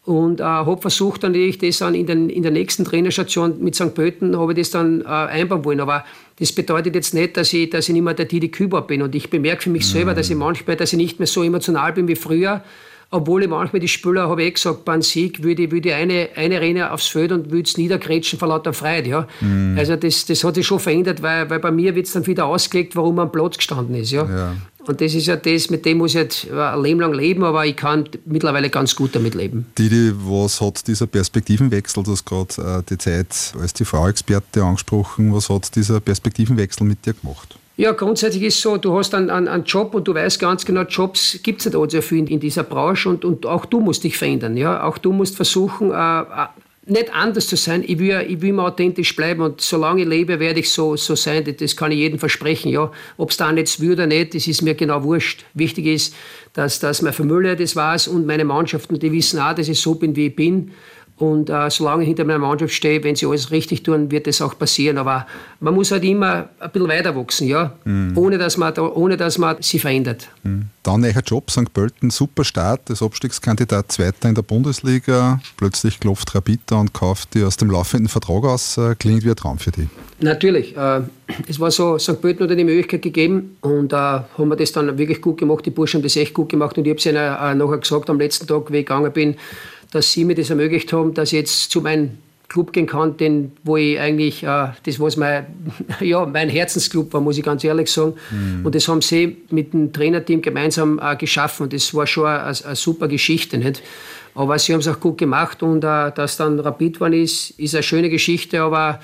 Und 0.05 0.39
äh, 0.39 0.45
habe 0.45 0.81
versucht, 0.81 1.25
dann 1.25 1.35
ich 1.35 1.59
das 1.59 1.79
dann 1.79 1.97
in, 1.97 2.07
den, 2.07 2.31
in 2.31 2.45
der 2.45 2.53
nächsten 2.53 2.85
Trainerstation 2.85 3.57
mit 3.61 3.75
St. 3.75 3.93
Pölten, 3.93 4.39
habe 4.39 4.53
ich 4.53 4.59
das 4.59 4.71
dann 4.71 5.01
äh, 5.01 5.05
einbauen 5.05 5.65
wollen. 5.65 5.81
Aber 5.81 6.05
das 6.39 6.53
bedeutet 6.53 6.95
jetzt 6.95 7.13
nicht, 7.13 7.37
dass 7.37 7.53
ich, 7.53 7.71
dass 7.71 7.89
ich 7.89 7.93
nicht 7.93 8.05
mehr 8.05 8.15
der 8.15 8.27
Didi 8.27 8.49
Küber 8.49 8.83
bin. 8.83 9.03
Und 9.03 9.17
ich 9.17 9.31
bemerke 9.31 9.63
für 9.65 9.71
mich 9.71 9.83
mhm. 9.83 9.91
selber, 9.91 10.15
dass 10.15 10.31
ich 10.31 10.37
manchmal, 10.37 10.77
dass 10.77 10.93
ich 10.93 10.97
nicht 10.97 11.19
mehr 11.19 11.27
so 11.27 11.43
emotional 11.43 11.93
bin 11.93 12.07
wie 12.07 12.15
früher. 12.15 12.63
Obwohl 13.11 13.45
ich 13.45 13.49
manchmal 13.49 13.81
die 13.81 13.89
Spieler, 13.89 14.29
habe 14.29 14.43
ich 14.43 14.49
eh 14.49 14.53
gesagt, 14.53 14.85
beim 14.85 15.01
Sieg 15.01 15.43
würde 15.43 15.63
ich, 15.63 15.71
würde 15.71 15.91
ich 15.91 15.95
eine, 15.95 16.29
eine 16.35 16.61
Rennen 16.61 16.83
aufs 16.83 17.07
Feld 17.07 17.31
und 17.31 17.51
würde 17.51 17.63
es 17.63 17.77
niedergrätschen 17.77 18.39
vor 18.39 18.49
lauter 18.49 18.73
Freude. 18.73 19.09
Ja. 19.09 19.29
Mhm. 19.41 19.77
Also 19.79 19.95
das, 19.95 20.27
das 20.27 20.43
hat 20.43 20.57
sich 20.57 20.67
schon 20.67 20.81
verändert, 20.81 21.23
weil, 21.23 21.49
weil 21.49 21.61
bei 21.61 21.71
mir 21.71 21.95
wird 21.95 22.07
es 22.07 22.13
dann 22.13 22.27
wieder 22.27 22.47
ausgelegt, 22.47 22.97
warum 22.97 23.15
man 23.15 23.27
am 23.27 23.33
Platz 23.33 23.59
gestanden 23.59 23.95
ist. 23.95 24.11
Ja. 24.11 24.29
ja. 24.29 24.57
Und 24.87 25.01
das 25.01 25.15
ist 25.15 25.27
ja 25.27 25.37
das, 25.37 25.71
mit 25.71 25.85
dem 25.85 25.99
muss 25.99 26.13
ich 26.13 26.21
jetzt 26.21 26.51
ein 26.51 26.83
Leben 26.83 27.01
lang 27.01 27.13
leben, 27.13 27.43
aber 27.45 27.67
ich 27.67 27.77
kann 27.77 28.09
mittlerweile 28.25 28.71
ganz 28.71 28.95
gut 28.95 29.15
damit 29.15 29.35
leben. 29.35 29.67
Didi, 29.77 30.13
was 30.17 30.61
hat 30.61 30.87
dieser 30.87 31.07
Perspektivenwechsel, 31.07 32.03
du 32.05 32.13
hast 32.13 32.25
gerade 32.25 32.55
äh, 32.59 32.83
die 32.89 32.99
Zeit 32.99 33.55
als 33.61 33.73
TV-Experte 33.73 34.63
angesprochen, 34.63 35.35
was 35.35 35.49
hat 35.49 35.75
dieser 35.75 36.01
Perspektivenwechsel 36.01 36.87
mit 36.87 37.05
dir 37.05 37.15
gemacht? 37.15 37.57
Ja, 37.79 37.93
grundsätzlich 37.93 38.43
ist 38.43 38.55
es 38.55 38.63
so, 38.63 38.79
du 38.79 38.97
hast 38.97 39.15
einen, 39.15 39.29
einen, 39.29 39.65
Job 39.65 39.95
und 39.95 40.09
du 40.09 40.15
weißt 40.15 40.41
ganz 40.41 40.65
genau, 40.65 40.83
Jobs 40.83 41.39
gibt 41.43 41.61
es 41.61 41.67
nicht 41.67 41.77
allzu 41.77 42.01
viel 42.01 42.31
in 42.31 42.41
dieser 42.41 42.63
Branche 42.63 43.11
und, 43.11 43.25
und 43.25 43.45
auch 43.45 43.67
du 43.67 43.81
musst 43.81 44.03
dich 44.05 44.17
verändern. 44.17 44.57
Ja? 44.57 44.83
Auch 44.85 44.97
du 44.97 45.13
musst 45.13 45.37
versuchen, 45.37 45.91
äh, 45.91 46.21
äh, 46.21 46.47
nicht 46.87 47.15
anders 47.15 47.49
zu 47.49 47.57
sein. 47.57 47.85
Ich 47.87 47.99
will, 47.99 48.25
ich 48.27 48.41
will 48.41 48.51
immer 48.51 48.65
authentisch 48.65 49.15
bleiben 49.15 49.43
und 49.43 49.61
solange 49.61 50.03
ich 50.03 50.09
lebe, 50.09 50.41
werde 50.41 50.61
ich 50.61 50.71
so, 50.71 50.97
so 50.97 51.15
sein. 51.17 51.45
Das 51.59 51.77
kann 51.77 51.93
ich 51.93 51.99
jedem 51.99 52.19
versprechen. 52.19 52.71
Ja? 52.71 52.91
Ob 53.19 53.31
es 53.31 53.37
dann 53.37 53.59
jetzt 53.59 53.79
will 53.79 53.93
oder 53.93 54.07
nicht, 54.07 54.35
das 54.35 54.47
ist 54.47 54.63
mir 54.63 54.75
genau 54.75 55.03
wurscht. 55.03 55.45
Wichtig 55.53 55.85
ist, 55.85 56.15
dass, 56.55 56.81
dass 56.81 57.03
meine 57.03 57.13
Familie 57.13 57.57
das 57.57 57.77
weiß 57.77 58.09
und 58.09 58.25
meine 58.25 58.47
Mannschaften, 58.47 58.99
die 58.99 59.13
wissen 59.13 59.39
auch, 59.39 59.55
dass 59.55 59.69
ich 59.69 59.79
so 59.79 59.97
bin, 59.97 60.17
wie 60.17 60.29
ich 60.29 60.37
bin. 60.37 60.71
Und 61.19 61.49
äh, 61.49 61.71
solange 61.71 62.03
ich 62.03 62.09
hinter 62.09 62.25
meiner 62.25 62.39
Mannschaft 62.39 62.75
stehe, 62.75 63.03
wenn 63.03 63.17
sie 63.17 63.27
alles 63.27 63.51
richtig 63.51 63.83
tun, 63.83 64.11
wird 64.11 64.27
das 64.27 64.43
auch 64.43 64.59
passieren. 64.59 64.99
Aber 64.99 65.27
man 65.61 65.75
muss 65.75 65.91
halt 65.91 66.05
immer 66.05 66.51
ein 66.61 66.71
bisschen 66.71 66.89
weiter 66.89 67.17
wachsen, 67.17 67.49
ja? 67.49 67.73
Mhm. 67.85 68.13
ohne, 68.17 68.37
dass 68.37 68.59
man, 68.59 68.77
ohne 68.79 69.17
dass 69.17 69.39
man 69.39 69.57
sie 69.61 69.79
verändert. 69.79 70.29
Mhm. 70.43 70.67
Dann 70.83 71.01
neuer 71.01 71.23
Job, 71.25 71.51
St. 71.51 71.73
Pölten, 71.73 72.11
super 72.11 72.45
Start, 72.45 72.91
als 72.91 73.03
Abstiegskandidat 73.03 73.91
Zweiter 73.93 74.29
in 74.29 74.35
der 74.35 74.43
Bundesliga. 74.43 75.41
Plötzlich 75.57 76.01
klopft 76.01 76.35
Rapid 76.35 76.73
und 76.73 76.93
kauft 76.93 77.33
die 77.33 77.45
aus 77.45 77.57
dem 77.57 77.71
laufenden 77.71 78.09
Vertrag 78.09 78.45
aus. 78.45 78.77
Äh, 78.77 78.95
klingt 78.99 79.25
wie 79.25 79.31
ein 79.31 79.37
Traum 79.37 79.59
für 79.59 79.71
dich. 79.71 79.89
Natürlich. 80.21 80.77
Äh, 80.77 81.01
es 81.49 81.59
war 81.59 81.71
so, 81.71 81.99
St. 81.99 82.21
Pölten 82.21 82.49
hat 82.49 82.59
die 82.59 82.65
Möglichkeit 82.65 83.01
gegeben 83.01 83.57
und 83.63 83.95
äh, 83.95 83.97
haben 83.97 84.49
wir 84.49 84.57
das 84.57 84.73
dann 84.73 84.99
wirklich 84.99 85.23
gut 85.23 85.39
gemacht. 85.39 85.65
Die 85.65 85.71
Burschen 85.71 85.99
haben 85.99 86.05
das 86.05 86.17
echt 86.17 86.35
gut 86.35 86.51
gemacht 86.51 86.77
und 86.77 86.85
ich 86.87 86.91
habe 86.91 86.99
es 86.99 87.07
ihnen 87.07 87.17
äh, 87.17 87.55
nachher 87.55 87.79
gesagt 87.79 88.11
am 88.11 88.19
letzten 88.19 88.47
Tag, 88.47 88.71
wie 88.71 88.79
ich 88.79 88.87
gegangen 88.87 89.13
bin 89.13 89.37
dass 89.93 90.13
sie 90.13 90.25
mir 90.25 90.35
das 90.35 90.51
ermöglicht 90.51 90.93
haben, 90.93 91.15
dass 91.15 91.33
ich 91.33 91.39
jetzt 91.39 91.71
zu 91.71 91.81
meinem 91.81 92.19
Club 92.49 92.73
gehen 92.73 92.87
kann, 92.87 93.17
den, 93.17 93.53
wo 93.65 93.77
ich 93.77 93.99
eigentlich, 93.99 94.43
äh, 94.43 94.69
das 94.85 95.01
was 95.01 95.17
mein, 95.17 95.47
ja, 96.01 96.25
mein 96.27 96.49
Herzensclub 96.49 97.13
war, 97.13 97.21
muss 97.21 97.39
ich 97.39 97.45
ganz 97.45 97.65
ehrlich 97.65 97.91
sagen. 97.91 98.15
Mhm. 98.31 98.65
Und 98.65 98.75
das 98.75 98.87
haben 98.89 99.03
sie 99.03 99.39
mit 99.51 99.73
dem 99.73 99.93
Trainerteam 99.93 100.43
gemeinsam 100.43 101.01
äh, 101.03 101.17
geschaffen 101.17 101.65
und 101.65 101.73
das 101.73 101.93
war 101.93 102.07
schon 102.07 102.27
eine, 102.27 102.55
eine 102.65 102.77
super 102.77 103.09
Geschichte. 103.09 103.59
Nicht? 103.59 103.83
Aber 104.35 104.59
sie 104.59 104.73
haben 104.73 104.81
es 104.81 104.89
auch 104.89 105.01
gut 105.01 105.19
gemacht 105.19 105.63
und 105.63 105.83
äh, 105.83 106.13
dass 106.13 106.37
dann 106.37 106.61
Rapid 106.61 106.95
geworden 106.95 107.15
ist, 107.15 107.51
ist 107.59 107.75
eine 107.75 107.83
schöne 107.83 108.11
Geschichte. 108.11 108.63
Aber 108.63 109.01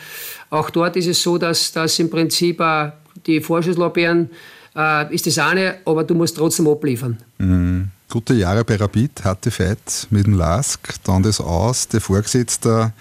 auch 0.51 0.71
dort 0.71 0.97
ist 0.97 1.09
es 1.09 1.23
so, 1.23 1.37
dass, 1.37 1.73
dass 1.73 1.99
im 1.99 2.11
Prinzip 2.11 2.61
äh, 2.61 2.91
die 3.27 3.41
Vorschusslorbeeren 3.41 4.31
äh, 4.77 5.13
ist 5.13 5.27
das 5.27 5.39
eine, 5.39 5.77
aber 5.85 6.05
du 6.05 6.15
musst 6.15 6.37
trotzdem 6.37 6.69
abliefern. 6.69 7.19
Mhm 7.39 7.91
gute 8.13 8.35
Jahre 8.35 8.63
bei 8.63 8.77
Rapid, 8.77 9.25
harte 9.25 9.51
Fight 9.51 10.07
mit 10.11 10.27
dem 10.27 10.35
Lask, 10.35 10.87
dann 11.05 11.23
das 11.23 11.41
Aus, 11.41 11.89
der 11.89 12.03
Vorgesetzte, 12.03 12.93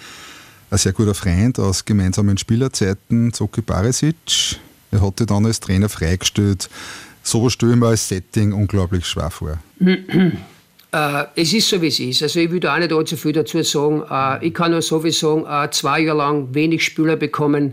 ein 0.70 0.78
sehr 0.78 0.92
guter 0.92 1.12
Freund 1.12 1.58
aus 1.58 1.84
gemeinsamen 1.84 2.38
Spielerzeiten, 2.38 3.30
Zoki 3.30 3.60
Barisic. 3.60 4.56
Er 4.90 5.02
hatte 5.02 5.26
dann 5.26 5.44
als 5.44 5.60
Trainer 5.60 5.90
freigestellt. 5.90 6.70
So 7.22 7.44
was 7.44 7.52
stelle 7.52 7.72
ich 7.72 7.78
mir 7.78 7.88
als 7.88 8.08
Setting 8.08 8.54
unglaublich 8.54 9.06
schwer 9.06 9.30
vor. 9.30 9.58
Äh, 10.94 11.24
es 11.36 11.54
ist 11.54 11.70
so, 11.70 11.80
wie 11.80 11.86
es 11.86 11.98
ist. 11.98 12.22
Also 12.22 12.38
ich 12.38 12.50
will 12.50 12.60
da 12.60 12.74
auch 12.74 12.78
nicht 12.78 12.92
allzu 12.92 13.16
viel 13.16 13.32
dazu 13.32 13.62
sagen. 13.62 14.02
Äh, 14.10 14.46
ich 14.46 14.52
kann 14.52 14.72
nur 14.72 14.82
so 14.82 15.00
viel 15.00 15.10
sagen, 15.10 15.46
äh, 15.48 15.70
zwei 15.70 16.00
Jahre 16.00 16.18
lang 16.18 16.54
wenig 16.54 16.84
Spieler 16.84 17.16
bekommen 17.16 17.72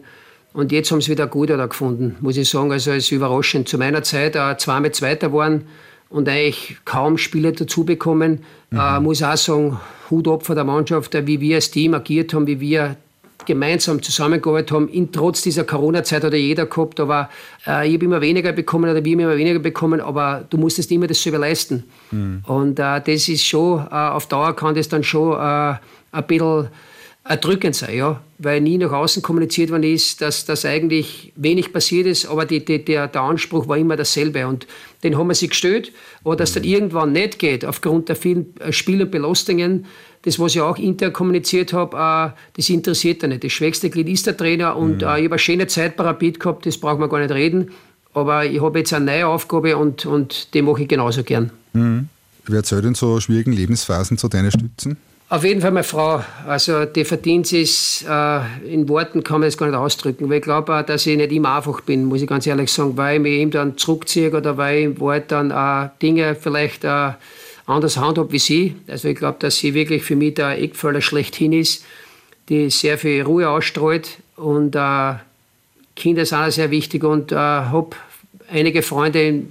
und 0.53 0.71
jetzt 0.71 0.89
haben 0.89 1.01
sie 1.01 1.11
wieder 1.11 1.27
gut 1.27 1.49
da 1.49 1.65
gefunden, 1.65 2.15
muss 2.21 2.37
ich 2.37 2.49
sagen. 2.49 2.71
Also 2.71 2.91
es 2.91 3.03
ist 3.03 3.11
überraschend. 3.11 3.67
Zu 3.67 3.77
meiner 3.77 4.03
Zeit 4.03 4.37
äh, 4.37 4.55
zweimal 4.57 4.93
Zweiter 4.93 5.33
waren, 5.33 5.65
und 6.09 6.27
eigentlich 6.27 6.77
kaum 6.85 7.17
Spieler 7.17 7.51
dazu 7.51 7.83
bekommen. 7.85 8.43
Mhm. 8.71 8.79
Äh, 8.79 8.99
muss 8.99 9.23
auch 9.23 9.37
sagen, 9.37 9.79
Hut 10.09 10.27
ab 10.27 10.45
von 10.45 10.55
der 10.55 10.65
Mannschaft, 10.65 11.13
wie 11.27 11.39
wir 11.39 11.55
als 11.57 11.71
Team 11.71 11.93
agiert 11.93 12.33
haben, 12.33 12.47
wie 12.47 12.59
wir 12.59 12.95
gemeinsam 13.45 14.01
zusammengearbeitet 14.01 14.71
haben. 14.71 14.89
In, 14.89 15.11
trotz 15.11 15.41
dieser 15.41 15.63
Corona-Zeit 15.63 16.23
hat 16.23 16.33
ja 16.33 16.39
jeder 16.39 16.65
gehabt, 16.65 16.99
aber 16.99 17.29
äh, 17.65 17.87
ich 17.87 17.95
habe 17.95 18.05
immer 18.05 18.21
weniger 18.21 18.51
bekommen 18.51 18.89
oder 18.89 19.03
wir 19.03 19.11
haben 19.11 19.19
immer 19.19 19.37
weniger 19.37 19.59
bekommen, 19.59 20.01
aber 20.01 20.45
du 20.49 20.57
musstest 20.57 20.91
immer 20.91 21.07
das 21.07 21.21
selber 21.21 21.39
leisten. 21.39 21.83
Mhm. 22.11 22.43
Und 22.45 22.79
äh, 22.79 23.01
das 23.01 23.27
ist 23.29 23.45
schon, 23.45 23.79
äh, 23.79 23.93
auf 23.93 24.27
Dauer 24.27 24.55
kann 24.55 24.75
das 24.75 24.89
dann 24.89 25.03
schon 25.03 25.33
äh, 25.33 25.75
ein 26.11 26.27
bisschen 26.27 26.67
erdrückend 27.29 27.75
sein, 27.75 27.95
ja, 27.95 28.21
weil 28.39 28.59
nie 28.59 28.79
nach 28.79 28.91
außen 28.91 29.21
kommuniziert 29.21 29.69
worden 29.69 29.83
ist, 29.83 30.19
dass, 30.19 30.45
dass 30.45 30.65
eigentlich 30.65 31.31
wenig 31.35 31.71
passiert 31.71 32.07
ist, 32.07 32.25
aber 32.25 32.45
die, 32.45 32.65
die, 32.65 32.83
der, 32.83 33.07
der 33.07 33.21
Anspruch 33.21 33.67
war 33.67 33.77
immer 33.77 33.95
dasselbe 33.95 34.47
und 34.47 34.65
den 35.03 35.15
haben 35.15 35.27
wir 35.27 35.35
sich 35.35 35.51
gestellt, 35.51 35.91
aber 36.23 36.35
dass 36.35 36.53
dann 36.53 36.63
irgendwann 36.63 37.11
nicht 37.11 37.37
geht, 37.37 37.65
aufgrund 37.65 38.09
der 38.09 38.15
vielen 38.15 38.57
äh, 38.59 38.73
Spiel- 38.73 39.03
und 39.03 39.11
Belastungen, 39.11 39.85
das, 40.23 40.39
was 40.39 40.55
ich 40.55 40.61
auch 40.61 40.79
intern 40.79 41.13
kommuniziert 41.13 41.71
habe, 41.71 42.33
äh, 42.35 42.39
das 42.57 42.69
interessiert 42.69 43.21
er 43.21 43.29
nicht. 43.29 43.43
Das 43.43 43.51
schwächste 43.51 43.91
Glied 43.91 44.09
ist 44.09 44.25
der 44.25 44.35
Trainer 44.35 44.75
und 44.75 45.03
mhm. 45.03 45.07
äh, 45.07 45.19
ich 45.19 45.25
habe 45.25 45.29
eine 45.29 45.39
schöne 45.39 45.67
Zeit 45.67 45.97
bei 45.97 46.05
Rapid 46.05 46.39
gehabt, 46.39 46.65
das 46.65 46.79
braucht 46.79 46.99
man 46.99 47.09
gar 47.09 47.19
nicht 47.19 47.31
reden, 47.31 47.69
aber 48.15 48.43
ich 48.43 48.59
habe 48.59 48.79
jetzt 48.79 48.91
eine 48.91 49.05
neue 49.05 49.27
Aufgabe 49.27 49.77
und, 49.77 50.03
und 50.07 50.51
die 50.55 50.63
mache 50.63 50.81
ich 50.81 50.87
genauso 50.87 51.21
gern. 51.23 51.51
Mhm. 51.73 52.09
Wer 52.47 52.63
zählt 52.63 52.85
in 52.85 52.95
so 52.95 53.19
schwierigen 53.19 53.51
Lebensphasen 53.51 54.17
zu 54.17 54.27
deinen 54.29 54.49
Stützen? 54.49 54.97
Auf 55.31 55.43
jeden 55.43 55.61
Fall 55.61 55.69
meine 55.69 55.83
Frau. 55.83 56.23
Also 56.47 56.85
die 56.85 57.05
verdient 57.05 57.53
es, 57.53 58.03
äh, 58.09 58.39
in 58.65 58.89
Worten 58.89 59.23
kann 59.23 59.41
man 59.41 59.47
das 59.47 59.59
gar 59.59 59.67
nicht 59.67 59.75
ausdrücken. 59.75 60.27
Weil 60.27 60.37
ich 60.37 60.43
glaube 60.43 60.75
auch, 60.75 60.81
dass 60.81 61.05
ich 61.05 61.15
nicht 61.15 61.31
immer 61.31 61.55
einfach 61.55 61.81
bin, 61.81 62.05
muss 62.05 62.23
ich 62.23 62.27
ganz 62.27 62.47
ehrlich 62.47 62.71
sagen, 62.71 62.97
weil 62.97 63.17
ich 63.17 63.21
mich 63.21 63.33
eben 63.33 63.51
dann 63.51 63.77
zurückziehe 63.77 64.35
oder 64.35 64.57
weil 64.57 64.79
ich 64.79 64.85
im 64.85 64.99
Wort 64.99 65.25
dann 65.31 65.51
auch 65.51 65.91
Dinge 66.01 66.33
vielleicht 66.33 66.83
äh, 66.83 67.11
anders 67.67 67.97
handhabe 67.97 68.31
wie 68.31 68.39
sie. 68.39 68.75
Also 68.87 69.07
ich 69.07 69.17
glaube, 69.17 69.37
dass 69.39 69.57
sie 69.57 69.75
wirklich 69.75 70.01
für 70.01 70.15
mich 70.15 70.33
der 70.33 70.59
Eckpfeiler 70.59 71.01
schlechthin 71.01 71.53
ist, 71.53 71.85
die 72.49 72.71
sehr 72.71 72.97
viel 72.97 73.21
Ruhe 73.21 73.47
ausstrahlt 73.49 74.17
und 74.35 74.75
äh, 74.75 75.13
Kinder 75.95 76.25
sind 76.25 76.39
auch 76.39 76.49
sehr 76.49 76.71
wichtig 76.71 77.03
und 77.03 77.31
äh, 77.31 77.35
habe 77.35 77.91
einige 78.51 78.81
Freunde, 78.81 79.43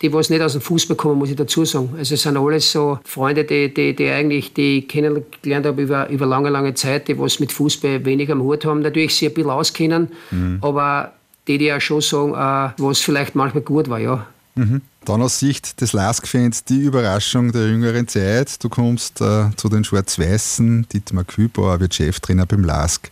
die 0.00 0.12
was 0.12 0.30
nicht 0.30 0.42
aus 0.42 0.52
dem 0.52 0.60
Fußball 0.60 0.96
kommen, 0.96 1.18
muss 1.18 1.30
ich 1.30 1.36
dazu 1.36 1.64
sagen. 1.64 1.90
Also 1.98 2.14
es 2.14 2.22
sind 2.22 2.36
alles 2.36 2.70
so 2.70 2.98
Freunde, 3.04 3.44
die, 3.44 3.72
die, 3.72 3.94
die 3.94 4.08
eigentlich 4.08 4.52
die 4.52 4.78
ich 4.78 4.88
kennengelernt 4.88 5.66
habe 5.66 5.82
über, 5.82 6.08
über 6.08 6.26
lange, 6.26 6.50
lange 6.50 6.74
Zeit, 6.74 7.08
die 7.08 7.18
was 7.18 7.40
mit 7.40 7.52
Fußball 7.52 8.04
wenig 8.04 8.30
am 8.30 8.42
Hut 8.42 8.64
haben, 8.64 8.80
natürlich 8.80 9.22
ein 9.22 9.34
bisschen 9.34 9.50
auskennen, 9.50 10.08
mhm. 10.30 10.58
aber 10.60 11.12
die, 11.48 11.58
die 11.58 11.66
ja 11.66 11.80
schon 11.80 12.00
sagen, 12.00 12.32
äh, 12.32 12.82
was 12.82 13.00
vielleicht 13.00 13.34
manchmal 13.34 13.62
gut 13.62 13.88
war, 13.88 13.98
ja. 13.98 14.26
Mhm. 14.56 14.80
Dann 15.04 15.22
aus 15.22 15.38
Sicht 15.38 15.80
des 15.80 15.92
Lask-Fans 15.92 16.64
die 16.64 16.80
Überraschung 16.80 17.52
der 17.52 17.68
jüngeren 17.68 18.08
Zeit. 18.08 18.62
Du 18.64 18.68
kommst 18.68 19.20
äh, 19.20 19.50
zu 19.56 19.68
den 19.68 19.84
Schwarz-Weißen, 19.84 20.88
Dietmar 20.92 21.24
Kübauer 21.24 21.78
wird 21.78 21.94
Cheftrainer 21.94 22.46
beim 22.46 22.64
Lask. 22.64 23.10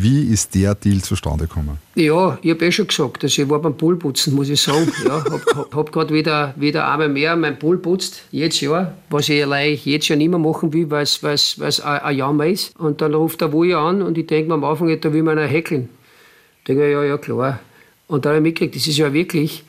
Wie 0.00 0.32
ist 0.32 0.54
der 0.54 0.76
Deal 0.76 1.02
zustande 1.02 1.48
gekommen? 1.48 1.76
Ja, 1.96 2.38
ich 2.40 2.50
habe 2.52 2.64
eh 2.64 2.70
schon 2.70 2.86
gesagt, 2.86 3.24
also 3.24 3.42
ich 3.42 3.48
war 3.48 3.58
beim 3.58 3.76
Poolputzen, 3.76 4.32
muss 4.32 4.48
ich 4.48 4.62
sagen. 4.62 4.92
Ja, 5.04 5.24
habe 5.24 5.42
hab, 5.56 5.74
hab 5.74 5.90
gerade 5.90 6.14
wieder, 6.14 6.54
wieder 6.56 6.88
einmal 6.88 7.08
mehr 7.08 7.34
mein 7.34 7.58
Pool 7.58 7.78
putzt, 7.78 8.22
jedes 8.30 8.60
Jahr, 8.60 8.94
was 9.10 9.28
ich 9.28 9.42
allein 9.42 9.76
jetzt 9.82 10.06
Jahr 10.06 10.16
nicht 10.16 10.28
mehr 10.28 10.38
machen 10.38 10.72
will, 10.72 10.88
weil 10.88 11.02
es 11.02 11.80
ein 11.80 12.16
Jammer 12.16 12.46
ist. 12.46 12.78
Und 12.78 13.00
dann 13.00 13.12
ruft 13.12 13.40
der 13.40 13.52
Wuja 13.52 13.84
an 13.84 14.00
und 14.02 14.16
ich 14.16 14.28
denke 14.28 14.46
mir 14.46 14.54
am 14.54 14.62
Anfang, 14.62 15.00
da 15.00 15.12
will 15.12 15.24
man 15.24 15.36
häkeln. 15.36 15.88
Ich 16.60 16.64
denke, 16.66 16.88
ja, 16.92 17.02
ja, 17.02 17.18
klar. 17.18 17.58
Und 18.06 18.24
dann 18.24 18.36
habe 18.36 18.38
ich 18.38 18.42
mitgekriegt, 18.44 18.76
das 18.76 18.86
ist 18.86 18.98
ja 18.98 19.12
wirklich 19.12 19.64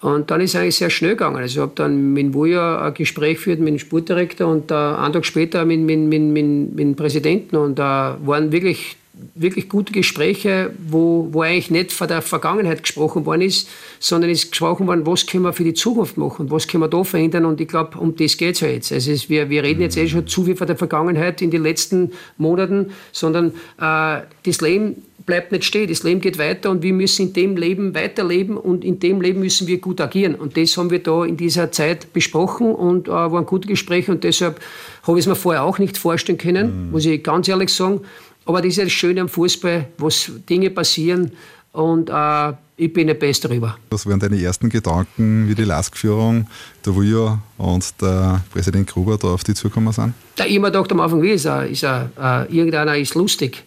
und 0.00 0.30
dann 0.30 0.40
ist 0.40 0.54
es 0.54 0.60
eigentlich 0.60 0.76
sehr 0.76 0.90
schnell 0.90 1.12
gegangen. 1.12 1.36
Also 1.36 1.60
ich 1.60 1.62
habe 1.62 1.72
dann 1.74 2.12
mit 2.12 2.34
Wuja 2.34 2.82
ein 2.82 2.94
Gespräch 2.94 3.38
geführt 3.38 3.60
mit 3.60 3.68
dem 3.68 3.78
Sportdirektor 3.78 4.46
und 4.46 4.70
äh, 4.70 4.74
einen 4.74 5.12
Tag 5.12 5.24
später 5.24 5.64
mit, 5.64 5.80
mit, 5.80 5.98
mit, 5.98 6.22
mit, 6.22 6.44
mit 6.44 6.78
dem 6.78 6.96
Präsidenten. 6.96 7.56
Und 7.56 7.78
da 7.78 8.14
äh, 8.14 8.26
waren 8.26 8.52
wirklich, 8.52 8.96
wirklich 9.34 9.68
gute 9.68 9.92
Gespräche, 9.92 10.72
wo, 10.88 11.28
wo 11.32 11.42
eigentlich 11.42 11.70
nicht 11.70 11.92
von 11.92 12.08
der 12.08 12.22
Vergangenheit 12.22 12.82
gesprochen 12.82 13.24
worden 13.24 13.42
ist, 13.42 13.68
sondern 13.98 14.30
es 14.30 14.44
ist 14.44 14.50
gesprochen 14.50 14.86
worden, 14.86 15.06
was 15.06 15.26
können 15.26 15.44
wir 15.44 15.52
für 15.52 15.64
die 15.64 15.74
Zukunft 15.74 16.16
machen 16.16 16.50
was 16.50 16.66
können 16.66 16.82
wir 16.82 16.88
da 16.88 17.04
verändern. 17.04 17.44
Und 17.44 17.60
ich 17.60 17.68
glaube, 17.68 17.98
um 17.98 18.14
das 18.16 18.36
geht 18.36 18.56
es 18.56 18.60
ja 18.60 18.68
jetzt. 18.68 18.92
Also 18.92 19.10
es, 19.10 19.28
wir, 19.28 19.48
wir 19.48 19.62
reden 19.62 19.80
jetzt 19.80 19.96
eh 19.96 20.08
schon 20.08 20.26
zu 20.26 20.44
viel 20.44 20.56
von 20.56 20.66
der 20.66 20.76
Vergangenheit 20.76 21.40
in 21.42 21.50
den 21.50 21.62
letzten 21.62 22.12
Monaten, 22.36 22.90
sondern 23.12 23.52
äh, 23.78 24.22
das 24.44 24.60
Leben 24.60 25.02
bleibt 25.26 25.52
nicht 25.52 25.64
stehen. 25.64 25.88
Das 25.88 26.04
Leben 26.04 26.20
geht 26.20 26.38
weiter 26.38 26.70
und 26.70 26.82
wir 26.82 26.92
müssen 26.92 27.28
in 27.28 27.32
dem 27.32 27.56
Leben 27.56 27.94
weiterleben 27.94 28.56
und 28.56 28.84
in 28.84 29.00
dem 29.00 29.20
Leben 29.20 29.40
müssen 29.40 29.66
wir 29.66 29.78
gut 29.78 30.00
agieren. 30.00 30.36
Und 30.36 30.56
das 30.56 30.76
haben 30.76 30.90
wir 30.90 31.02
da 31.02 31.24
in 31.24 31.36
dieser 31.36 31.72
Zeit 31.72 32.12
besprochen 32.12 32.74
und 32.74 33.08
äh, 33.08 33.10
waren 33.10 33.44
gute 33.44 33.66
Gespräche 33.66 34.12
und 34.12 34.24
deshalb 34.24 34.60
habe 35.02 35.18
ich 35.18 35.24
es 35.24 35.28
mir 35.28 35.34
vorher 35.36 35.64
auch 35.64 35.78
nicht 35.78 35.98
vorstellen 35.98 36.38
können, 36.38 36.86
mhm. 36.86 36.90
muss 36.92 37.04
ich 37.04 37.22
ganz 37.22 37.48
ehrlich 37.48 37.70
sagen. 37.70 38.00
Aber 38.46 38.62
das 38.62 38.70
ist 38.70 38.76
ja 38.76 38.84
das 38.84 38.92
Schöne 38.92 39.20
am 39.20 39.28
Fußball, 39.28 39.88
was 39.98 40.30
Dinge 40.48 40.70
passieren 40.70 41.32
und 41.72 42.08
äh, 42.08 42.52
ich 42.78 42.92
bin 42.92 43.06
nicht 43.06 43.18
best 43.18 43.44
darüber. 43.44 43.76
Was 43.90 44.06
waren 44.06 44.20
deine 44.20 44.40
ersten 44.40 44.68
Gedanken, 44.68 45.48
wie 45.48 45.54
die 45.54 45.64
Laskführung 45.64 46.46
der 46.84 46.94
Wuja 46.94 47.38
und 47.58 48.00
der 48.00 48.42
Präsident 48.50 48.88
Gruber 48.88 49.18
da 49.18 49.28
auf 49.28 49.44
die 49.44 49.54
zugekommen 49.54 49.92
sind? 49.92 50.14
Da 50.36 50.44
immer 50.44 50.70
gedacht 50.70 50.92
am 50.92 51.00
Anfang, 51.00 51.22
wie 51.22 51.30
ist 51.30 51.46
er, 51.46 51.66
ist 51.66 51.84
er, 51.84 52.10
äh, 52.18 52.54
irgendeiner 52.54 52.96
ist 52.96 53.14
lustig. 53.14 53.64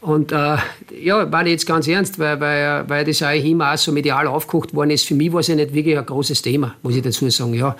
Und 0.00 0.30
äh, 0.30 0.56
ja, 1.02 1.26
meine 1.26 1.50
jetzt 1.50 1.66
ganz 1.66 1.88
ernst, 1.88 2.18
weil, 2.18 2.40
weil, 2.40 2.88
weil 2.88 3.04
das 3.04 3.22
eigentlich 3.22 3.52
immer 3.52 3.72
auch 3.72 3.78
so 3.78 3.90
medial 3.92 4.26
aufgekocht 4.26 4.74
worden 4.74 4.90
ist. 4.90 5.06
Für 5.06 5.14
mich 5.14 5.32
war 5.32 5.40
es 5.40 5.48
ja 5.48 5.56
nicht 5.56 5.74
wirklich 5.74 5.98
ein 5.98 6.06
großes 6.06 6.42
Thema, 6.42 6.74
muss 6.82 6.94
ich 6.94 7.02
dazu 7.02 7.28
sagen. 7.30 7.54
Ja. 7.54 7.76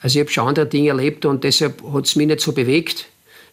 Also 0.00 0.18
ich 0.18 0.24
habe 0.24 0.30
schon 0.30 0.48
andere 0.48 0.66
Dinge 0.66 0.90
erlebt 0.90 1.24
und 1.24 1.42
deshalb 1.42 1.82
hat 1.92 2.04
es 2.04 2.14
mich 2.14 2.26
nicht 2.26 2.40
so 2.40 2.52
bewegt 2.52 3.06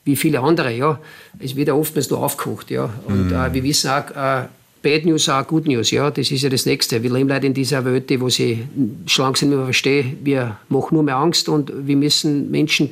wie 0.06 0.16
viele 0.16 0.42
andere. 0.42 0.74
Ja. 0.74 1.00
Es 1.40 1.56
wird 1.56 1.68
ja 1.70 1.74
oftmals 1.74 2.10
nur 2.10 2.20
aufgekocht. 2.20 2.72
Ja. 2.72 2.90
Und 3.06 3.28
mhm. 3.28 3.34
äh, 3.34 3.54
wir 3.54 3.64
wissen 3.64 3.90
auch, 3.90 4.10
äh, 4.12 4.48
Bad 4.84 5.06
News 5.06 5.30
auch 5.30 5.48
Good 5.48 5.66
News, 5.66 5.92
ja, 5.92 6.12
das 6.12 6.30
ist 6.30 6.42
ja 6.42 6.50
das 6.50 6.66
Nächste. 6.66 7.02
Wir 7.02 7.10
leben 7.10 7.30
leider 7.30 7.48
in 7.48 7.54
dieser 7.54 7.86
Welt, 7.86 8.12
wo 8.20 8.28
sie 8.28 8.66
schlank 9.08 9.38
sind, 9.38 9.50
wie 9.52 9.56
man 9.56 9.64
versteht, 9.64 10.18
wir 10.24 10.58
machen 10.68 10.96
nur 10.96 11.04
mehr 11.04 11.16
Angst 11.16 11.48
und 11.48 11.72
wir 11.88 11.96
müssen 11.96 12.52
Menschen 12.52 12.90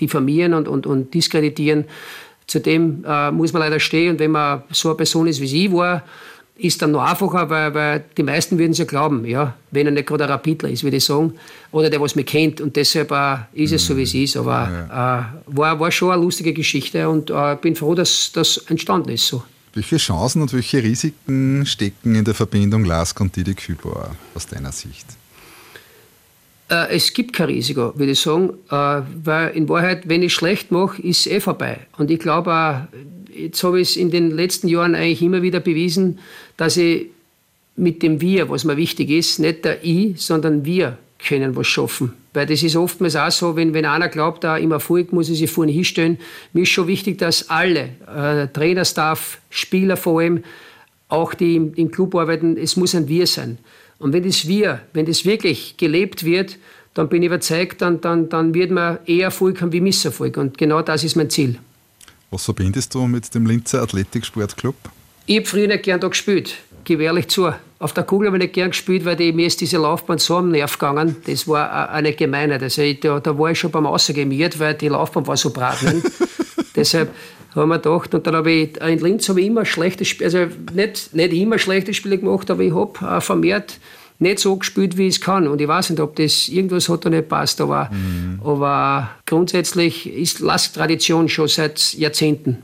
diffamieren 0.00 0.54
und, 0.54 0.68
und, 0.68 0.86
und 0.86 1.12
diskreditieren. 1.12 1.86
Zudem 2.46 3.04
äh, 3.04 3.32
muss 3.32 3.52
man 3.52 3.62
leider 3.62 3.80
stehen 3.80 4.12
und 4.12 4.20
wenn 4.20 4.30
man 4.30 4.62
so 4.70 4.90
eine 4.90 4.96
Person 4.96 5.26
ist, 5.26 5.40
wie 5.40 5.48
sie 5.48 5.72
war, 5.72 6.04
ist 6.56 6.80
dann 6.82 6.92
noch 6.92 7.02
einfacher, 7.02 7.50
weil, 7.50 7.74
weil 7.74 8.04
die 8.16 8.22
meisten 8.22 8.58
würden 8.58 8.72
es 8.72 8.78
ja 8.78 8.84
glauben, 8.84 9.24
ja, 9.24 9.54
wenn 9.72 9.86
er 9.86 9.92
nicht 9.92 10.06
gerade 10.06 10.24
ein 10.24 10.30
Rapidler 10.30 10.68
ist, 10.68 10.84
würde 10.84 10.98
ich 10.98 11.04
sagen, 11.04 11.32
oder 11.72 11.90
der, 11.90 12.00
was 12.00 12.14
mich 12.14 12.26
kennt. 12.26 12.60
Und 12.60 12.76
deshalb 12.76 13.10
äh, 13.10 13.38
ist 13.52 13.72
es 13.72 13.86
so, 13.86 13.96
wie 13.96 14.02
es 14.02 14.14
ist. 14.14 14.36
Aber 14.36 15.32
äh, 15.48 15.56
war, 15.56 15.80
war 15.80 15.90
schon 15.90 16.12
eine 16.12 16.22
lustige 16.22 16.52
Geschichte 16.52 17.08
und 17.08 17.30
äh, 17.30 17.56
bin 17.60 17.74
froh, 17.74 17.94
dass 17.94 18.30
das 18.32 18.58
entstanden 18.68 19.10
ist 19.10 19.26
so. 19.26 19.42
Welche 19.72 19.96
Chancen 19.96 20.42
und 20.42 20.52
welche 20.52 20.80
Risiken 20.80 21.66
stecken 21.66 22.14
in 22.14 22.24
der 22.24 22.34
Verbindung 22.34 22.84
Lask 22.84 23.20
und 23.20 23.34
Didi 23.34 23.54
Kübauer 23.54 24.14
aus 24.36 24.46
deiner 24.46 24.70
Sicht? 24.70 25.06
Äh, 26.70 26.96
es 26.96 27.12
gibt 27.12 27.32
kein 27.32 27.46
Risiko, 27.46 27.92
würde 27.96 28.12
ich 28.12 28.20
sagen, 28.20 28.50
äh, 28.70 29.02
weil 29.24 29.50
in 29.54 29.68
Wahrheit, 29.68 30.08
wenn 30.08 30.22
ich 30.22 30.32
schlecht 30.32 30.70
mache, 30.70 31.00
ist 31.02 31.26
es 31.26 31.32
eh 31.32 31.40
vorbei. 31.40 31.78
Und 31.98 32.10
ich 32.10 32.18
glaube 32.18 32.88
jetzt 33.34 33.62
habe 33.64 33.80
ich 33.80 33.90
es 33.90 33.96
in 33.96 34.10
den 34.10 34.30
letzten 34.30 34.68
Jahren 34.68 34.94
eigentlich 34.94 35.22
immer 35.22 35.42
wieder 35.42 35.60
bewiesen, 35.60 36.18
dass 36.56 36.76
ich 36.76 37.06
mit 37.76 38.02
dem 38.02 38.20
Wir, 38.20 38.48
was 38.48 38.64
mir 38.64 38.76
wichtig 38.76 39.10
ist, 39.10 39.40
nicht 39.40 39.64
der 39.64 39.84
Ich, 39.84 40.20
sondern 40.20 40.64
wir 40.64 40.98
können 41.18 41.56
was 41.56 41.66
schaffen. 41.66 42.12
Weil 42.32 42.46
das 42.46 42.62
ist 42.62 42.76
oftmals 42.76 43.16
auch 43.16 43.30
so, 43.30 43.56
wenn, 43.56 43.74
wenn 43.74 43.84
einer 43.84 44.08
glaubt, 44.08 44.44
da 44.44 44.56
im 44.56 44.72
Erfolg 44.72 45.12
muss 45.12 45.28
ich 45.28 45.38
sich 45.38 45.50
vorne 45.50 45.72
hinstellen. 45.72 46.18
Mir 46.52 46.62
ist 46.62 46.70
schon 46.70 46.86
wichtig, 46.86 47.18
dass 47.18 47.48
alle, 47.50 47.90
äh, 48.06 48.48
Trainerstaff, 48.48 49.38
Spieler 49.50 49.96
vor 49.96 50.20
allem, 50.20 50.44
auch 51.08 51.34
die 51.34 51.56
im, 51.56 51.74
im 51.74 51.90
Club 51.90 52.14
arbeiten, 52.14 52.56
es 52.56 52.76
muss 52.76 52.94
ein 52.94 53.08
Wir 53.08 53.26
sein. 53.26 53.58
Und 53.98 54.12
wenn 54.12 54.22
das 54.22 54.46
wir, 54.46 54.80
wenn 54.92 55.06
das 55.06 55.24
wirklich 55.24 55.76
gelebt 55.76 56.24
wird, 56.24 56.58
dann 56.94 57.08
bin 57.08 57.22
ich 57.22 57.26
überzeugt, 57.26 57.82
dann, 57.82 58.00
dann, 58.00 58.28
dann 58.28 58.54
wird 58.54 58.70
man 58.70 58.98
eher 59.06 59.24
Erfolg 59.24 59.60
haben 59.60 59.72
wie 59.72 59.80
Misserfolg. 59.80 60.36
Und 60.36 60.58
genau 60.58 60.82
das 60.82 61.04
ist 61.04 61.16
mein 61.16 61.30
Ziel. 61.30 61.58
Was 62.30 62.44
verbindest 62.44 62.94
du 62.94 63.06
mit 63.06 63.34
dem 63.34 63.46
Linzer 63.46 63.82
Athletiksportclub? 63.82 64.74
Ich 65.26 65.36
habe 65.36 65.46
früher 65.46 65.68
nicht 65.68 65.84
gern 65.84 66.00
da 66.00 66.08
gespielt, 66.08 66.56
gebe 66.84 67.04
ehrlich 67.04 67.28
zu. 67.28 67.52
Auf 67.78 67.92
der 67.92 68.04
Kugel 68.04 68.28
habe 68.28 68.38
ich 68.38 68.42
nicht 68.44 68.54
gern 68.54 68.70
gespielt, 68.70 69.04
weil 69.04 69.16
die, 69.16 69.32
mir 69.32 69.46
ist 69.46 69.60
diese 69.60 69.78
Laufbahn 69.78 70.18
so 70.18 70.36
am 70.36 70.50
Nerv 70.50 70.78
gegangen. 70.78 71.16
Das 71.26 71.46
war 71.48 71.90
eine 71.90 72.12
Gemeinheit. 72.12 72.62
Also 72.62 72.82
ich, 72.82 73.00
da, 73.00 73.20
da, 73.20 73.38
war 73.38 73.50
ich 73.50 73.58
schon 73.58 73.70
beim 73.70 73.86
Außergemiert, 73.86 74.58
weil 74.58 74.74
die 74.74 74.88
Laufbahn 74.88 75.26
war 75.26 75.36
so 75.36 75.50
brat. 75.50 75.78
Deshalb 76.76 77.10
haben 77.54 77.68
wir 77.68 77.78
gedacht, 77.78 78.14
und 78.14 78.26
dann 78.26 78.34
habe 78.34 78.50
ich 78.50 78.76
in 78.78 78.98
Linz 78.98 79.28
habe 79.28 79.40
ich 79.40 79.46
immer 79.46 79.64
schlechte 79.64 80.04
Spiele, 80.04 80.24
also 80.26 80.54
nicht, 80.74 81.14
nicht 81.14 81.32
immer 81.32 81.58
schlechte 81.58 81.94
Spiele 81.94 82.18
gemacht, 82.18 82.50
aber 82.50 82.62
ich 82.62 82.74
habe 82.74 83.20
vermehrt 83.20 83.78
nicht 84.18 84.38
so 84.38 84.56
gespielt, 84.56 84.96
wie 84.96 85.08
ich 85.08 85.16
es 85.16 85.20
kann. 85.20 85.46
Und 85.48 85.60
ich 85.60 85.68
weiß 85.68 85.90
nicht, 85.90 86.00
ob 86.00 86.16
das 86.16 86.48
irgendwas 86.48 86.88
hat 86.88 87.06
oder 87.06 87.16
nicht 87.16 87.28
passt, 87.28 87.60
aber, 87.60 87.90
mhm. 87.90 88.40
aber 88.44 89.10
grundsätzlich 89.26 90.06
ist 90.06 90.40
Lask-Tradition 90.40 91.28
schon 91.28 91.48
seit 91.48 91.94
Jahrzehnten. 91.94 92.58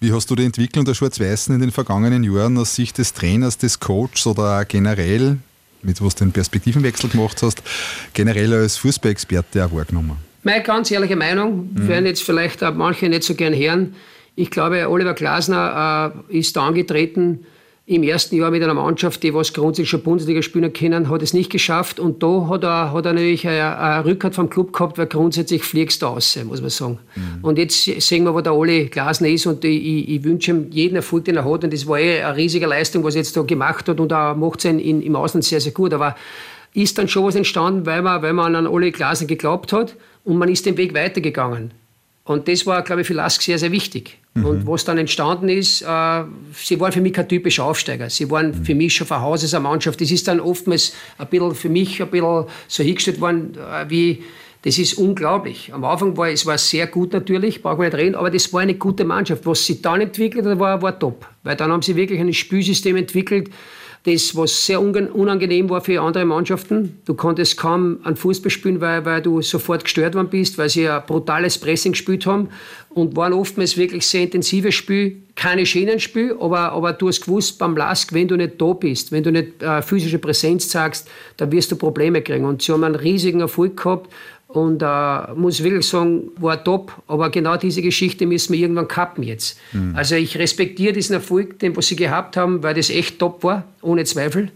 Wie 0.00 0.12
hast 0.12 0.30
du 0.30 0.36
die 0.36 0.44
Entwicklung 0.44 0.84
der 0.84 0.94
Schwarz-Weißen 0.94 1.54
in 1.54 1.60
den 1.60 1.70
vergangenen 1.70 2.22
Jahren 2.22 2.58
aus 2.58 2.74
Sicht 2.74 2.98
des 2.98 3.12
Trainers, 3.14 3.56
des 3.58 3.80
Coaches 3.80 4.26
oder 4.26 4.64
generell, 4.64 5.38
mit 5.82 6.02
was 6.02 6.14
du 6.14 6.24
den 6.24 6.32
Perspektivenwechsel 6.32 7.10
gemacht 7.10 7.42
hast, 7.42 7.62
generell 8.12 8.52
als 8.52 8.76
Fußballexperte 8.76 9.64
auch 9.64 9.72
wahrgenommen? 9.72 10.16
Meine 10.42 10.62
ganz 10.62 10.90
ehrliche 10.90 11.16
Meinung, 11.16 11.70
mhm. 11.72 11.88
werden 11.88 12.06
jetzt 12.06 12.22
vielleicht 12.22 12.62
auch 12.62 12.74
manche 12.74 13.08
nicht 13.08 13.24
so 13.24 13.34
gern 13.34 13.54
hören, 13.54 13.94
ich 14.36 14.50
glaube, 14.50 14.88
Oliver 14.88 15.14
Glasner 15.14 16.12
äh, 16.30 16.38
ist 16.38 16.56
da 16.56 16.66
angetreten, 16.66 17.46
im 17.88 18.02
ersten 18.02 18.34
Jahr 18.34 18.50
mit 18.50 18.64
einer 18.64 18.74
Mannschaft, 18.74 19.22
die 19.22 19.32
was 19.32 19.52
grundsätzlich 19.52 19.90
schon 19.90 20.02
Bundesliga 20.02 20.42
spielen 20.42 20.72
können, 20.72 21.08
hat 21.08 21.22
es 21.22 21.32
nicht 21.32 21.50
geschafft. 21.50 22.00
Und 22.00 22.20
da 22.20 22.48
hat 22.48 22.64
er, 22.64 22.92
hat 22.92 23.06
er 23.06 23.12
natürlich 23.12 23.46
eine, 23.46 24.04
Rückhalt 24.04 24.34
vom 24.34 24.50
Club 24.50 24.72
gehabt, 24.72 24.98
weil 24.98 25.06
grundsätzlich 25.06 25.62
fliegst 25.62 26.02
du 26.02 26.06
aus, 26.06 26.36
muss 26.44 26.60
man 26.60 26.70
sagen. 26.70 26.98
Mhm. 27.14 27.44
Und 27.44 27.58
jetzt 27.58 27.84
sehen 27.84 28.24
wir, 28.24 28.34
wo 28.34 28.40
der 28.40 28.56
Ole 28.56 28.86
Glasner 28.86 29.28
ist 29.28 29.46
und 29.46 29.64
ich, 29.64 29.86
ich, 29.86 30.08
ich, 30.08 30.24
wünsche 30.24 30.50
ihm 30.50 30.66
jeden 30.70 30.96
Erfolg, 30.96 31.26
den 31.26 31.36
er 31.36 31.44
hat. 31.44 31.62
Und 31.62 31.72
das 31.72 31.86
war 31.86 32.00
eh 32.00 32.22
eine 32.22 32.36
riesige 32.36 32.66
Leistung, 32.66 33.04
was 33.04 33.14
er 33.14 33.20
jetzt 33.20 33.36
da 33.36 33.42
gemacht 33.42 33.88
hat 33.88 34.00
und 34.00 34.10
er 34.10 34.34
macht 34.34 34.64
es 34.64 34.64
im 34.64 35.16
Ausland 35.16 35.44
sehr, 35.44 35.60
sehr 35.60 35.72
gut. 35.72 35.94
Aber 35.94 36.16
ist 36.74 36.98
dann 36.98 37.06
schon 37.06 37.24
was 37.24 37.36
entstanden, 37.36 37.86
weil 37.86 38.02
man, 38.02 38.20
weil 38.20 38.32
man 38.32 38.56
an 38.56 38.66
Ole 38.66 38.90
Glasner 38.90 39.28
geglaubt 39.28 39.72
hat 39.72 39.94
und 40.24 40.38
man 40.38 40.48
ist 40.48 40.66
den 40.66 40.76
Weg 40.76 40.92
weitergegangen. 40.92 41.70
Und 42.26 42.48
das 42.48 42.66
war, 42.66 42.82
glaube 42.82 43.02
ich, 43.02 43.06
für 43.06 43.14
Lask 43.14 43.40
sehr, 43.40 43.56
sehr 43.56 43.70
wichtig. 43.70 44.18
Mhm. 44.34 44.44
Und 44.44 44.66
was 44.66 44.84
dann 44.84 44.98
entstanden 44.98 45.48
ist, 45.48 45.82
äh, 45.82 46.24
sie 46.54 46.80
waren 46.80 46.90
für 46.90 47.00
mich 47.00 47.12
kein 47.12 47.28
typischer 47.28 47.64
Aufsteiger. 47.64 48.10
Sie 48.10 48.28
waren 48.28 48.48
mhm. 48.48 48.64
für 48.64 48.74
mich 48.74 48.96
schon 48.96 49.06
von 49.06 49.20
Haus 49.20 49.44
aus 49.44 49.54
eine 49.54 49.62
Mannschaft. 49.62 50.00
Das 50.00 50.10
ist 50.10 50.26
dann 50.26 50.40
oftmals 50.40 50.92
ein 51.18 51.28
bisschen 51.28 51.54
für 51.54 51.68
mich 51.68 52.02
ein 52.02 52.10
bisschen 52.10 52.44
so 52.66 52.82
hingestellt 52.82 53.20
worden, 53.20 53.56
äh, 53.56 53.88
wie, 53.88 54.24
das 54.62 54.76
ist 54.76 54.94
unglaublich. 54.94 55.72
Am 55.72 55.84
Anfang 55.84 56.16
war 56.16 56.28
es 56.28 56.44
war 56.44 56.58
sehr 56.58 56.88
gut 56.88 57.12
natürlich, 57.12 57.62
brauchen 57.62 57.78
wir 57.78 57.84
nicht 57.84 57.96
reden, 57.96 58.16
aber 58.16 58.28
das 58.28 58.52
war 58.52 58.62
eine 58.62 58.74
gute 58.74 59.04
Mannschaft. 59.04 59.46
Was 59.46 59.64
sie 59.64 59.80
dann 59.80 60.00
entwickelt 60.00 60.44
hat, 60.44 60.58
war, 60.58 60.82
war 60.82 60.98
top. 60.98 61.28
Weil 61.44 61.54
dann 61.54 61.70
haben 61.70 61.82
sie 61.82 61.94
wirklich 61.94 62.18
ein 62.18 62.32
Spielsystem 62.32 62.96
entwickelt, 62.96 63.50
das, 64.06 64.36
was 64.36 64.64
sehr 64.64 64.80
unangenehm 64.80 65.68
war 65.68 65.80
für 65.80 66.00
andere 66.00 66.24
Mannschaften. 66.24 67.00
Du 67.04 67.14
konntest 67.14 67.56
kaum 67.56 67.98
an 68.04 68.16
Fußball 68.16 68.50
spielen, 68.50 68.80
weil, 68.80 69.04
weil 69.04 69.20
du 69.20 69.42
sofort 69.42 69.82
gestört 69.82 70.14
worden 70.14 70.28
bist, 70.30 70.58
weil 70.58 70.68
sie 70.68 70.88
ein 70.88 71.02
brutales 71.06 71.58
Pressing 71.58 71.92
gespielt 71.92 72.24
haben 72.24 72.48
und 72.90 73.16
waren 73.16 73.32
oftmals 73.32 73.76
wirklich 73.76 74.06
sehr 74.06 74.22
intensives 74.22 74.74
Spiel, 74.74 75.16
keine 75.34 75.66
schönen 75.66 76.00
Spiel, 76.00 76.36
aber, 76.40 76.72
aber 76.72 76.92
du 76.92 77.08
hast 77.08 77.22
gewusst 77.22 77.58
beim 77.58 77.76
Lask, 77.76 78.12
wenn 78.14 78.28
du 78.28 78.36
nicht 78.36 78.60
da 78.60 78.72
bist, 78.72 79.12
wenn 79.12 79.22
du 79.22 79.32
nicht 79.32 79.62
äh, 79.62 79.82
physische 79.82 80.18
Präsenz 80.18 80.68
zeigst, 80.68 81.08
dann 81.36 81.52
wirst 81.52 81.72
du 81.72 81.76
Probleme 81.76 82.22
kriegen. 82.22 82.44
Und 82.44 82.62
sie 82.62 82.72
haben 82.72 82.84
einen 82.84 82.94
riesigen 82.94 83.40
Erfolg 83.40 83.76
gehabt 83.76 84.08
und 84.56 84.82
äh, 84.82 85.34
muss 85.34 85.62
wirklich 85.62 85.86
sagen, 85.86 86.30
war 86.38 86.62
top. 86.62 86.92
Aber 87.06 87.30
genau 87.30 87.56
diese 87.56 87.82
Geschichte 87.82 88.26
müssen 88.26 88.54
wir 88.54 88.60
irgendwann 88.60 88.88
kappen 88.88 89.22
jetzt. 89.22 89.58
Mhm. 89.72 89.94
Also 89.94 90.14
ich 90.14 90.38
respektiere 90.38 90.92
diesen 90.92 91.14
Erfolg, 91.14 91.58
den 91.58 91.76
was 91.76 91.88
sie 91.88 91.96
gehabt 91.96 92.36
haben, 92.36 92.62
weil 92.62 92.74
das 92.74 92.88
echt 92.88 93.18
top 93.18 93.44
war, 93.44 93.64
ohne 93.82 94.04
Zweifel. 94.04 94.50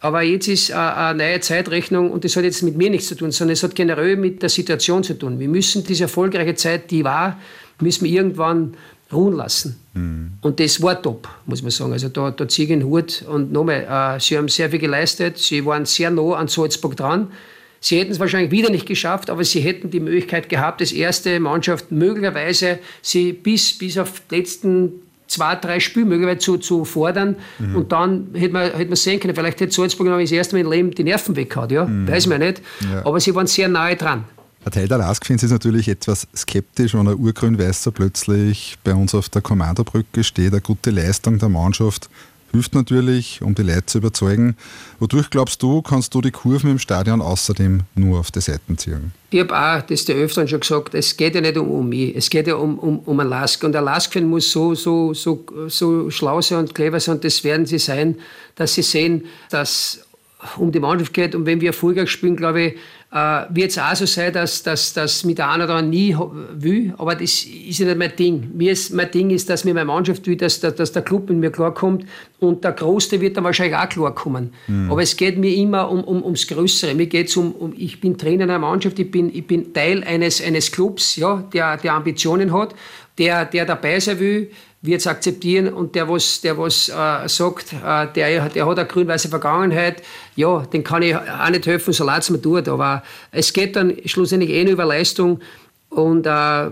Aber 0.00 0.22
jetzt 0.22 0.48
ist 0.48 0.70
äh, 0.70 0.74
eine 0.74 1.18
neue 1.18 1.40
Zeitrechnung 1.40 2.10
und 2.10 2.24
das 2.24 2.34
hat 2.34 2.44
jetzt 2.44 2.62
mit 2.62 2.76
mir 2.76 2.90
nichts 2.90 3.08
zu 3.08 3.14
tun, 3.14 3.30
sondern 3.30 3.52
es 3.52 3.62
hat 3.62 3.74
generell 3.74 4.16
mit 4.16 4.42
der 4.42 4.48
Situation 4.48 5.04
zu 5.04 5.18
tun. 5.18 5.38
Wir 5.38 5.48
müssen 5.48 5.84
diese 5.84 6.04
erfolgreiche 6.04 6.54
Zeit, 6.54 6.90
die 6.90 7.04
war, 7.04 7.38
müssen 7.80 8.04
wir 8.04 8.10
irgendwann 8.10 8.74
ruhen 9.12 9.34
lassen. 9.34 9.78
Mhm. 9.92 10.32
Und 10.40 10.60
das 10.60 10.80
war 10.82 11.00
top, 11.00 11.28
muss 11.44 11.60
man 11.62 11.70
sagen. 11.70 11.92
Also 11.92 12.08
da, 12.08 12.30
da 12.30 12.48
ziehe 12.48 12.66
ich 12.66 12.72
den 12.72 12.84
Hut. 12.84 13.22
Und 13.28 13.52
nochmal, 13.52 14.16
äh, 14.16 14.18
sie 14.18 14.38
haben 14.38 14.48
sehr 14.48 14.70
viel 14.70 14.78
geleistet. 14.78 15.36
Sie 15.36 15.64
waren 15.66 15.84
sehr 15.84 16.10
nah 16.10 16.36
an 16.36 16.48
Salzburg 16.48 16.96
dran. 16.96 17.28
Sie 17.82 17.98
hätten 17.98 18.12
es 18.12 18.20
wahrscheinlich 18.20 18.52
wieder 18.52 18.70
nicht 18.70 18.86
geschafft, 18.86 19.28
aber 19.28 19.44
sie 19.44 19.60
hätten 19.60 19.90
die 19.90 19.98
Möglichkeit 19.98 20.48
gehabt, 20.48 20.80
das 20.80 20.92
erste 20.92 21.40
Mannschaft 21.40 21.90
möglicherweise 21.90 22.78
sie 23.02 23.32
bis, 23.32 23.76
bis 23.76 23.98
auf 23.98 24.22
die 24.30 24.36
letzten 24.36 24.92
zwei, 25.26 25.56
drei 25.56 25.80
Spiele 25.80 26.06
möglicherweise 26.06 26.38
zu, 26.38 26.58
zu 26.58 26.84
fordern. 26.84 27.34
Mhm. 27.58 27.76
Und 27.76 27.90
dann 27.90 28.28
hätte 28.34 28.52
man, 28.52 28.70
hätte 28.70 28.86
man 28.86 28.96
sehen 28.96 29.18
können, 29.18 29.34
vielleicht 29.34 29.60
hätte 29.60 29.74
Salzburg 29.74 30.06
noch 30.06 30.20
das 30.20 30.30
erste 30.30 30.54
Mal 30.54 30.60
im 30.60 30.70
Leben 30.70 30.90
die 30.92 31.02
Nerven 31.02 31.34
weggehauen. 31.34 31.70
Ja? 31.70 31.84
Mhm. 31.84 32.06
Weiß 32.06 32.28
man 32.28 32.38
nicht. 32.38 32.62
Ja. 32.80 33.04
Aber 33.04 33.18
sie 33.18 33.34
waren 33.34 33.48
sehr 33.48 33.68
nahe 33.68 33.96
dran. 33.96 34.24
Herr 34.62 34.70
Teil 34.70 34.86
der 34.86 34.98
Lask-Fans 34.98 35.42
ist 35.42 35.50
natürlich 35.50 35.88
etwas 35.88 36.28
skeptisch, 36.36 36.94
wenn 36.94 37.08
ein 37.08 37.16
Urgrün-Weißer 37.16 37.90
plötzlich 37.90 38.78
bei 38.84 38.94
uns 38.94 39.12
auf 39.12 39.28
der 39.28 39.42
Kommandobrücke 39.42 40.22
steht. 40.22 40.52
Eine 40.52 40.60
gute 40.60 40.90
Leistung 40.90 41.36
der 41.40 41.48
Mannschaft 41.48 42.08
hilft 42.52 42.74
natürlich, 42.74 43.42
um 43.42 43.54
die 43.54 43.62
Leute 43.62 43.86
zu 43.86 43.98
überzeugen. 43.98 44.56
Wodurch 45.00 45.30
glaubst 45.30 45.62
du, 45.62 45.82
kannst 45.82 46.14
du 46.14 46.20
die 46.20 46.30
Kurven 46.30 46.70
im 46.70 46.78
Stadion 46.78 47.20
außerdem 47.20 47.80
nur 47.94 48.20
auf 48.20 48.30
die 48.30 48.40
Seiten 48.40 48.78
ziehen? 48.78 49.12
Ich 49.30 49.40
habe 49.40 49.58
auch 49.58 49.82
das 49.82 50.04
der 50.04 50.16
öfteren 50.16 50.46
schon 50.46 50.60
gesagt, 50.60 50.94
es 50.94 51.16
geht 51.16 51.34
ja 51.34 51.40
nicht 51.40 51.56
um, 51.56 51.70
um 51.70 51.88
mich, 51.88 52.14
es 52.14 52.28
geht 52.28 52.46
ja 52.46 52.54
um, 52.56 52.78
um, 52.78 52.98
um 53.00 53.18
einen 53.18 53.30
Lask. 53.30 53.64
Und 53.64 53.72
der 53.72 53.82
Lask-Fan 53.82 54.28
muss 54.28 54.50
so, 54.52 54.74
so, 54.74 55.14
so, 55.14 55.44
so 55.68 56.10
schlau 56.10 56.40
sein 56.42 56.58
und 56.58 56.74
clever 56.74 57.00
sein, 57.00 57.16
und 57.16 57.24
das 57.24 57.42
werden 57.42 57.66
sie 57.66 57.78
sein, 57.78 58.16
dass 58.54 58.74
sie 58.74 58.82
sehen, 58.82 59.24
dass 59.50 60.06
um 60.56 60.72
die 60.72 60.80
Mannschaft 60.80 61.14
geht. 61.14 61.34
Und 61.34 61.46
wenn 61.46 61.60
wir 61.60 61.68
erfolgreich 61.68 62.10
spielen, 62.10 62.36
glaube 62.36 62.62
ich, 62.62 62.74
äh, 63.12 63.44
wird 63.50 63.70
es 63.70 63.78
auch 63.78 63.94
so 63.94 64.06
sein, 64.06 64.32
dass, 64.32 64.62
dass 64.62 65.24
mit 65.24 65.36
der 65.36 65.50
einen 65.50 65.64
oder 65.64 65.74
anderen 65.74 65.90
nie 65.90 66.16
will. 66.54 66.94
Aber 66.96 67.14
das 67.14 67.44
ist 67.44 67.78
ja 67.78 67.86
nicht 67.86 67.98
mein 67.98 68.16
Ding. 68.16 68.50
Mir 68.54 68.72
ist, 68.72 68.92
mein 68.92 69.10
Ding 69.10 69.28
ist, 69.30 69.50
dass 69.50 69.64
mir 69.64 69.74
meine 69.74 69.84
Mannschaft 69.84 70.26
will, 70.26 70.36
dass, 70.36 70.60
dass, 70.60 70.76
dass 70.76 70.92
der 70.92 71.02
Club 71.02 71.28
mit 71.28 71.38
mir 71.38 71.50
klarkommt. 71.50 72.06
Und 72.40 72.64
der 72.64 72.72
Große 72.72 73.20
wird 73.20 73.36
dann 73.36 73.44
wahrscheinlich 73.44 73.76
auch 73.76 73.88
klarkommen. 73.88 74.54
Mhm. 74.66 74.90
Aber 74.90 75.02
es 75.02 75.14
geht 75.16 75.36
mir 75.36 75.54
immer 75.54 75.90
um, 75.90 76.02
um, 76.04 76.24
ums 76.24 76.46
Größere. 76.46 76.94
Mir 76.94 77.06
geht 77.06 77.28
es 77.28 77.36
um, 77.36 77.52
um, 77.52 77.74
ich 77.76 78.00
bin 78.00 78.16
Trainer 78.16 78.44
einer 78.44 78.58
Mannschaft, 78.58 78.98
ich 78.98 79.10
bin, 79.10 79.34
ich 79.34 79.46
bin 79.46 79.74
Teil 79.74 80.02
eines, 80.04 80.42
eines 80.42 80.72
Clubs, 80.72 81.16
ja, 81.16 81.44
der, 81.52 81.76
der 81.76 81.92
Ambitionen 81.92 82.52
hat, 82.52 82.74
der, 83.18 83.44
der 83.44 83.66
dabei 83.66 84.00
sein 84.00 84.18
will 84.20 84.50
wird 84.82 85.00
es 85.00 85.06
akzeptieren 85.06 85.72
und 85.72 85.94
der, 85.94 86.08
was, 86.08 86.40
der 86.40 86.58
was 86.58 86.88
äh, 86.88 87.28
sagt, 87.28 87.72
äh, 87.72 88.06
der, 88.14 88.48
der 88.48 88.66
hat 88.66 88.78
eine 88.78 88.88
grün-weiße 88.88 89.28
Vergangenheit, 89.28 90.02
ja, 90.34 90.60
den 90.60 90.82
kann 90.82 91.02
ich 91.02 91.16
auch 91.16 91.50
nicht 91.50 91.66
helfen, 91.66 91.92
so 91.92 92.04
leid 92.04 92.22
es 92.22 92.30
mir 92.30 92.42
tut. 92.42 92.68
Aber 92.68 93.04
es 93.30 93.52
geht 93.52 93.76
dann 93.76 93.94
schlussendlich 94.04 94.50
eh 94.50 94.64
nur 94.64 94.72
über 94.72 94.84
Leistung 94.84 95.40
und 95.88 96.26
äh, 96.26 96.70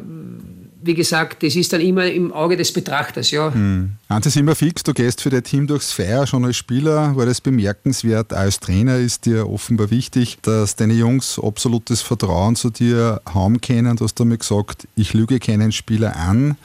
wie 0.83 0.95
gesagt, 0.95 1.43
das 1.43 1.57
ist 1.57 1.73
dann 1.73 1.83
immer 1.83 2.07
im 2.07 2.33
Auge 2.33 2.57
des 2.57 2.73
Betrachters. 2.73 3.31
Ja. 3.31 3.53
Hm. 3.53 3.93
Eins 4.09 4.27
ist 4.27 4.37
immer 4.37 4.55
fix, 4.55 4.83
du 4.83 4.95
gehst 4.95 5.21
für 5.21 5.31
dein 5.31 5.45
Team 5.45 5.67
durchs 5.67 5.93
Feier, 5.93 6.27
schon 6.27 6.45
als 6.45 6.57
Spieler 6.57 7.15
war 7.17 7.27
das 7.27 7.41
bemerkenswert. 7.41 8.33
Als 8.33 8.61
Trainer 8.61 8.97
ist 8.97 9.27
dir 9.27 9.49
offenbar 9.49 9.91
wichtig, 9.91 10.39
dass 10.43 10.77
deine 10.77 10.95
Jungs 10.95 11.39
absolutes 11.39 12.01
Vertrauen 12.01 12.57
zu 12.57 12.71
dir 12.71 13.21
haben 13.27 13.61
können. 13.61 13.97
Du 13.97 14.05
hast 14.05 14.19
damit 14.19 14.41
gesagt, 14.41 14.89
ich 14.97 15.13
lüge 15.13 15.39
keinen 15.39 15.71
Spieler 15.71 16.17
an. 16.17 16.57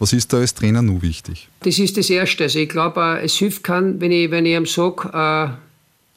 Was 0.00 0.14
ist 0.14 0.32
da 0.32 0.38
als 0.38 0.54
Trainer 0.54 0.80
nur 0.80 1.02
wichtig? 1.02 1.48
Das 1.60 1.78
ist 1.78 1.96
das 1.98 2.08
Erste. 2.08 2.44
Also 2.44 2.58
ich 2.58 2.70
glaube, 2.70 3.20
es 3.22 3.34
hilft 3.34 3.62
kann, 3.62 4.00
wenn 4.00 4.10
ich, 4.10 4.30
wenn 4.30 4.46
ich 4.46 4.56
ihm 4.56 4.64
sage, 4.64 5.10
äh, 5.12 5.54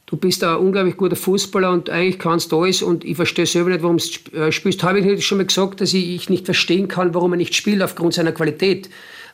du 0.06 0.16
bist 0.16 0.42
ein 0.42 0.56
unglaublich 0.56 0.96
guter 0.96 1.18
Fußballer 1.18 1.70
und 1.70 1.90
eigentlich 1.90 2.18
kannst 2.18 2.54
du 2.54 2.64
alles 2.64 2.82
und 2.82 3.04
ich 3.04 3.18
verstehe 3.18 3.46
selber 3.46 3.72
nicht, 3.72 3.84
warum 3.84 3.98
du 3.98 4.38
äh, 4.38 4.54
spielst. 4.54 4.82
Habe 4.84 5.00
ich 5.00 5.26
schon 5.26 5.38
mal 5.38 5.46
gesagt, 5.46 5.82
dass 5.82 5.94
ich 5.94 6.30
nicht 6.30 6.46
verstehen 6.46 6.88
kann, 6.88 7.14
warum 7.14 7.34
er 7.34 7.38
nicht 7.38 7.56
spielt 7.56 7.82
aufgrund 7.82 8.14
seiner 8.14 8.32
Qualität. 8.32 8.90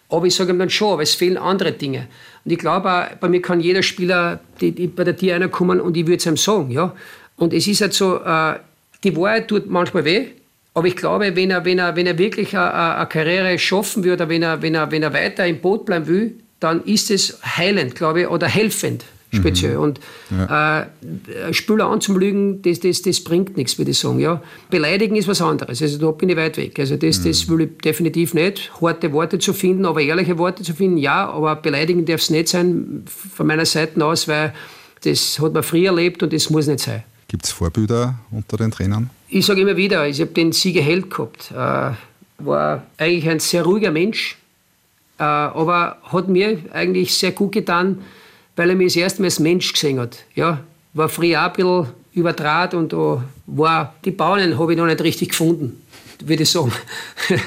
Aber 0.09 0.25
ich 0.25 0.33
sage 0.33 0.51
ihm 0.51 0.57
dann 0.57 0.71
schon, 0.71 0.93
aber 0.93 1.03
es 1.03 1.13
fehlen 1.13 1.37
andere 1.37 1.71
Dinge. 1.71 2.07
Und 2.43 2.51
ich 2.51 2.57
glaube, 2.57 3.09
bei 3.21 3.29
mir 3.29 3.43
kann 3.43 3.59
jeder 3.59 3.83
Spieler 3.83 4.39
die, 4.59 4.71
die 4.71 4.87
bei 4.87 5.03
der 5.03 5.15
Tier 5.15 5.35
einer 5.35 5.49
kommen 5.49 5.79
und 5.79 5.95
ich 5.95 6.07
würde 6.07 6.17
es 6.17 6.25
ihm 6.25 6.37
sagen. 6.37 6.71
Ja? 6.71 6.95
Und 7.37 7.53
es 7.53 7.67
ist 7.67 7.81
halt 7.81 7.93
so, 7.93 8.17
äh, 8.17 8.55
die 9.03 9.15
Wahrheit 9.15 9.47
tut 9.47 9.69
manchmal 9.69 10.05
weh, 10.05 10.25
aber 10.73 10.87
ich 10.87 10.95
glaube, 10.95 11.35
wenn 11.35 11.51
er, 11.51 11.65
wenn 11.65 11.79
er, 11.79 11.95
wenn 11.95 12.07
er 12.07 12.17
wirklich 12.17 12.55
eine, 12.55 12.73
eine 12.95 13.07
Karriere 13.07 13.57
schaffen 13.59 14.03
würde, 14.03 14.29
wenn 14.29 14.43
er, 14.43 14.61
wenn, 14.61 14.75
er, 14.75 14.91
wenn 14.91 15.03
er 15.03 15.13
weiter 15.13 15.45
im 15.45 15.59
Boot 15.59 15.85
bleiben 15.85 16.07
will, 16.07 16.35
dann 16.59 16.83
ist 16.83 17.09
es 17.11 17.39
heilend, 17.43 17.95
glaube 17.95 18.21
ich, 18.21 18.27
oder 18.27 18.47
helfend 18.47 19.05
speziell. 19.33 19.75
Mhm. 19.75 19.83
Und 19.83 19.99
ja. 20.31 20.81
äh, 20.81 21.53
Spieler 21.53 21.87
anzulügen, 21.87 22.61
das, 22.61 22.79
das, 22.79 23.01
das 23.01 23.23
bringt 23.23 23.57
nichts, 23.57 23.77
würde 23.77 23.91
ich 23.91 23.99
sagen. 23.99 24.19
Ja. 24.19 24.41
Beleidigen 24.69 25.15
ist 25.15 25.27
was 25.27 25.41
anderes. 25.41 25.81
Also 25.81 25.97
da 25.97 26.11
bin 26.11 26.29
ich 26.29 26.37
weit 26.37 26.57
weg. 26.57 26.79
Also 26.79 26.95
das, 26.97 27.19
mhm. 27.19 27.23
das 27.25 27.49
will 27.49 27.61
ich 27.61 27.77
definitiv 27.83 28.33
nicht. 28.33 28.71
Harte 28.81 29.11
Worte 29.13 29.39
zu 29.39 29.53
finden, 29.53 29.85
aber 29.85 30.01
ehrliche 30.01 30.37
Worte 30.37 30.63
zu 30.63 30.73
finden, 30.73 30.97
ja, 30.97 31.29
aber 31.29 31.55
beleidigen 31.55 32.05
darf 32.05 32.21
es 32.21 32.29
nicht 32.29 32.47
sein 32.47 33.03
von 33.07 33.47
meiner 33.47 33.65
Seite 33.65 34.03
aus, 34.03 34.27
weil 34.27 34.53
das 35.03 35.39
hat 35.39 35.53
man 35.53 35.63
früher 35.63 35.87
erlebt 35.87 36.23
und 36.23 36.33
das 36.33 36.49
muss 36.49 36.67
nicht 36.67 36.79
sein. 36.79 37.03
Gibt 37.29 37.45
es 37.45 37.51
Vorbilder 37.51 38.15
unter 38.31 38.57
den 38.57 38.71
Trainern? 38.71 39.11
Ich 39.29 39.45
sage 39.45 39.61
immer 39.61 39.77
wieder, 39.77 40.07
ich 40.07 40.19
habe 40.19 40.31
den 40.31 40.51
Sieger 40.51 40.81
Held 40.81 41.11
gehabt. 41.11 41.51
Äh, 41.51 41.91
war 42.43 42.83
eigentlich 42.97 43.29
ein 43.29 43.39
sehr 43.39 43.63
ruhiger 43.63 43.91
Mensch, 43.91 44.35
äh, 45.19 45.23
aber 45.23 45.97
hat 46.11 46.27
mir 46.27 46.57
eigentlich 46.73 47.13
sehr 47.13 47.31
gut 47.31 47.51
getan, 47.51 48.01
weil 48.55 48.71
er 48.71 48.75
mich 48.75 48.93
das 48.93 48.95
erste 48.95 49.21
Mal 49.21 49.27
als 49.27 49.39
Mensch 49.39 49.71
gesehen 49.71 49.99
hat. 49.99 50.25
Ja, 50.33 50.61
war 50.95 51.07
früher 51.07 51.41
auch 51.41 51.45
ein 51.45 51.53
bisschen 51.53 51.85
überdraht 52.13 52.73
und 52.73 52.93
da 52.93 53.23
war 53.45 53.93
die 54.03 54.11
Bauern 54.11 54.57
habe 54.57 54.71
ich 54.71 54.77
noch 54.79 54.87
nicht 54.87 55.01
richtig 55.01 55.29
gefunden, 55.29 55.83
würde 56.25 56.43
ich 56.43 56.49
sagen. 56.49 56.71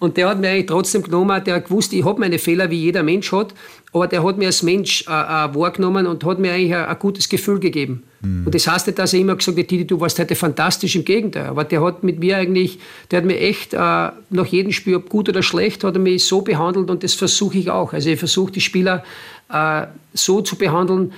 Und 0.00 0.18
der 0.18 0.28
hat 0.28 0.38
mir 0.38 0.50
eigentlich 0.50 0.66
trotzdem 0.66 1.02
genommen, 1.02 1.42
der 1.44 1.54
hat 1.54 1.64
gewusst, 1.64 1.92
ich 1.94 2.04
habe 2.04 2.20
meine 2.20 2.38
Fehler, 2.38 2.68
wie 2.68 2.78
jeder 2.78 3.02
Mensch 3.02 3.32
hat, 3.32 3.54
aber 3.94 4.08
der 4.08 4.24
hat 4.24 4.36
mir 4.36 4.46
als 4.46 4.62
Mensch 4.64 5.04
äh, 5.06 5.10
äh, 5.10 5.54
wahrgenommen 5.54 6.06
und 6.08 6.24
hat 6.24 6.40
mir 6.40 6.52
eigentlich 6.52 6.74
ein, 6.74 6.84
ein 6.84 6.98
gutes 6.98 7.28
Gefühl 7.28 7.60
gegeben. 7.60 8.02
Mhm. 8.22 8.44
Und 8.44 8.54
das 8.54 8.66
heißt 8.66 8.88
nicht, 8.88 8.98
dass 8.98 9.14
er 9.14 9.20
immer 9.20 9.36
gesagt 9.36 9.56
hat, 9.56 9.68
Titi, 9.68 9.86
du 9.86 10.00
warst 10.00 10.18
heute 10.18 10.34
fantastisch, 10.34 10.96
im 10.96 11.04
Gegenteil. 11.04 11.46
Aber 11.46 11.62
der 11.62 11.80
hat 11.80 12.02
mit 12.02 12.18
mir 12.18 12.36
eigentlich, 12.36 12.80
der 13.10 13.18
hat 13.18 13.24
mir 13.24 13.38
echt 13.38 13.72
äh, 13.72 13.78
nach 13.78 14.46
jedem 14.46 14.72
Spiel, 14.72 14.96
ob 14.96 15.08
gut 15.08 15.28
oder 15.28 15.44
schlecht, 15.44 15.84
hat 15.84 15.94
er 15.94 16.00
mich 16.00 16.24
so 16.24 16.42
behandelt 16.42 16.90
und 16.90 17.04
das 17.04 17.14
versuche 17.14 17.56
ich 17.56 17.70
auch. 17.70 17.92
Also 17.92 18.10
ich 18.10 18.18
versuche 18.18 18.50
die 18.50 18.60
Spieler 18.60 19.04
äh, 19.48 19.86
so 20.12 20.40
zu 20.42 20.56
behandeln, 20.56 21.12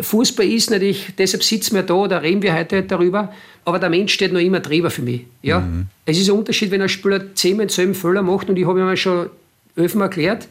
Fußball 0.00 0.46
ist 0.46 0.70
natürlich, 0.70 1.08
deshalb 1.18 1.42
sitzen 1.42 1.74
wir 1.74 1.82
da, 1.82 2.08
da 2.08 2.16
reden 2.16 2.40
wir 2.40 2.54
heute 2.54 2.82
darüber, 2.82 3.30
aber 3.66 3.78
der 3.78 3.90
Mensch 3.90 4.14
steht 4.14 4.32
noch 4.32 4.40
immer 4.40 4.60
drüber 4.60 4.90
für 4.90 5.02
mich. 5.02 5.26
Ja? 5.42 5.60
Mhm. 5.60 5.86
Es 6.06 6.18
ist 6.18 6.30
ein 6.30 6.38
Unterschied, 6.38 6.70
wenn 6.70 6.80
ein 6.80 6.88
Spieler 6.88 7.34
zehnmal 7.34 7.66
denselben 7.66 7.94
Fehler 7.94 8.22
macht 8.22 8.48
und 8.48 8.58
ich 8.58 8.66
habe 8.66 8.80
ihm 8.80 8.96
schon 8.96 9.28
elfmal 9.76 10.06
erklärt, 10.06 10.48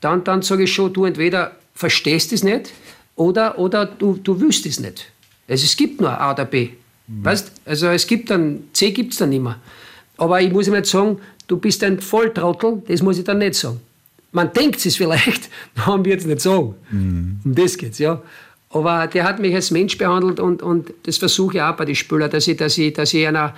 dann, 0.00 0.24
dann 0.24 0.42
sage 0.42 0.64
ich 0.64 0.72
schon, 0.72 0.92
du 0.92 1.04
entweder 1.04 1.52
verstehst 1.74 2.32
es 2.32 2.42
nicht 2.42 2.72
oder, 3.16 3.58
oder 3.58 3.86
du, 3.86 4.18
du 4.22 4.40
willst 4.40 4.66
es 4.66 4.80
nicht. 4.80 5.10
Also 5.48 5.64
es 5.64 5.76
gibt 5.76 6.00
nur 6.00 6.10
A 6.10 6.32
oder 6.32 6.44
B. 6.44 6.70
Mhm. 7.06 7.24
Weißt? 7.24 7.52
Also 7.64 7.88
es 7.88 8.06
gibt 8.06 8.30
dann, 8.30 8.64
C 8.72 8.92
gibt 8.92 9.12
es 9.12 9.18
dann 9.18 9.30
nicht 9.30 9.42
mehr. 9.42 9.58
Aber 10.16 10.40
ich 10.40 10.52
muss 10.52 10.68
ihm 10.68 10.74
nicht 10.74 10.86
sagen, 10.86 11.18
du 11.48 11.56
bist 11.56 11.82
ein 11.82 12.00
Volltrottel, 12.00 12.82
das 12.86 13.02
muss 13.02 13.18
ich 13.18 13.24
dann 13.24 13.38
nicht 13.38 13.54
sagen. 13.54 13.80
Man 14.32 14.52
denkt 14.52 14.84
es 14.84 14.96
vielleicht, 14.96 15.48
man 15.86 16.04
wird 16.04 16.20
es 16.20 16.26
nicht 16.26 16.40
sagen. 16.40 16.74
Mhm. 16.90 17.40
Um 17.44 17.54
das 17.54 17.76
geht 17.76 17.92
es, 17.92 17.98
ja. 17.98 18.22
Aber 18.72 19.08
der 19.08 19.24
hat 19.24 19.40
mich 19.40 19.52
als 19.52 19.72
Mensch 19.72 19.98
behandelt 19.98 20.38
und, 20.38 20.62
und 20.62 20.92
das 21.02 21.18
versuche 21.18 21.56
ich 21.56 21.62
auch 21.62 21.76
bei 21.76 21.84
den 21.84 21.96
Spielern, 21.96 22.30
dass 22.30 22.46
ich, 22.46 22.56
dass 22.56 22.78
ich, 22.78 22.92
dass 22.92 23.12
ich 23.12 23.26
einer 23.26 23.54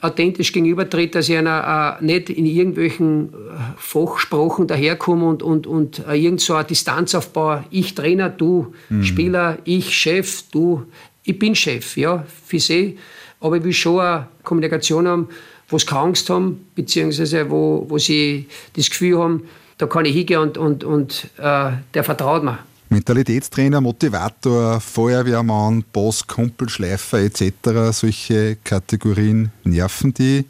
authentisch 0.00 0.52
gegenübertritt, 0.52 1.14
dass 1.14 1.28
ich 1.28 1.36
einer 1.36 1.98
äh, 2.00 2.04
nicht 2.04 2.28
in 2.30 2.44
irgendwelchen 2.44 3.28
äh, 3.28 3.34
Fachsprachen 3.76 4.66
daherkomme 4.66 5.26
und, 5.26 5.42
und, 5.42 5.66
und 5.66 6.06
äh, 6.06 6.14
irgend 6.14 6.40
so 6.40 6.54
eine 6.54 6.64
Distanz 6.64 7.14
aufbaue. 7.14 7.64
Ich 7.70 7.94
Trainer, 7.94 8.28
du 8.28 8.74
mhm. 8.90 9.02
Spieler, 9.02 9.58
ich 9.64 9.94
Chef, 9.94 10.44
du. 10.50 10.84
Ich 11.22 11.38
bin 11.38 11.54
Chef, 11.54 11.96
ja, 11.96 12.24
für 12.44 12.58
sie. 12.58 12.98
Aber 13.40 13.56
ich 13.56 13.64
will 13.64 13.72
schon 13.72 14.00
eine 14.00 14.28
Kommunikation 14.42 15.08
haben, 15.08 15.28
wo 15.68 15.78
sie 15.78 15.86
keine 15.86 16.02
Angst 16.02 16.28
haben, 16.28 16.66
beziehungsweise 16.74 17.50
wo, 17.50 17.86
wo 17.88 17.98
sie 17.98 18.46
das 18.74 18.90
Gefühl 18.90 19.18
haben, 19.18 19.44
da 19.78 19.86
kann 19.86 20.04
ich 20.04 20.14
hingehen 20.14 20.40
und, 20.40 20.58
und, 20.58 20.84
und 20.84 21.30
äh, 21.38 21.72
der 21.94 22.04
vertraut 22.04 22.44
mir. 22.44 22.58
Mentalitätstrainer, 22.94 23.80
Motivator, 23.80 24.80
Feuerwehrmann, 24.80 25.82
Boss, 25.92 26.24
Kumpel, 26.24 26.68
Schleifer 26.68 27.18
etc. 27.18 27.90
Solche 27.90 28.56
Kategorien 28.62 29.50
nerven 29.64 30.14
die. 30.14 30.44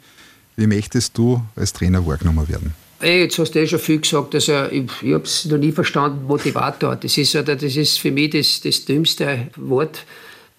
Wie 0.55 0.67
möchtest 0.67 1.17
du 1.17 1.41
als 1.55 1.73
Trainer 1.73 2.05
wahrgenommen 2.05 2.47
werden? 2.47 2.75
Ey, 2.99 3.23
jetzt 3.23 3.39
hast 3.39 3.55
du 3.55 3.59
eh 3.59 3.67
schon 3.67 3.79
viel 3.79 3.99
gesagt. 3.99 4.35
Also 4.35 4.65
ich, 4.65 4.83
ich 5.01 5.13
habe 5.13 5.23
es 5.23 5.45
noch 5.45 5.57
nie 5.57 5.71
verstanden, 5.71 6.27
Motivator. 6.27 6.95
Das 6.95 7.17
ist, 7.17 7.33
das 7.33 7.63
ist 7.63 7.99
für 7.99 8.11
mich 8.11 8.29
das, 8.29 8.61
das 8.61 8.85
dümmste 8.85 9.47
Wort. 9.55 10.05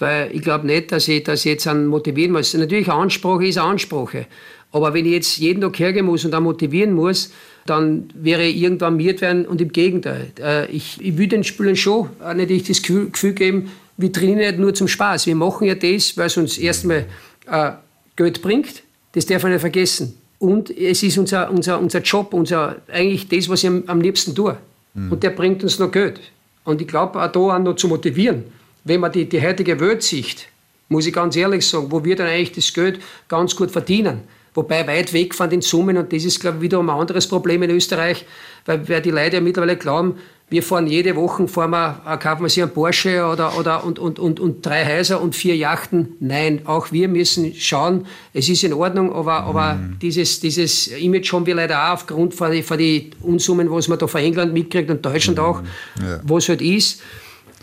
Weil 0.01 0.35
ich 0.35 0.43
glaube 0.43 0.67
nicht, 0.67 0.91
dass 0.91 1.07
ich, 1.07 1.27
ich 1.27 1.45
jetzt 1.45 1.69
einen 1.69 1.87
motivieren 1.87 2.33
muss. 2.33 2.53
Natürlich, 2.53 2.91
Ansprache 2.91 3.47
ist 3.47 3.59
Ansprache. 3.59 4.27
Aber 4.73 4.93
wenn 4.93 5.07
ich 5.07 5.13
jetzt 5.13 5.39
jeden 5.39 5.61
Tag 5.61 5.79
hergehen 5.79 6.05
muss 6.05 6.25
und 6.25 6.35
auch 6.35 6.41
motivieren 6.41 6.95
muss, 6.95 7.31
dann 7.67 8.11
wäre 8.15 8.45
ich 8.45 8.57
irgendwann 8.57 8.97
miert 8.97 9.21
werden 9.21 9.47
und 9.47 9.61
im 9.61 9.73
Gegenteil. 9.73 10.33
Äh, 10.41 10.71
ich, 10.71 10.99
ich 11.01 11.19
will 11.19 11.29
den 11.29 11.45
Spielern 11.45 11.77
schon 11.77 12.09
nicht 12.35 12.69
das 12.69 12.83
Gefühl, 12.83 13.11
Gefühl 13.11 13.33
geben, 13.33 13.71
wir 13.97 14.13
trainieren 14.13 14.39
nicht 14.39 14.59
nur 14.59 14.75
zum 14.75 14.89
Spaß. 14.89 15.27
Wir 15.27 15.37
machen 15.37 15.67
ja 15.67 15.75
das, 15.75 16.17
weil 16.17 16.27
es 16.27 16.37
uns 16.37 16.59
erstmal 16.59 17.07
äh, 17.51 17.73
Geld 18.15 18.43
bringt. 18.43 18.83
Das 19.13 19.27
darf 19.27 19.43
man 19.43 19.53
nicht 19.53 19.61
vergessen. 19.61 20.19
Und 20.39 20.71
es 20.71 21.03
ist 21.03 21.17
unser, 21.17 21.51
unser, 21.51 21.79
unser 21.79 22.01
Job, 22.01 22.35
unser, 22.35 22.77
eigentlich 22.93 23.29
das, 23.29 23.49
was 23.49 23.63
ich 23.63 23.69
am, 23.69 23.85
am 23.87 24.01
liebsten 24.01 24.35
tue. 24.35 24.57
Mhm. 24.95 25.13
Und 25.13 25.23
der 25.23 25.31
bringt 25.31 25.63
uns 25.63 25.79
noch 25.79 25.91
Geld. 25.91 26.21
Und 26.65 26.83
ich 26.83 26.89
glaube, 26.89 27.23
auch 27.23 27.33
da 27.33 27.41
auch 27.41 27.59
noch 27.59 27.77
zu 27.77 27.89
motivieren, 27.89 28.45
wenn 28.85 29.01
man 29.01 29.13
die, 29.13 29.27
die 29.27 29.41
heutige 29.41 29.81
Welt 29.81 30.03
sieht, 30.03 30.49
muss 30.89 31.07
ich 31.07 31.13
ganz 31.13 31.37
ehrlich 31.37 31.67
sagen, 31.67 31.91
wo 31.91 32.05
wir 32.05 32.17
dann 32.17 32.29
eigentlich 32.29 32.53
das 32.53 32.73
Geld 32.73 33.01
ganz 33.29 33.57
gut 33.57 33.71
verdienen. 33.71 34.21
Wobei 34.57 34.87
weit 34.89 35.13
weg 35.13 35.35
von 35.35 35.51
den 35.51 35.61
Summen, 35.61 35.99
und 35.99 36.13
das 36.13 36.25
ist, 36.25 36.41
glaube 36.41 36.57
ich, 36.57 36.63
wiederum 36.63 36.89
ein 36.89 36.99
anderes 36.99 37.29
Problem 37.29 37.63
in 37.63 37.71
Österreich, 37.71 38.25
weil, 38.65 38.89
weil 38.89 39.03
die 39.03 39.11
Leute 39.11 39.37
ja 39.37 39.43
mittlerweile 39.43 39.77
glauben, 39.77 40.17
wir 40.49 40.63
fahren 40.63 40.87
jede 40.87 41.15
Woche, 41.15 41.47
fahren 41.47 41.73
wir, 41.73 42.01
äh, 42.07 42.17
kaufen 42.17 42.43
wir 42.43 42.49
sich 42.49 42.63
einen 42.63 42.73
Porsche 42.73 43.27
oder, 43.27 43.59
oder, 43.59 43.85
und, 43.85 43.99
und, 43.99 44.19
und, 44.19 44.41
und 44.41 44.65
drei 44.65 44.87
Häuser 44.87 45.21
und 45.21 45.35
vier 45.35 45.57
Yachten. 45.57 46.15
Nein, 46.21 46.63
auch 46.65 46.91
wir 46.91 47.09
müssen 47.09 47.53
schauen, 47.55 48.07
es 48.33 48.49
ist 48.49 48.65
in 48.65 48.73
Ordnung, 48.73 49.13
aber, 49.13 49.43
mhm. 49.43 49.49
aber 49.49 49.79
dieses, 50.01 50.41
dieses 50.41 50.87
Image 50.87 51.33
haben 51.33 51.45
wir 51.45 51.55
leider 51.57 51.89
auch 51.89 51.95
aufgrund 51.95 52.33
von 52.33 52.51
den 52.51 52.63
von 52.63 52.79
die 52.79 53.11
Unsummen, 53.21 53.71
was 53.71 53.89
man 53.89 53.99
da 53.99 54.07
von 54.07 54.23
England 54.23 54.55
mitkriegt 54.55 54.89
und 54.89 55.05
Deutschland 55.05 55.39
mhm. 55.39 55.45
auch, 55.45 55.63
ja. 56.01 56.21
was 56.23 56.49
halt 56.49 56.63
ist. 56.63 57.03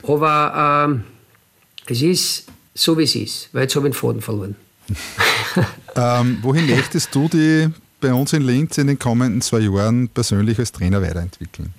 Aber 0.06 0.86
ähm, 0.90 1.04
es 1.88 2.02
ist 2.02 2.48
so, 2.76 2.98
wie 2.98 3.04
es 3.04 3.16
ist, 3.16 3.50
weil 3.54 3.64
jetzt 3.64 3.76
habe 3.76 3.88
ich 3.88 3.94
den 3.94 4.00
Faden 4.00 4.22
verloren. 4.22 4.56
ähm, 5.96 6.40
wohin 6.42 6.68
möchtest 6.68 7.14
du 7.14 7.28
die 7.28 7.70
bei 8.02 8.14
uns 8.14 8.34
in 8.34 8.42
Linz 8.42 8.78
in 8.78 8.88
den 8.88 9.00
kommenden 9.00 9.42
zwei 9.42 9.60
Jahren 9.60 10.10
persönlich 10.10 10.60
als 10.60 10.72
Trainer 10.72 11.02
weiterentwickeln? 11.02 11.74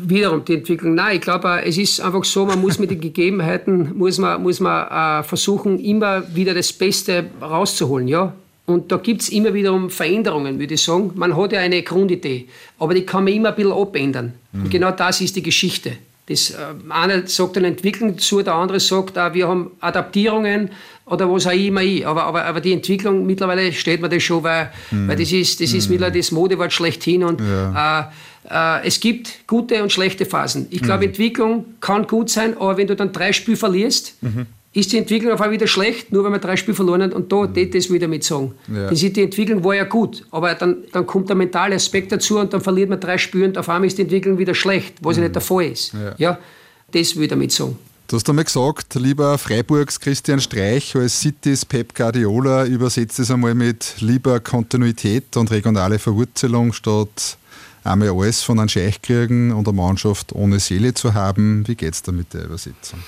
Wiederum 0.00 0.44
die 0.44 0.54
Entwicklung. 0.54 0.94
Nein, 0.94 1.16
ich 1.16 1.20
glaube, 1.20 1.62
es 1.64 1.76
ist 1.76 2.00
einfach 2.00 2.24
so, 2.24 2.46
man 2.46 2.60
muss 2.60 2.78
mit 2.78 2.90
den 2.90 3.00
Gegebenheiten, 3.08 3.96
muss 3.96 4.18
man, 4.18 4.42
muss 4.42 4.60
man 4.60 5.20
äh, 5.20 5.22
versuchen, 5.24 5.78
immer 5.78 6.22
wieder 6.34 6.54
das 6.54 6.72
Beste 6.72 7.26
rauszuholen. 7.42 8.08
Ja? 8.08 8.32
Und 8.66 8.92
da 8.92 8.96
gibt 8.98 9.22
es 9.22 9.28
immer 9.30 9.52
wiederum 9.52 9.90
Veränderungen, 9.90 10.58
würde 10.58 10.74
ich 10.74 10.82
sagen. 10.82 11.12
Man 11.14 11.36
hat 11.36 11.52
ja 11.52 11.60
eine 11.60 11.82
Grundidee, 11.82 12.48
aber 12.78 12.94
die 12.94 13.04
kann 13.04 13.24
man 13.24 13.32
immer 13.32 13.50
ein 13.50 13.56
bisschen 13.56 13.72
abändern. 13.72 14.34
Mhm. 14.52 14.62
Und 14.64 14.70
genau 14.70 14.90
das 14.92 15.20
ist 15.20 15.36
die 15.36 15.42
Geschichte. 15.42 15.92
Das 16.28 16.50
äh, 16.50 16.56
eine 16.90 17.26
sagt 17.26 17.56
eine 17.56 17.68
Entwicklung 17.68 18.14
dazu, 18.14 18.42
der 18.42 18.54
andere 18.54 18.78
sagt, 18.80 19.16
äh, 19.16 19.32
wir 19.32 19.48
haben 19.48 19.70
Adaptierungen 19.80 20.70
oder 21.10 21.30
was 21.30 21.46
auch 21.46 21.52
immer. 21.52 21.82
Ich. 21.82 22.06
Aber, 22.06 22.24
aber, 22.24 22.44
aber 22.44 22.60
die 22.60 22.72
Entwicklung, 22.72 23.26
mittlerweile 23.26 23.72
steht 23.72 24.00
mir 24.00 24.08
das 24.08 24.22
schon, 24.22 24.42
weil, 24.42 24.70
mhm. 24.90 25.08
weil 25.08 25.16
das 25.16 25.32
ist, 25.32 25.60
das 25.60 25.72
ist 25.72 25.86
mhm. 25.86 25.94
mittlerweile 25.94 26.18
das 26.18 26.30
Modewort 26.32 26.72
schlechthin. 26.72 27.24
Und 27.24 27.40
ja. 27.40 28.10
äh, 28.50 28.80
äh, 28.80 28.86
es 28.86 29.00
gibt 29.00 29.46
gute 29.46 29.82
und 29.82 29.92
schlechte 29.92 30.24
Phasen. 30.24 30.66
Ich 30.70 30.82
glaube, 30.82 31.04
mhm. 31.04 31.10
Entwicklung 31.10 31.64
kann 31.80 32.06
gut 32.06 32.30
sein, 32.30 32.56
aber 32.56 32.76
wenn 32.76 32.86
du 32.86 32.96
dann 32.96 33.12
drei 33.12 33.32
Spiele 33.32 33.56
verlierst, 33.56 34.14
mhm 34.20 34.46
ist 34.78 34.92
die 34.92 34.98
Entwicklung 34.98 35.32
auf 35.32 35.40
einmal 35.40 35.54
wieder 35.54 35.66
schlecht, 35.66 36.12
nur 36.12 36.24
wenn 36.24 36.30
man 36.30 36.40
drei 36.40 36.56
Spiele 36.56 36.74
verloren 36.74 37.02
hat. 37.02 37.12
Und 37.12 37.32
da 37.32 37.46
mhm. 37.46 37.70
das 37.70 37.90
wieder 37.90 38.06
mit 38.06 38.24
sagen. 38.24 38.52
Ja. 38.72 38.90
Das 38.90 39.02
ist, 39.02 39.16
die 39.16 39.22
Entwicklung 39.22 39.64
war 39.64 39.74
ja 39.74 39.84
gut, 39.84 40.24
aber 40.30 40.54
dann, 40.54 40.84
dann 40.92 41.06
kommt 41.06 41.28
der 41.28 41.36
mentale 41.36 41.74
Aspekt 41.74 42.12
dazu 42.12 42.38
und 42.38 42.52
dann 42.52 42.60
verliert 42.60 42.90
man 42.90 43.00
drei 43.00 43.18
Spiele 43.18 43.46
und 43.46 43.58
auf 43.58 43.68
einmal 43.68 43.86
ist 43.86 43.98
die 43.98 44.02
Entwicklung 44.02 44.38
wieder 44.38 44.54
schlecht, 44.54 44.94
was 45.00 45.16
mhm. 45.16 45.22
ja 45.22 45.28
nicht 45.28 45.34
der 45.34 45.42
Fall 45.42 45.64
ist. 45.64 45.94
Ja. 45.94 46.14
ja 46.18 46.38
das 46.92 47.16
will 47.16 47.24
ich 47.24 47.28
damit 47.28 47.52
sagen. 47.52 47.76
Du 48.08 48.16
hast 48.16 48.26
einmal 48.30 48.46
gesagt, 48.46 48.94
lieber 48.94 49.36
Freiburgs 49.36 50.00
Christian 50.00 50.40
Streich 50.40 50.96
als 50.96 51.20
Cities 51.20 51.66
Pep 51.66 51.94
Guardiola, 51.94 52.64
übersetzt 52.64 53.18
es 53.18 53.30
einmal 53.30 53.54
mit 53.54 53.96
lieber 54.00 54.40
Kontinuität 54.40 55.36
und 55.36 55.50
regionale 55.50 55.98
Verwurzelung 55.98 56.72
statt 56.72 57.36
einmal 57.84 58.08
alles 58.08 58.42
von 58.42 58.60
einem 58.60 58.70
Scheich 58.70 59.02
kriegen 59.02 59.52
und 59.52 59.68
eine 59.68 59.76
Mannschaft 59.76 60.32
ohne 60.34 60.58
Seele 60.58 60.94
zu 60.94 61.12
haben. 61.12 61.68
Wie 61.68 61.74
geht 61.74 61.92
es 61.92 62.02
da 62.02 62.10
mit 62.10 62.32
der 62.32 62.44
Übersetzung? 62.44 62.98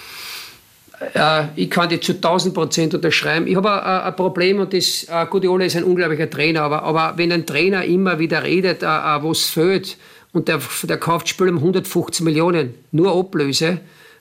Äh, 1.14 1.44
ich 1.56 1.70
kann 1.70 1.88
die 1.88 1.98
zu 1.98 2.12
1000 2.12 2.52
Prozent 2.52 2.92
unterschreiben. 2.92 3.46
Ich 3.46 3.56
habe 3.56 3.82
ein, 3.82 4.02
ein, 4.02 4.16
Problem 4.16 4.60
und 4.60 4.74
das, 4.74 5.04
äh, 5.04 5.24
Guardiola 5.30 5.64
ist 5.64 5.76
ein 5.76 5.84
unglaublicher 5.84 6.28
Trainer, 6.28 6.60
aber, 6.60 6.82
aber 6.82 7.16
wenn 7.16 7.32
ein 7.32 7.46
Trainer 7.46 7.86
immer 7.86 8.18
wieder 8.18 8.42
redet, 8.42 8.82
äh, 8.82 8.86
was 8.86 9.44
fehlt 9.44 9.96
und 10.34 10.48
der, 10.48 10.60
der 10.82 10.98
kauft 10.98 11.26
Spiel 11.30 11.48
um 11.48 11.56
150 11.56 12.22
Millionen, 12.22 12.74
nur 12.92 13.18
Ablöse, 13.18 13.80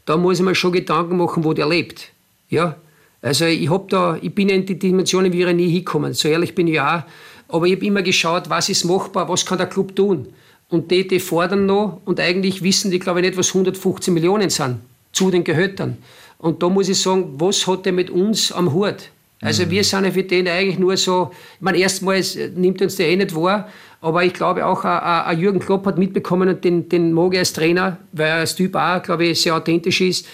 da 0.10 0.18
muss 0.18 0.39
ich 0.39 0.45
mir 0.45 0.55
schon 0.55 0.72
Gedanken 0.72 1.18
machen, 1.18 1.43
wo 1.43 1.53
der 1.53 1.68
lebt. 1.68 2.10
Ja? 2.49 2.78
Also 3.22 3.45
ich, 3.45 3.70
hab 3.70 3.89
da, 3.89 4.18
ich 4.20 4.34
bin 4.34 4.49
in 4.49 4.66
die 4.66 4.80
Dimensionen 4.80 5.32
wie 5.32 5.45
nie 5.53 5.70
hingekommen, 5.70 6.16
so 6.16 6.28
ehrlich 6.28 6.55
bin 6.55 6.66
ich 6.68 6.82
auch. 6.82 7.03
Aber 7.47 7.68
ich 7.68 7.76
habe 7.76 7.86
immer 7.86 8.01
geschaut, 8.01 8.49
was 8.49 8.70
ist 8.70 8.86
machbar, 8.86 9.30
was 9.30 9.45
kann 9.45 9.60
der 9.60 9.68
Club 9.68 9.95
tun. 9.95 10.30
Und 10.70 10.89
die, 10.89 11.07
die 11.07 11.20
fordern 11.20 11.68
noch 11.68 12.01
und 12.05 12.20
eigentlich 12.20 12.64
wissen 12.64 12.89
die, 12.89 12.97
glaube 12.97 13.20
ich, 13.20 13.28
nicht, 13.28 13.38
was 13.38 13.49
150 13.49 14.12
Millionen 14.12 14.49
sind 14.49 14.80
zu 15.12 15.30
den 15.30 15.43
Gehältern. 15.43 15.99
Und 16.39 16.64
da 16.64 16.70
muss 16.70 16.89
ich 16.89 16.99
sagen, 16.99 17.36
was 17.38 17.68
hat 17.68 17.86
er 17.86 17.91
mit 17.91 18.10
uns 18.10 18.51
am 18.51 18.74
Hut? 18.74 19.12
Also 19.42 19.66
mhm. 19.66 19.70
wir 19.72 19.84
sind 19.84 20.06
ja 20.06 20.12
für 20.12 20.24
den 20.24 20.48
eigentlich 20.48 20.80
nur 20.80 20.98
so, 20.98 21.32
ich 21.32 21.62
meine, 21.62 21.78
erstmals 21.78 22.38
nimmt 22.56 22.82
uns 22.82 22.98
der 22.98 23.10
eh 23.10 23.16
nicht 23.16 23.36
wahr, 23.36 23.70
aber 24.02 24.24
ich 24.24 24.34
glaube 24.34 24.66
auch, 24.66 24.84
ein 24.86 25.40
Jürgen 25.40 25.60
Klopp 25.60 25.86
hat 25.86 25.98
mitbekommen 25.98 26.50
und 26.50 26.64
den, 26.64 26.90
den 26.90 27.14
mag 27.14 27.34
er 27.34 27.40
als 27.40 27.54
Trainer, 27.54 27.98
weil 28.12 28.28
er 28.28 28.36
als 28.36 28.56
Typ 28.56 28.76
auch, 28.76 29.02
glaube 29.02 29.26
ich, 29.26 29.42
sehr 29.42 29.56
authentisch 29.56 30.02
ist, 30.02 30.26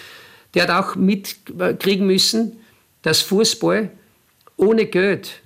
der 0.54 0.64
hat 0.64 0.70
auch 0.70 0.96
mitkriegen 0.96 2.06
müssen, 2.06 2.52
dass 3.02 3.20
Fußball 3.22 3.90
ohne 4.56 4.86
Geld 4.86 5.40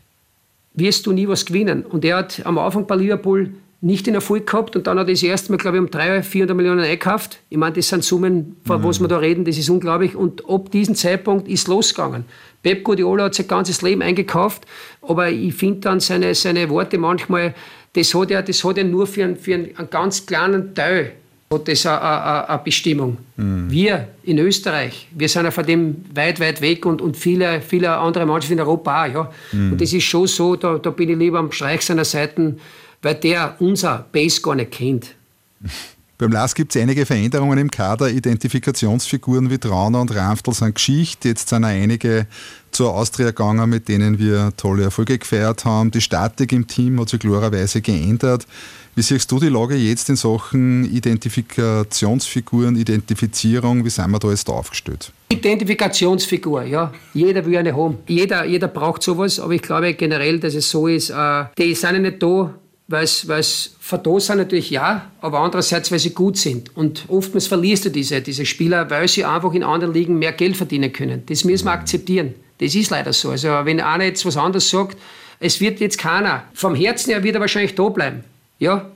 wirst 0.74 1.06
du 1.06 1.12
nie 1.12 1.28
was 1.28 1.44
gewinnen. 1.44 1.84
Und 1.84 2.04
er 2.04 2.18
hat 2.18 2.44
am 2.44 2.58
Anfang 2.58 2.86
bei 2.86 2.96
Liverpool 2.96 3.52
nicht 3.82 4.06
in 4.06 4.14
Erfolg 4.14 4.46
gehabt 4.46 4.76
und 4.76 4.86
dann 4.86 4.98
hat 4.98 5.08
er 5.08 5.14
das 5.14 5.22
erste 5.22 5.50
Mal, 5.50 5.58
glaube 5.58 5.78
ich, 5.78 5.82
um 5.82 5.90
300, 5.90 6.24
400 6.24 6.56
Millionen 6.56 6.80
eingekauft. 6.80 7.40
Ich 7.48 7.56
meine, 7.56 7.74
das 7.74 7.88
sind 7.88 8.04
Summen, 8.04 8.56
von 8.64 8.80
mhm. 8.80 8.84
was 8.84 9.00
wir 9.00 9.08
da 9.08 9.16
reden, 9.16 9.44
das 9.44 9.56
ist 9.56 9.70
unglaublich. 9.70 10.14
Und 10.14 10.48
ab 10.48 10.70
diesem 10.70 10.94
Zeitpunkt 10.94 11.48
ist 11.48 11.66
losgegangen. 11.66 12.24
Pep 12.62 12.84
Guardiola 12.84 13.24
hat 13.24 13.34
sein 13.34 13.48
ganzes 13.48 13.82
Leben 13.82 14.02
eingekauft, 14.02 14.66
aber 15.02 15.30
ich 15.30 15.54
finde 15.54 15.80
dann 15.80 16.00
seine, 16.00 16.34
seine 16.34 16.68
Worte 16.68 16.98
manchmal, 16.98 17.54
das 17.94 18.14
hat 18.14 18.30
er, 18.30 18.42
das 18.42 18.62
hat 18.64 18.78
er 18.78 18.84
nur 18.84 19.06
für, 19.06 19.24
einen, 19.24 19.36
für 19.36 19.54
einen, 19.54 19.76
einen 19.76 19.90
ganz 19.90 20.26
kleinen 20.26 20.74
Teil 20.74 21.12
hat 21.52 21.66
das 21.66 21.84
eine, 21.84 22.60
Bestimmung. 22.62 23.18
Mhm. 23.36 23.70
Wir 23.70 24.08
in 24.22 24.38
Österreich, 24.38 25.08
wir 25.10 25.28
sind 25.28 25.44
ja 25.46 25.50
von 25.50 25.66
dem 25.66 26.04
weit, 26.14 26.38
weit 26.38 26.60
weg 26.60 26.86
und, 26.86 27.02
und 27.02 27.16
viele, 27.16 27.60
viele 27.60 27.90
andere 27.96 28.24
Mannschaften 28.24 28.54
in 28.54 28.60
Europa 28.60 29.06
auch. 29.06 29.12
Ja. 29.12 29.32
Mhm. 29.50 29.72
Und 29.72 29.80
das 29.80 29.92
ist 29.92 30.04
schon 30.04 30.28
so, 30.28 30.54
da, 30.54 30.78
da 30.78 30.90
bin 30.90 31.08
ich 31.08 31.18
lieber 31.18 31.40
am 31.40 31.50
Streich 31.50 31.82
seiner 31.82 32.04
Seite, 32.04 32.56
weil 33.02 33.14
der 33.16 33.56
unser 33.58 34.06
Base 34.12 34.40
gar 34.40 34.54
nicht 34.54 34.70
kennt. 34.70 35.14
Beim 36.20 36.32
LAS 36.32 36.54
gibt 36.54 36.76
es 36.76 36.82
einige 36.82 37.06
Veränderungen 37.06 37.56
im 37.56 37.70
Kader. 37.70 38.10
Identifikationsfiguren 38.10 39.48
wie 39.48 39.56
Trauner 39.56 40.02
und 40.02 40.14
Ramftl 40.14 40.52
sind 40.52 40.74
Geschichte. 40.74 41.28
Jetzt 41.28 41.48
sind 41.48 41.64
auch 41.64 41.68
einige 41.68 42.26
zur 42.72 42.92
Austria 42.94 43.28
gegangen, 43.28 43.70
mit 43.70 43.88
denen 43.88 44.18
wir 44.18 44.52
tolle 44.58 44.82
Erfolge 44.82 45.16
gefeiert 45.16 45.64
haben. 45.64 45.90
Die 45.90 46.02
Statik 46.02 46.52
im 46.52 46.66
Team 46.66 47.00
hat 47.00 47.08
sich 47.08 47.20
klarerweise 47.20 47.80
geändert. 47.80 48.46
Wie 48.94 49.00
siehst 49.00 49.32
du 49.32 49.40
die 49.40 49.48
Lage 49.48 49.76
jetzt 49.76 50.10
in 50.10 50.16
Sachen 50.16 50.84
Identifikationsfiguren, 50.92 52.76
Identifizierung? 52.76 53.82
Wie 53.86 53.90
sind 53.90 54.10
wir 54.10 54.18
da 54.18 54.28
jetzt 54.28 54.50
aufgestellt? 54.50 55.12
Identifikationsfigur, 55.30 56.64
ja. 56.64 56.92
Jeder 57.14 57.46
will 57.46 57.56
eine 57.56 57.74
haben. 57.74 57.96
Jeder, 58.06 58.44
jeder 58.44 58.68
braucht 58.68 59.02
sowas, 59.02 59.40
aber 59.40 59.54
ich 59.54 59.62
glaube 59.62 59.94
generell, 59.94 60.38
dass 60.38 60.54
es 60.54 60.68
so 60.68 60.86
ist, 60.86 61.08
äh, 61.08 61.44
die 61.56 61.74
sind 61.74 61.94
ja 61.94 61.98
nicht 61.98 62.22
da, 62.22 62.52
weil 62.90 63.04
es 63.04 63.74
verdosen 63.78 64.26
sind 64.26 64.38
natürlich 64.38 64.70
ja, 64.70 65.10
aber 65.20 65.40
andererseits, 65.40 65.92
weil 65.92 66.00
sie 66.00 66.10
gut 66.10 66.36
sind. 66.36 66.76
Und 66.76 67.04
oftmals 67.08 67.46
verlierst 67.46 67.84
du 67.84 67.90
diese, 67.90 68.20
diese 68.20 68.44
Spieler, 68.44 68.90
weil 68.90 69.06
sie 69.06 69.24
einfach 69.24 69.52
in 69.54 69.62
anderen 69.62 69.94
Ligen 69.94 70.18
mehr 70.18 70.32
Geld 70.32 70.56
verdienen 70.56 70.92
können. 70.92 71.22
Das 71.26 71.44
müssen 71.44 71.66
wir 71.66 71.72
akzeptieren. 71.72 72.34
Das 72.58 72.74
ist 72.74 72.90
leider 72.90 73.12
so. 73.12 73.30
Also 73.30 73.48
wenn 73.64 73.80
einer 73.80 74.04
jetzt 74.04 74.26
was 74.26 74.36
anderes 74.36 74.68
sagt, 74.68 74.98
es 75.38 75.60
wird 75.60 75.80
jetzt 75.80 75.98
keiner. 75.98 76.44
Vom 76.52 76.74
Herzen 76.74 77.10
her 77.10 77.22
wird 77.22 77.36
er 77.36 77.40
wahrscheinlich 77.40 77.74
da 77.74 77.88
bleiben. 77.88 78.24
Ja, 78.58 78.90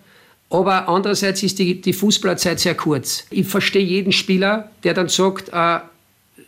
aber 0.51 0.89
andererseits 0.89 1.43
ist 1.43 1.59
die, 1.59 1.81
die 1.81 1.93
Fußballerzeit 1.93 2.61
sehr 2.61 2.75
kurz. 2.75 3.25
Ich 3.31 3.47
verstehe 3.47 3.83
jeden 3.83 4.13
Spieler, 4.13 4.71
der 4.83 4.95
dann 4.95 5.09
sagt, 5.09 5.51
äh, 5.53 5.79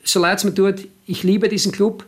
so 0.04 0.20
leid 0.20 0.38
es 0.38 0.44
mir 0.44 0.54
tut, 0.54 0.86
ich 1.06 1.22
liebe 1.22 1.48
diesen 1.48 1.72
Club, 1.72 2.04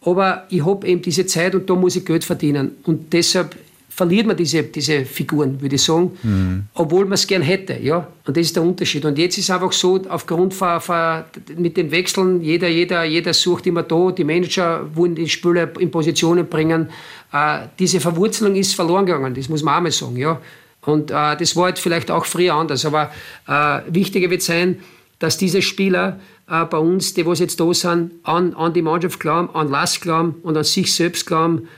aber 0.00 0.46
ich 0.50 0.64
habe 0.64 0.86
eben 0.86 1.02
diese 1.02 1.26
Zeit 1.26 1.54
und 1.54 1.68
da 1.68 1.74
muss 1.74 1.96
ich 1.96 2.04
Geld 2.04 2.24
verdienen. 2.24 2.72
Und 2.84 3.12
deshalb 3.12 3.56
verliert 3.88 4.26
man 4.26 4.36
diese, 4.36 4.62
diese 4.62 5.04
Figuren, 5.04 5.60
würde 5.60 5.74
ich 5.74 5.82
sagen, 5.82 6.12
mhm. 6.22 6.66
obwohl 6.74 7.04
man 7.04 7.14
es 7.14 7.26
gern 7.26 7.42
hätte. 7.42 7.78
Ja? 7.80 8.06
Und 8.26 8.36
das 8.36 8.46
ist 8.46 8.56
der 8.56 8.62
Unterschied. 8.62 9.04
Und 9.04 9.18
jetzt 9.18 9.38
ist 9.38 9.44
es 9.44 9.50
einfach 9.50 9.72
so, 9.72 10.00
aufgrund 10.08 10.54
von, 10.54 10.80
von, 10.80 11.24
mit 11.56 11.76
den 11.76 11.90
Wechseln, 11.90 12.40
jeder, 12.40 12.68
jeder, 12.68 13.04
jeder 13.04 13.34
sucht 13.34 13.66
immer 13.66 13.82
da, 13.82 14.10
die 14.10 14.24
Manager 14.24 14.88
wollen 14.94 15.14
die 15.14 15.28
Spieler 15.28 15.68
in 15.80 15.90
Positionen 15.90 16.46
bringen. 16.48 16.90
Äh, 17.32 17.60
diese 17.78 17.98
Verwurzelung 17.98 18.54
ist 18.54 18.74
verloren 18.74 19.06
gegangen, 19.06 19.34
das 19.34 19.48
muss 19.48 19.62
man 19.62 19.76
auch 19.76 19.80
mal 19.82 19.90
sagen. 19.92 20.16
Ja? 20.16 20.40
Und 20.82 21.10
äh, 21.10 21.36
das 21.36 21.56
war 21.56 21.64
halt 21.64 21.78
vielleicht 21.78 22.10
auch 22.10 22.24
früher 22.24 22.54
anders. 22.54 22.84
Aber 22.84 23.10
äh, 23.48 23.80
wichtiger 23.88 24.30
wird 24.30 24.42
sein, 24.42 24.80
dass 25.18 25.38
diese 25.38 25.62
Spieler 25.62 26.20
äh, 26.48 26.64
bei 26.64 26.78
uns, 26.78 27.14
die 27.14 27.26
was 27.26 27.40
jetzt 27.40 27.58
da 27.58 27.72
sind, 27.74 28.12
an, 28.22 28.54
an 28.54 28.72
die 28.72 28.82
Mannschaft 28.82 29.18
glauben, 29.18 29.50
an 29.54 29.68
Last 29.68 30.00
glauben 30.00 30.36
und 30.42 30.56
an 30.56 30.64
sich 30.64 30.94
selbst 30.94 31.26
glauben, 31.26 31.68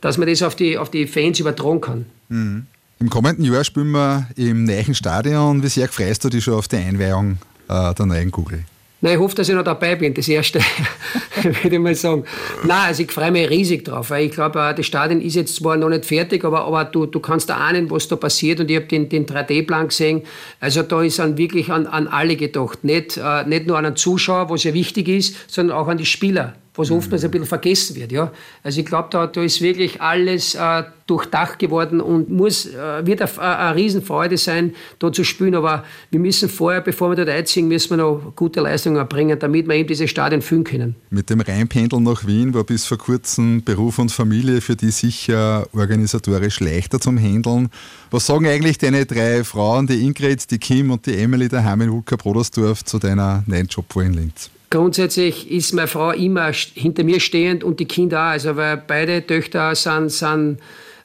dass 0.00 0.18
man 0.18 0.28
das 0.28 0.42
auf 0.42 0.54
die, 0.54 0.78
auf 0.78 0.90
die 0.90 1.06
Fans 1.06 1.40
übertragen 1.40 1.80
kann. 1.80 2.06
Mhm. 2.28 2.66
Im 2.98 3.08
kommenden 3.08 3.44
Jahr 3.44 3.64
spielen 3.64 3.92
wir 3.92 4.28
im 4.36 4.64
neuen 4.64 4.94
Stadion. 4.94 5.62
Wie 5.62 5.68
sehr 5.68 5.88
freust 5.88 6.22
du 6.24 6.28
dich 6.28 6.44
schon 6.44 6.54
auf 6.54 6.68
die 6.68 6.76
Einweihung 6.76 7.38
äh, 7.68 7.94
der 7.94 8.06
neuen 8.06 8.30
Kugel? 8.30 8.64
Nein, 9.02 9.14
ich 9.14 9.18
hoffe, 9.18 9.34
dass 9.34 9.48
ich 9.48 9.54
noch 9.54 9.64
dabei 9.64 9.96
bin, 9.96 10.12
das 10.12 10.28
erste, 10.28 10.60
würde 11.42 11.76
ich 11.76 11.78
mal 11.78 11.94
sagen. 11.94 12.24
Nein, 12.64 12.88
also 12.88 13.02
ich 13.02 13.10
freue 13.10 13.30
mich 13.30 13.48
riesig 13.48 13.86
drauf, 13.86 14.10
weil 14.10 14.26
ich 14.26 14.32
glaube, 14.32 14.60
äh, 14.60 14.74
das 14.74 14.84
Stadion 14.84 15.22
ist 15.22 15.36
jetzt 15.36 15.56
zwar 15.56 15.78
noch 15.78 15.88
nicht 15.88 16.04
fertig, 16.04 16.44
aber, 16.44 16.66
aber 16.66 16.84
du, 16.84 17.06
du 17.06 17.18
kannst 17.18 17.48
da 17.48 17.56
ahnen, 17.56 17.90
was 17.90 18.08
da 18.08 18.16
passiert 18.16 18.60
und 18.60 18.70
ich 18.70 18.76
habe 18.76 18.86
den, 18.86 19.08
den 19.08 19.24
3D-Plan 19.24 19.88
gesehen. 19.88 20.22
Also 20.60 20.82
da 20.82 21.02
ist 21.02 21.18
dann 21.18 21.38
wirklich 21.38 21.70
an, 21.70 21.86
an 21.86 22.08
alle 22.08 22.36
gedacht. 22.36 22.84
Nicht, 22.84 23.16
äh, 23.16 23.44
nicht 23.44 23.66
nur 23.66 23.78
an 23.78 23.84
den 23.84 23.96
Zuschauer, 23.96 24.50
was 24.50 24.64
ja 24.64 24.74
wichtig 24.74 25.08
ist, 25.08 25.34
sondern 25.50 25.78
auch 25.78 25.88
an 25.88 25.96
die 25.96 26.04
Spieler 26.04 26.56
was 26.80 26.90
oftmals 26.90 27.24
ein 27.24 27.30
bisschen 27.30 27.46
vergessen 27.46 27.96
wird. 27.96 28.12
Ja? 28.12 28.32
Also 28.62 28.80
ich 28.80 28.86
glaube, 28.86 29.08
da, 29.10 29.26
da 29.26 29.42
ist 29.42 29.60
wirklich 29.60 30.00
alles 30.00 30.54
äh, 30.54 30.82
durchdacht 31.10 31.58
geworden 31.58 32.00
und 32.00 32.30
muss, 32.30 32.66
äh, 32.66 33.04
wird 33.04 33.20
eine, 33.38 33.74
Riesenfreude 33.74 34.36
sein, 34.36 34.74
da 34.98 35.12
zu 35.12 35.24
spielen. 35.24 35.54
Aber 35.54 35.84
wir 36.10 36.20
müssen 36.20 36.48
vorher, 36.48 36.80
bevor 36.80 37.10
wir 37.10 37.16
dort 37.16 37.28
einziehen, 37.28 37.68
müssen 37.68 37.90
wir 37.90 37.96
noch 37.96 38.32
gute 38.36 38.60
Leistungen 38.60 38.96
erbringen, 38.96 39.38
damit 39.38 39.68
wir 39.68 39.74
eben 39.74 39.88
diese 39.88 40.06
Stadien 40.06 40.40
füllen 40.40 40.64
können. 40.64 40.94
Mit 41.10 41.28
dem 41.28 41.40
Rheinpendeln 41.40 42.04
nach 42.04 42.26
Wien 42.26 42.54
war 42.54 42.64
bis 42.64 42.86
vor 42.86 42.98
kurzem 42.98 43.62
Beruf 43.64 43.98
und 43.98 44.12
Familie 44.12 44.60
für 44.60 44.76
die 44.76 44.90
sicher 44.90 45.66
organisatorisch 45.72 46.60
leichter 46.60 47.00
zum 47.00 47.18
Handeln. 47.18 47.68
Was 48.10 48.26
sagen 48.26 48.46
eigentlich 48.46 48.78
deine 48.78 49.04
drei 49.04 49.44
Frauen, 49.44 49.86
die 49.86 50.04
Ingrid, 50.04 50.50
die 50.50 50.58
Kim 50.58 50.90
und 50.90 51.06
die 51.06 51.16
Emily 51.16 51.48
daheim 51.48 51.80
in 51.80 51.90
Ulka-Brodersdorf, 51.90 52.84
zu 52.84 52.98
deiner 52.98 53.42
neuen 53.46 53.66
Jobwahl 53.66 54.06
in 54.06 54.14
Linz? 54.14 54.50
Grundsätzlich 54.72 55.50
ist 55.50 55.74
meine 55.74 55.88
Frau 55.88 56.12
immer 56.12 56.52
hinter 56.52 57.02
mir 57.02 57.18
stehend 57.18 57.64
und 57.64 57.80
die 57.80 57.86
Kinder 57.86 58.20
auch. 58.20 58.30
Also, 58.30 58.54
weil 58.54 58.76
beide 58.76 59.26
Töchter 59.26 59.74
sind, 59.74 60.10
sind 60.10 60.58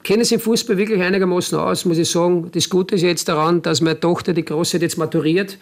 kennen 0.04 0.22
sich 0.22 0.34
im 0.34 0.40
Fußball 0.40 0.78
wirklich 0.78 1.02
einigermaßen 1.02 1.58
aus, 1.58 1.84
muss 1.84 1.98
ich 1.98 2.08
sagen. 2.08 2.48
Das 2.52 2.70
Gute 2.70 2.94
ist 2.94 3.02
jetzt 3.02 3.28
daran, 3.28 3.62
dass 3.62 3.80
meine 3.80 3.98
Tochter, 3.98 4.32
die 4.32 4.44
Große, 4.44 4.78
jetzt 4.78 4.98
maturiert 4.98 5.58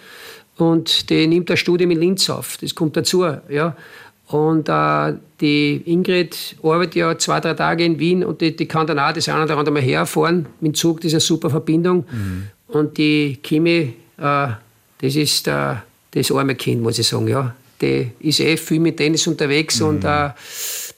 und 0.59 1.09
die 1.09 1.26
nimmt 1.26 1.48
das 1.48 1.61
Studium 1.61 1.92
in 1.92 1.98
Linz 1.98 2.28
auf. 2.28 2.59
Das 2.61 2.74
kommt 2.74 2.94
dazu. 2.94 3.24
Ja. 3.48 3.74
Und 4.26 4.68
äh, 4.68 5.14
die 5.40 5.82
Ingrid 5.86 6.57
arbeitet 6.62 6.96
ja 6.96 7.16
zwei, 7.16 7.40
drei 7.40 7.55
Tage 7.55 7.86
in 7.86 7.98
Wien 7.98 8.22
und 8.22 8.42
die, 8.42 8.55
die 8.55 8.66
kann 8.66 8.86
dann 8.86 8.98
auch 8.98 9.12
das 9.12 9.30
eine 9.30 9.44
oder 9.44 9.57
andere 9.57 9.72
Mal 9.72 9.82
herfahren. 9.82 10.46
Mit 10.61 10.72
dem 10.72 10.74
Zug, 10.74 11.00
das 11.00 11.07
ist 11.07 11.14
eine 11.14 11.20
super 11.20 11.48
Verbindung. 11.48 12.05
Mhm. 12.11 12.48
Und 12.68 12.98
die 12.98 13.38
Kimi, 13.42 13.94
äh, 14.18 14.48
das 14.98 15.16
ist 15.16 15.48
äh, 15.48 15.76
das 16.11 16.30
arme 16.30 16.55
Kind, 16.55 16.82
muss 16.82 16.98
ich 16.98 17.09
sagen. 17.09 17.28
Ja 17.28 17.55
die 17.81 18.11
ist 18.20 18.41
eh 18.41 18.57
viel 18.57 18.81
mit 18.81 18.97
Tennis 18.97 19.27
unterwegs 19.27 19.81
mhm. 19.81 19.87
und 19.87 20.05
äh, 20.05 20.31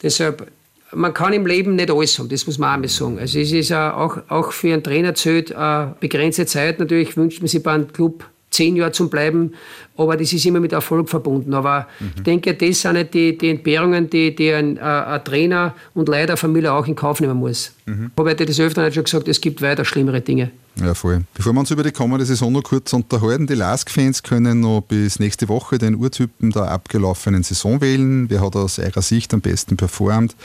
deshalb, 0.03 0.47
man 0.93 1.12
kann 1.12 1.33
im 1.33 1.47
Leben 1.47 1.77
nicht 1.77 1.91
alles 1.91 2.18
haben, 2.18 2.29
das 2.29 2.47
muss 2.47 2.59
man 2.59 2.74
auch 2.74 2.81
mal 2.81 2.89
sagen. 2.89 3.18
Also 3.18 3.39
es 3.39 3.53
ist 3.53 3.70
äh, 3.70 3.74
auch, 3.74 4.18
auch 4.29 4.53
für 4.53 4.72
einen 4.72 4.83
Trainer 4.83 5.14
zählt 5.14 5.51
äh, 5.51 5.87
begrenzte 6.01 6.47
Zeit. 6.47 6.79
Natürlich 6.79 7.16
wünscht 7.16 7.41
man 7.41 7.49
sich 7.49 7.62
bei 7.62 7.72
einem 7.72 7.93
Club 7.93 8.24
zehn 8.51 8.77
Jahre 8.77 8.93
zu 8.93 9.09
bleiben, 9.11 9.55
aber 9.97 10.16
das 10.16 10.32
ist 10.32 10.44
immer 10.47 10.61
mit 10.61 10.72
Erfolg 10.72 11.09
verbunden. 11.09 11.55
Aber 11.55 11.86
mhm. 11.99 12.12
ich 12.16 12.22
denke, 12.22 12.55
das 12.55 12.80
sind 12.80 12.94
nicht 12.94 13.14
die, 13.14 13.36
die 13.36 13.51
Entbehrungen, 13.51 14.09
die, 14.11 14.34
die 14.34 14.53
ein, 14.53 14.76
äh, 14.76 14.80
ein, 14.80 15.24
Trainer 15.24 15.74
und 15.94 16.09
leider 16.09 16.36
Familie 16.36 16.72
auch 16.72 16.86
in 16.86 16.94
Kauf 16.94 17.20
nehmen 17.20 17.36
muss. 17.36 17.72
Mhm. 17.86 18.11
Aber 18.16 18.30
ich 18.30 18.36
das 18.36 18.61
öfter 18.61 18.90
schon 18.92 19.05
gesagt, 19.05 19.28
es 19.28 19.40
gibt 19.40 19.62
weiter 19.62 19.84
schlimmere 19.84 20.20
Dinge. 20.20 20.51
Ja, 20.78 20.94
voll. 20.94 21.24
Bevor 21.34 21.55
wir 21.55 21.61
uns 21.61 21.70
über 21.70 21.82
die 21.82 21.92
kommende 21.92 22.26
Saison 22.26 22.53
noch 22.53 22.62
kurz 22.62 22.92
unterhalten, 22.92 23.47
die 23.47 23.55
LASK-Fans 23.55 24.22
können 24.22 24.61
noch 24.61 24.82
bis 24.82 25.18
nächste 25.18 25.49
Woche 25.49 25.78
den 25.78 25.94
Urtypen 25.94 26.51
der 26.51 26.70
abgelaufenen 26.70 27.42
Saison 27.42 27.80
wählen. 27.80 28.28
Wer 28.28 28.42
hat 28.42 28.57
aus 28.57 28.78
eurer 28.78 29.03
Sicht 29.03 29.32
am 29.32 29.40
besten 29.40 29.76
performt? 29.76 30.36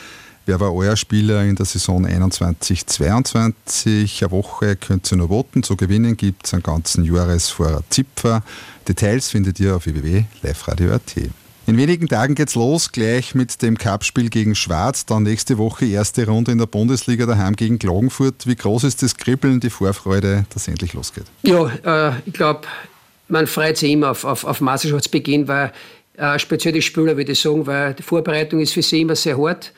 Wer 0.47 0.59
war 0.59 0.73
euer 0.73 0.95
Spieler 0.95 1.43
in 1.43 1.55
der 1.55 1.67
Saison 1.67 2.07
21-22? 2.07 4.23
Eine 4.23 4.31
Woche 4.31 4.75
könnt 4.75 5.11
ihr 5.11 5.17
noch 5.17 5.27
voten. 5.27 5.61
Zu 5.61 5.75
gewinnen 5.75 6.17
gibt 6.17 6.47
es 6.47 6.53
einen 6.53 6.63
ganzen 6.63 7.05
Jahresvorrat 7.05 7.83
Zipfer. 7.91 8.41
Details 8.87 9.29
findet 9.29 9.59
ihr 9.59 9.75
auf 9.75 9.85
www.liveradio.at. 9.85 11.15
In 11.67 11.77
wenigen 11.77 12.07
Tagen 12.07 12.33
geht's 12.33 12.55
los, 12.55 12.91
gleich 12.91 13.35
mit 13.35 13.61
dem 13.61 13.77
Cupspiel 13.77 14.29
gegen 14.29 14.55
Schwarz, 14.55 15.05
dann 15.05 15.23
nächste 15.23 15.59
Woche 15.59 15.85
erste 15.85 16.25
Runde 16.25 16.51
in 16.51 16.57
der 16.57 16.65
Bundesliga 16.65 17.27
daheim 17.27 17.55
gegen 17.55 17.77
Klagenfurt. 17.77 18.47
Wie 18.47 18.55
groß 18.55 18.85
ist 18.85 19.03
das 19.03 19.15
Kribbeln, 19.15 19.59
die 19.59 19.69
Vorfreude, 19.69 20.45
dass 20.49 20.63
es 20.63 20.67
endlich 20.67 20.93
losgeht? 20.93 21.25
Ja, 21.43 22.09
äh, 22.09 22.13
ich 22.25 22.33
glaube, 22.33 22.61
man 23.27 23.45
freut 23.45 23.77
sich 23.77 23.91
immer 23.91 24.09
auf, 24.09 24.25
auf, 24.25 24.43
auf 24.43 24.59
Meisterschaftsbeginn, 24.59 25.47
weil 25.47 25.71
äh, 26.17 26.39
speziell 26.39 26.73
die 26.73 26.81
Spieler, 26.81 27.15
würde 27.15 27.31
ich 27.31 27.39
sagen, 27.39 27.67
weil 27.67 27.93
die 27.93 28.03
Vorbereitung 28.03 28.59
ist 28.59 28.73
für 28.73 28.81
sie 28.81 29.01
immer 29.01 29.15
sehr 29.15 29.37
hart. 29.37 29.71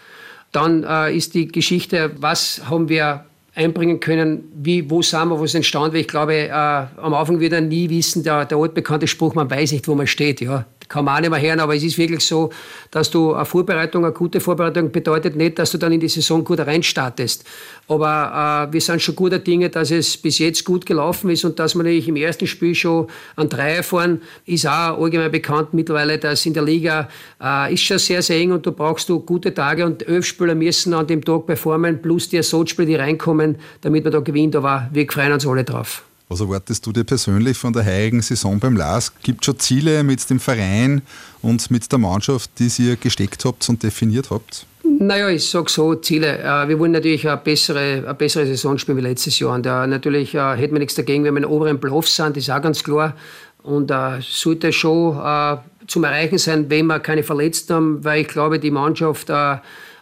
Dann 0.54 0.84
äh, 0.84 1.16
ist 1.16 1.34
die 1.34 1.50
Geschichte, 1.50 2.12
was 2.18 2.62
haben 2.70 2.88
wir 2.88 3.26
einbringen 3.56 4.00
können, 4.00 4.46
wie, 4.56 4.90
wo 4.90 5.02
sind 5.02 5.28
wir, 5.28 5.38
wo 5.38 5.44
ist 5.44 5.54
entstanden. 5.54 5.94
Weil 5.94 6.02
ich 6.02 6.08
glaube, 6.08 6.34
äh, 6.34 6.50
am 6.50 7.14
Anfang 7.14 7.40
wird 7.40 7.54
er 7.54 7.62
nie 7.62 7.90
wissen, 7.90 8.24
der, 8.24 8.46
der 8.46 8.58
altbekannte 8.58 9.08
Spruch, 9.08 9.36
man 9.36 9.50
weiß 9.50 9.74
nicht, 9.74 9.88
wo 9.88 9.96
man 9.96 10.08
steht. 10.08 10.40
Ja 10.40 10.66
kann 10.94 11.06
man 11.06 11.16
auch 11.16 11.22
nicht 11.22 11.32
mehr 11.32 11.42
hören, 11.42 11.60
aber 11.60 11.76
es 11.76 11.82
ist 11.82 11.98
wirklich 11.98 12.24
so, 12.24 12.52
dass 12.92 13.10
du 13.10 13.34
eine 13.34 13.46
Vorbereitung, 13.46 14.06
eine 14.06 14.14
gute 14.14 14.40
Vorbereitung 14.40 14.92
bedeutet 14.92 15.36
nicht, 15.36 15.58
dass 15.58 15.72
du 15.72 15.80
dann 15.80 15.92
in 15.92 16.00
die 16.00 16.08
Saison 16.08 16.44
gut 16.44 16.60
reinstartest. 16.60 17.44
Aber 17.88 18.68
äh, 18.70 18.74
wir 18.74 18.80
sind 18.80 19.02
schon 19.02 19.16
guter 19.16 19.40
Dinge, 19.40 19.72
dass 19.72 19.90
es 19.90 20.16
bis 20.16 20.38
jetzt 20.38 20.64
gut 20.64 20.86
gelaufen 20.86 21.32
ist 21.32 21.46
und 21.46 21.58
dass 21.58 21.74
wir 21.74 21.82
natürlich 21.82 22.08
im 22.08 22.16
ersten 22.16 22.46
Spiel 22.46 22.76
schon 22.76 23.08
an 23.36 23.50
drei 23.50 23.82
fahren, 23.82 24.22
ist 24.46 24.68
auch 24.68 25.02
allgemein 25.02 25.32
bekannt 25.32 25.74
mittlerweile, 25.74 26.20
dass 26.20 26.46
in 26.46 26.54
der 26.54 26.64
Liga 26.64 27.10
äh, 27.42 27.74
ist 27.74 27.82
schon 27.82 27.98
sehr, 27.98 28.22
sehr 28.22 28.38
eng 28.38 28.52
und 28.52 28.68
da 28.68 28.70
brauchst 28.70 29.10
du 29.10 29.20
gute 29.20 29.52
Tage 29.52 29.88
und 29.88 30.08
elf 30.08 30.28
Spieler 30.28 30.54
müssen 30.54 30.94
an 30.94 31.08
dem 31.08 31.26
Tag 31.26 31.48
performen, 31.48 32.04
plus 32.04 32.30
die 32.30 32.38
Ersatzspieler, 32.38 32.86
die 32.86 32.96
reinkommen, 32.96 33.56
damit 33.82 34.04
man 34.04 34.14
da 34.14 34.20
gewinnt, 34.20 34.56
aber 34.56 34.90
wir 34.94 35.08
freuen 35.10 35.34
uns 35.34 35.48
alle 35.48 35.64
drauf. 35.64 36.04
Was 36.34 36.42
erwartest 36.42 36.84
du 36.88 36.92
dir 36.92 37.04
persönlich 37.04 37.56
von 37.56 37.74
der 37.74 37.86
heurigen 37.86 38.24
Saison 38.24 38.60
beim 38.60 38.76
LASK? 38.76 39.14
Gibt 39.22 39.44
es 39.44 39.46
schon 39.46 39.60
Ziele 39.60 40.04
mit 40.04 40.28
dem 40.32 40.40
Verein 40.40 41.04
und 41.44 41.70
mit 41.70 41.92
der 41.92 42.00
Mannschaft, 42.00 42.50
die 42.58 42.72
ihr 42.80 42.96
gesteckt 42.96 43.46
habt 43.46 43.70
und 43.70 43.84
definiert 43.84 44.32
habt? 44.32 44.66
Naja, 44.84 45.30
ich 45.30 45.48
sage 45.48 45.70
so, 45.70 45.94
Ziele. 45.94 46.40
Äh, 46.40 46.68
wir 46.70 46.80
wollen 46.80 46.94
natürlich 46.94 47.28
eine 47.28 47.38
bessere, 47.38 48.02
eine 48.04 48.16
bessere 48.16 48.48
Saison 48.48 48.80
spielen 48.80 48.98
wie 48.98 49.02
letztes 49.02 49.38
Jahr. 49.38 49.54
Und 49.54 49.68
uh, 49.68 49.86
natürlich 49.86 50.36
uh, 50.36 50.54
hätten 50.54 50.74
wir 50.74 50.80
nichts 50.80 50.96
dagegen, 50.96 51.24
wenn 51.24 51.36
wir 51.36 51.44
in 51.44 51.44
den 51.44 51.52
oberen 51.52 51.80
Playoffs 51.80 52.16
sind, 52.16 52.36
das 52.36 52.46
ist 52.46 52.50
auch 52.50 52.64
ganz 52.64 52.84
klar. 52.84 53.16
Und 53.62 53.92
uh, 53.92 54.20
sollte 54.22 54.74
schon 54.74 55.16
uh, 55.16 55.60
zum 55.86 56.04
Erreichen 56.04 56.40
sein, 56.40 56.68
wenn 56.68 56.88
wir 56.88 57.00
keine 57.00 57.22
Verletzten 57.22 57.76
haben, 57.76 58.04
weil 58.04 58.22
ich 58.22 58.28
glaube, 58.28 58.58
die 58.58 58.72
Mannschaft 58.72 59.30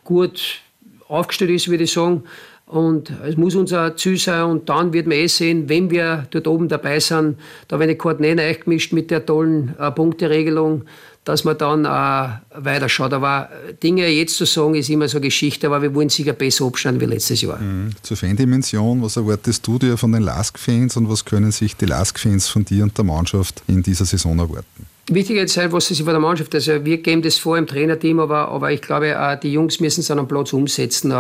gut 0.06 0.62
aufgestellt 1.10 1.52
ist, 1.52 1.68
würde 1.68 1.84
ich 1.84 1.92
sagen. 1.92 2.24
Und 2.72 3.12
es 3.28 3.36
muss 3.36 3.54
unser 3.56 3.98
Ziel 3.98 4.18
sein 4.18 4.44
und 4.44 4.70
dann 4.70 4.94
wird 4.94 5.06
man 5.06 5.18
eh 5.18 5.28
sehen, 5.28 5.68
wenn 5.68 5.92
wir 5.92 6.26
dort 6.32 6.48
oben 6.48 6.70
dabei 6.70 7.02
sind, 7.02 7.38
da 7.68 7.78
werden 7.80 7.90
die 7.90 7.98
Koordinaten 7.98 8.40
eingemischt 8.40 8.94
mit 8.94 9.12
der 9.12 9.26
tollen 9.26 9.76
äh, 9.78 9.92
Punkteregelung, 9.92 10.84
dass 11.26 11.44
man 11.44 11.58
dann 11.58 11.84
äh, 11.84 12.64
weiterschaut. 12.64 13.12
Aber 13.12 13.50
Dinge 13.84 14.08
jetzt 14.08 14.38
zu 14.38 14.46
sagen, 14.46 14.76
ist 14.76 14.90
immer 14.90 15.10
so 15.10 15.20
Geschichte, 15.20 15.68
aber 15.68 15.82
wir 15.82 15.94
wollen 15.94 16.08
sicher 16.08 16.32
besser 16.32 16.64
abschneiden 16.66 17.02
wie 17.02 17.06
letztes 17.08 17.42
Jahr. 17.42 17.60
Mhm. 17.60 17.90
Zur 18.04 18.16
Fandimension, 18.16 19.02
was 19.02 19.18
erwartest 19.18 19.68
du 19.68 19.78
dir 19.78 19.98
von 19.98 20.14
den 20.14 20.22
Lask-Fans 20.22 20.96
und 20.96 21.10
was 21.10 21.26
können 21.26 21.52
sich 21.52 21.76
die 21.76 21.88
Lask-Fans 21.88 22.48
von 22.48 22.64
dir 22.64 22.84
und 22.84 22.98
der 22.98 23.04
Mannschaft 23.04 23.64
in 23.68 23.84
dieser 23.84 24.06
Saison 24.06 24.40
erwarten? 24.40 24.88
Wichtig 25.08 25.36
jetzt 25.36 25.56
sein, 25.56 25.70
was 25.74 25.88
sie 25.88 25.94
sich 25.96 26.06
von 26.06 26.14
der 26.14 26.22
Mannschaft, 26.22 26.56
also 26.56 26.86
wir 26.86 27.00
geben 27.00 27.22
das 27.22 27.38
vor 27.38 27.58
im 27.58 27.68
Trainerteam, 27.68 28.22
aber, 28.22 28.48
aber 28.48 28.72
ich 28.72 28.82
glaube, 28.82 29.10
äh, 29.10 29.38
die 29.38 29.52
Jungs 29.52 29.82
müssen 29.82 30.00
es 30.00 30.10
an 30.10 30.20
einem 30.20 30.30
Platz 30.30 30.54
umsetzen. 30.54 31.12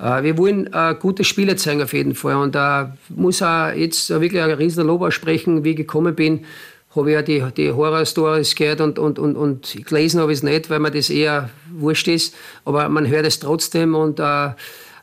Äh, 0.00 0.20
äh, 0.20 0.22
wir 0.22 0.38
wollen 0.38 0.70
gute 1.00 1.24
Spiele 1.24 1.56
zeigen 1.56 1.82
auf 1.82 1.92
jeden 1.92 2.14
Fall 2.14 2.36
und 2.36 2.54
da 2.54 2.96
muss 3.08 3.42
auch 3.42 3.70
jetzt 3.70 4.10
wirklich 4.10 4.40
ein 4.40 4.50
riesen 4.50 4.86
Lob 4.86 5.02
aussprechen, 5.02 5.64
wie 5.64 5.70
ich 5.70 5.76
gekommen 5.76 6.14
bin 6.14 6.44
habe 6.96 7.10
ich 7.10 7.14
ja 7.14 7.22
die, 7.22 7.44
die 7.56 7.72
Horror-Stories 7.72 8.54
gehört 8.54 8.80
und, 8.80 8.98
und, 8.98 9.18
und, 9.18 9.36
und 9.36 9.84
gelesen 9.84 10.20
habe 10.20 10.32
ich 10.32 10.38
es 10.38 10.42
nicht, 10.42 10.70
weil 10.70 10.78
mir 10.78 10.90
das 10.90 11.10
eher 11.10 11.50
wurscht 11.72 12.08
ist. 12.08 12.34
Aber 12.64 12.88
man 12.88 13.08
hört 13.08 13.26
es 13.26 13.40
trotzdem 13.40 13.94
und 13.94 14.20
äh, 14.20 14.50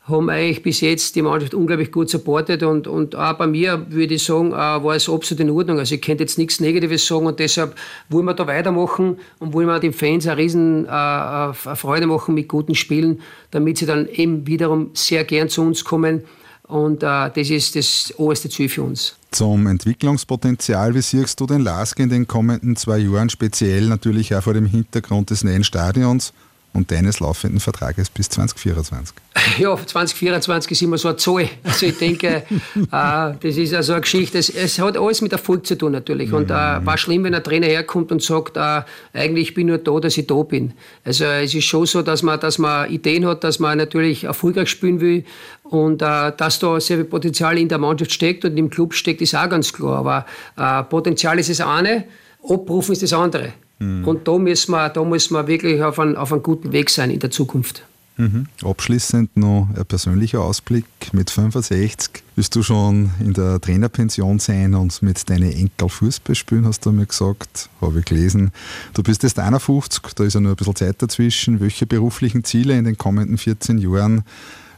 haben 0.03 0.29
eigentlich 0.29 0.63
bis 0.63 0.81
jetzt 0.81 1.15
die 1.15 1.21
Mannschaft 1.21 1.53
unglaublich 1.53 1.91
gut 1.91 2.09
supportet 2.09 2.63
und, 2.63 2.87
und 2.87 3.15
auch 3.15 3.33
bei 3.33 3.45
mir 3.45 3.85
würde 3.89 4.15
ich 4.15 4.23
sagen, 4.23 4.51
äh, 4.51 4.55
war 4.55 4.95
es 4.95 5.07
absolut 5.07 5.41
in 5.41 5.51
Ordnung. 5.51 5.77
Also 5.77 5.95
ich 5.95 6.01
könnte 6.01 6.23
jetzt 6.23 6.37
nichts 6.37 6.59
Negatives 6.59 7.05
sagen 7.05 7.27
und 7.27 7.39
deshalb 7.39 7.75
wollen 8.09 8.25
wir 8.25 8.33
da 8.33 8.47
weitermachen 8.47 9.17
und 9.39 9.53
wollen 9.53 9.67
wir 9.67 9.79
den 9.79 9.93
Fans 9.93 10.25
eine 10.25 10.37
riesen 10.37 10.87
äh, 10.87 11.49
äh, 11.49 11.53
Freude 11.53 12.07
machen 12.07 12.33
mit 12.33 12.47
guten 12.47 12.73
Spielen, 12.73 13.21
damit 13.51 13.77
sie 13.77 13.85
dann 13.85 14.07
eben 14.07 14.47
wiederum 14.47 14.89
sehr 14.93 15.23
gern 15.23 15.49
zu 15.49 15.61
uns 15.61 15.83
kommen 15.83 16.23
und 16.71 17.03
äh, 17.03 17.29
das 17.29 17.49
ist 17.49 17.75
das 17.75 18.13
oberste 18.17 18.49
Ziel 18.49 18.69
für 18.69 18.83
uns. 18.83 19.15
Zum 19.31 19.67
Entwicklungspotenzial, 19.67 20.95
wie 20.95 21.01
siehst 21.01 21.39
du 21.39 21.45
den 21.45 21.61
LASK 21.61 21.99
in 21.99 22.09
den 22.09 22.27
kommenden 22.27 22.75
zwei 22.75 22.97
Jahren, 22.97 23.29
speziell 23.29 23.87
natürlich 23.87 24.33
auch 24.33 24.43
vor 24.43 24.53
dem 24.53 24.65
Hintergrund 24.65 25.29
des 25.29 25.43
neuen 25.43 25.63
Stadions 25.63 26.33
und 26.73 26.91
deines 26.91 27.19
laufenden 27.19 27.59
Vertrages 27.59 28.09
bis 28.09 28.29
2024? 28.29 29.15
Ja, 29.57 29.75
2024 29.75 30.71
ist 30.71 30.81
immer 30.81 30.97
so 30.97 31.09
eine 31.09 31.17
Zahl. 31.17 31.49
Also 31.63 31.85
ich 31.85 31.97
denke, 31.97 32.27
äh, 32.75 32.83
das 32.91 33.35
ist 33.43 33.73
also 33.73 33.93
eine 33.93 34.01
Geschichte. 34.01 34.37
Es, 34.37 34.49
es, 34.49 34.79
hat 34.79 34.97
alles 34.97 35.21
mit 35.21 35.31
Erfolg 35.33 35.65
zu 35.65 35.77
tun 35.77 35.91
natürlich. 35.91 36.31
Und 36.31 36.49
äh, 36.49 36.53
war 36.53 36.97
schlimm, 36.97 37.23
wenn 37.25 37.35
ein 37.35 37.43
Trainer 37.43 37.67
herkommt 37.67 38.11
und 38.11 38.21
sagt, 38.21 38.57
äh, 38.57 38.81
eigentlich 39.13 39.53
bin 39.53 39.67
ich 39.67 39.71
nur 39.71 39.77
da, 39.79 39.99
dass 39.99 40.17
ich 40.17 40.27
da 40.27 40.41
bin. 40.43 40.73
Also 41.03 41.25
es 41.25 41.53
ist 41.53 41.65
schon 41.65 41.85
so, 41.85 42.01
dass 42.01 42.23
man, 42.23 42.39
dass 42.39 42.57
man 42.57 42.89
Ideen 42.89 43.25
hat, 43.25 43.43
dass 43.43 43.59
man 43.59 43.77
natürlich 43.77 44.23
erfolgreich 44.23 44.69
spielen 44.69 45.01
will 45.01 45.25
und 45.63 46.01
äh, 46.01 46.31
dass 46.35 46.59
da 46.59 46.79
sehr 46.79 46.97
viel 46.97 47.05
Potenzial 47.05 47.57
in 47.57 47.67
der 47.67 47.77
Mannschaft 47.77 48.13
steckt 48.13 48.45
und 48.45 48.57
im 48.57 48.69
Club 48.69 48.93
steckt, 48.93 49.21
ist 49.21 49.35
auch 49.35 49.49
ganz 49.49 49.73
klar. 49.73 49.97
Aber 49.97 50.25
äh, 50.57 50.83
Potenzial 50.83 51.39
ist 51.39 51.49
das 51.49 51.61
eine, 51.61 52.05
Abrufen 52.43 52.93
ist 52.93 53.03
das 53.03 53.13
andere. 53.13 53.53
Mhm. 53.81 54.07
Und 54.07 54.27
da 54.27 54.37
müssen, 54.37 54.71
wir, 54.71 54.89
da 54.89 55.03
müssen 55.03 55.33
wir 55.33 55.47
wirklich 55.47 55.81
auf, 55.81 55.99
ein, 55.99 56.15
auf 56.15 56.31
einem 56.31 56.43
guten 56.43 56.71
Weg 56.71 56.89
sein 56.89 57.09
in 57.09 57.19
der 57.19 57.31
Zukunft. 57.31 57.83
Mhm. 58.17 58.45
Abschließend 58.63 59.35
noch 59.35 59.69
ein 59.75 59.85
persönlicher 59.85 60.41
Ausblick. 60.41 60.85
Mit 61.13 61.31
65 61.31 62.23
willst 62.35 62.55
du 62.55 62.61
schon 62.61 63.09
in 63.19 63.33
der 63.33 63.59
Trainerpension 63.59 64.37
sein 64.37 64.75
und 64.75 65.01
mit 65.01 65.27
deinen 65.29 65.51
Enkel 65.51 65.89
Fußball 65.89 66.35
spielen, 66.35 66.65
hast 66.65 66.85
du 66.85 66.91
mir 66.91 67.07
gesagt. 67.07 67.69
Habe 67.81 67.99
ich 67.99 68.05
gelesen. 68.05 68.51
Du 68.93 69.01
bist 69.01 69.23
jetzt 69.23 69.39
51, 69.39 70.13
da 70.13 70.23
ist 70.25 70.35
ja 70.35 70.39
nur 70.39 70.51
ein 70.51 70.55
bisschen 70.55 70.75
Zeit 70.75 71.01
dazwischen. 71.01 71.59
Welche 71.59 71.87
beruflichen 71.87 72.43
Ziele 72.43 72.77
in 72.77 72.85
den 72.85 72.97
kommenden 72.97 73.39
14 73.39 73.79
Jahren 73.79 74.23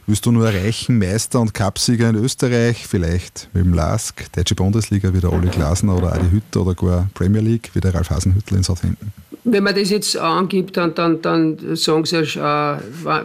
willst 0.06 0.26
du 0.26 0.32
nur 0.32 0.46
erreichen? 0.46 0.98
Meister 0.98 1.40
und 1.40 1.54
Cupsieger 1.54 2.10
in 2.10 2.16
Österreich, 2.16 2.86
vielleicht 2.86 3.48
mit 3.52 3.64
dem 3.64 3.74
LASK, 3.74 4.32
Deutsche 4.32 4.54
Bundesliga 4.54 5.12
wie 5.12 5.20
der 5.20 5.32
Oli 5.32 5.48
Glasner 5.48 5.96
oder 5.96 6.12
Adi 6.12 6.30
Hütter 6.30 6.62
oder 6.62 6.74
gar 6.74 7.08
Premier 7.14 7.40
League 7.40 7.70
wie 7.74 7.80
der 7.80 7.94
Ralf 7.94 8.10
Hasenhüttl 8.10 8.56
in 8.56 8.62
Southampton? 8.62 9.12
Wenn 9.46 9.62
man 9.62 9.74
das 9.74 9.90
jetzt 9.90 10.16
angibt, 10.16 10.76
dann, 10.76 10.94
dann, 10.94 11.20
dann 11.20 11.76
sagen 11.76 12.06
sie, 12.06 12.16
äh, 12.16 12.78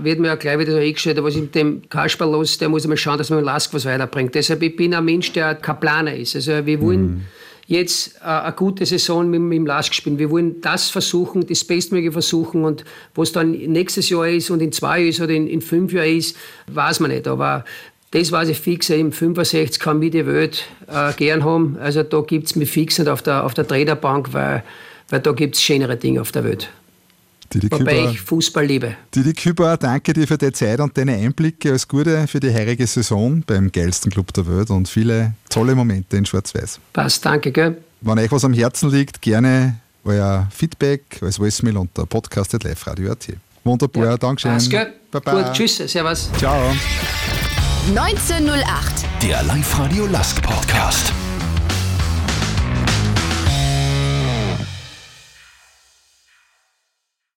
wird 0.04 0.20
mir 0.20 0.28
ja 0.28 0.36
gleich 0.36 0.60
wieder 0.60 0.78
eingestellt, 0.78 1.24
was 1.24 1.36
ist 1.36 1.42
mit 1.42 1.56
dem 1.56 1.82
Kasper 1.88 2.26
los, 2.26 2.58
der 2.58 2.68
muss 2.68 2.86
mal 2.86 2.98
schauen, 2.98 3.18
dass 3.18 3.30
man 3.30 3.40
mit 3.40 3.46
Lask 3.46 3.74
was 3.74 3.86
weiterbringt. 3.86 4.36
Deshalb 4.36 4.62
ich 4.62 4.76
bin 4.76 4.94
ein 4.94 5.06
Mensch, 5.06 5.32
der 5.32 5.56
kein 5.56 5.80
Planer 5.80 6.14
ist. 6.14 6.36
Also 6.36 6.66
wir 6.66 6.82
wollen 6.82 7.02
mhm. 7.02 7.22
Jetzt 7.70 8.16
äh, 8.22 8.28
eine 8.28 8.54
gute 8.54 8.86
Saison 8.86 9.30
mit, 9.30 9.40
mit 9.42 9.58
dem 9.58 9.66
Lask 9.66 9.94
spielen. 9.94 10.20
Wir 10.20 10.30
wollen 10.30 10.60
das 10.60 10.90
versuchen, 10.90 11.46
das 11.48 11.64
Bestmögliche 11.64 12.12
versuchen 12.12 12.66
und 12.66 12.84
was 13.16 13.32
dann 13.32 13.52
nächstes 13.52 14.10
Jahr 14.10 14.28
ist 14.28 14.50
und 14.50 14.62
in 14.62 14.72
zwei 14.72 15.00
Jahren 15.00 15.10
ist 15.10 15.22
oder 15.22 15.34
in, 15.34 15.48
in 15.48 15.62
fünf 15.62 15.94
Jahren 15.94 16.18
ist, 16.18 16.36
weiß 16.68 17.00
man 17.00 17.12
nicht. 17.12 17.28
Aber 17.28 17.64
das 18.12 18.32
weiß 18.32 18.50
ich 18.50 18.60
fix, 18.60 18.90
im 18.90 19.12
65 19.12 19.80
kann 19.80 20.00
mich 20.00 20.12
die 20.12 20.26
Welt 20.26 20.66
äh, 20.88 21.14
gern 21.14 21.44
haben. 21.44 21.78
Also 21.80 22.02
da 22.04 22.22
gibt 22.22 22.48
es 22.48 22.56
mich 22.56 22.72
fix 22.72 22.98
nicht 22.98 23.08
auf 23.08 23.22
der, 23.22 23.46
auf 23.46 23.54
der 23.54 23.68
Trainerbank, 23.68 24.34
weil 24.34 24.64
weil 25.10 25.20
da 25.20 25.32
gibt 25.32 25.56
es 25.56 25.62
schönere 25.62 25.98
Dinge 25.98 26.22
auf 26.22 26.32
der 26.32 26.44
Welt. 26.44 26.70
Didi 27.54 27.72
Wobei 27.72 27.78
Küber, 27.78 28.12
ich 28.12 28.22
Fußball 28.22 28.66
liebe. 28.66 28.96
Didi 29.14 29.34
Küber, 29.34 29.78
danke 29.78 30.14
dir 30.14 30.28
für 30.28 30.38
die 30.38 30.52
Zeit 30.52 30.80
und 30.80 30.98
deine 30.98 31.14
Einblicke. 31.14 31.70
Alles 31.70 31.88
Gute 31.88 32.28
für 32.28 32.40
die 32.40 32.54
heurige 32.54 32.86
Saison 32.86 33.44
beim 33.46 33.72
geilsten 33.72 34.12
Club 34.12 34.32
der 34.34 34.48
Welt 34.48 34.70
und 34.70 34.88
viele 34.88 35.34
tolle 35.50 35.74
Momente 35.74 36.18
in 36.18 36.26
Schwarz-Weiß. 36.26 36.80
Passt, 36.94 37.26
danke. 37.26 37.52
Gell? 37.52 37.78
Wenn 38.02 38.20
euch 38.20 38.32
was 38.32 38.46
am 38.46 38.54
Herzen 38.54 38.90
liegt, 38.92 39.22
gerne 39.22 39.80
euer 40.04 40.48
Feedback 40.52 41.02
als 41.22 41.40
Voicemail 41.40 41.78
unter 41.78 42.06
podcast.liferadio.at. 42.06 43.28
Wunderbar, 43.64 44.06
ja, 44.06 44.18
Dankeschön. 44.18 44.52
Passt, 44.52 44.70
gell? 44.70 44.94
Baba. 45.12 45.42
Gut, 45.42 45.54
tschüss, 45.54 45.78
servus. 45.78 46.30
Ciao. 46.38 46.72
1908. 47.96 49.06
Der 49.24 49.44
Live-Radio 49.44 50.06
Lask 50.08 50.42
Podcast. 50.42 51.14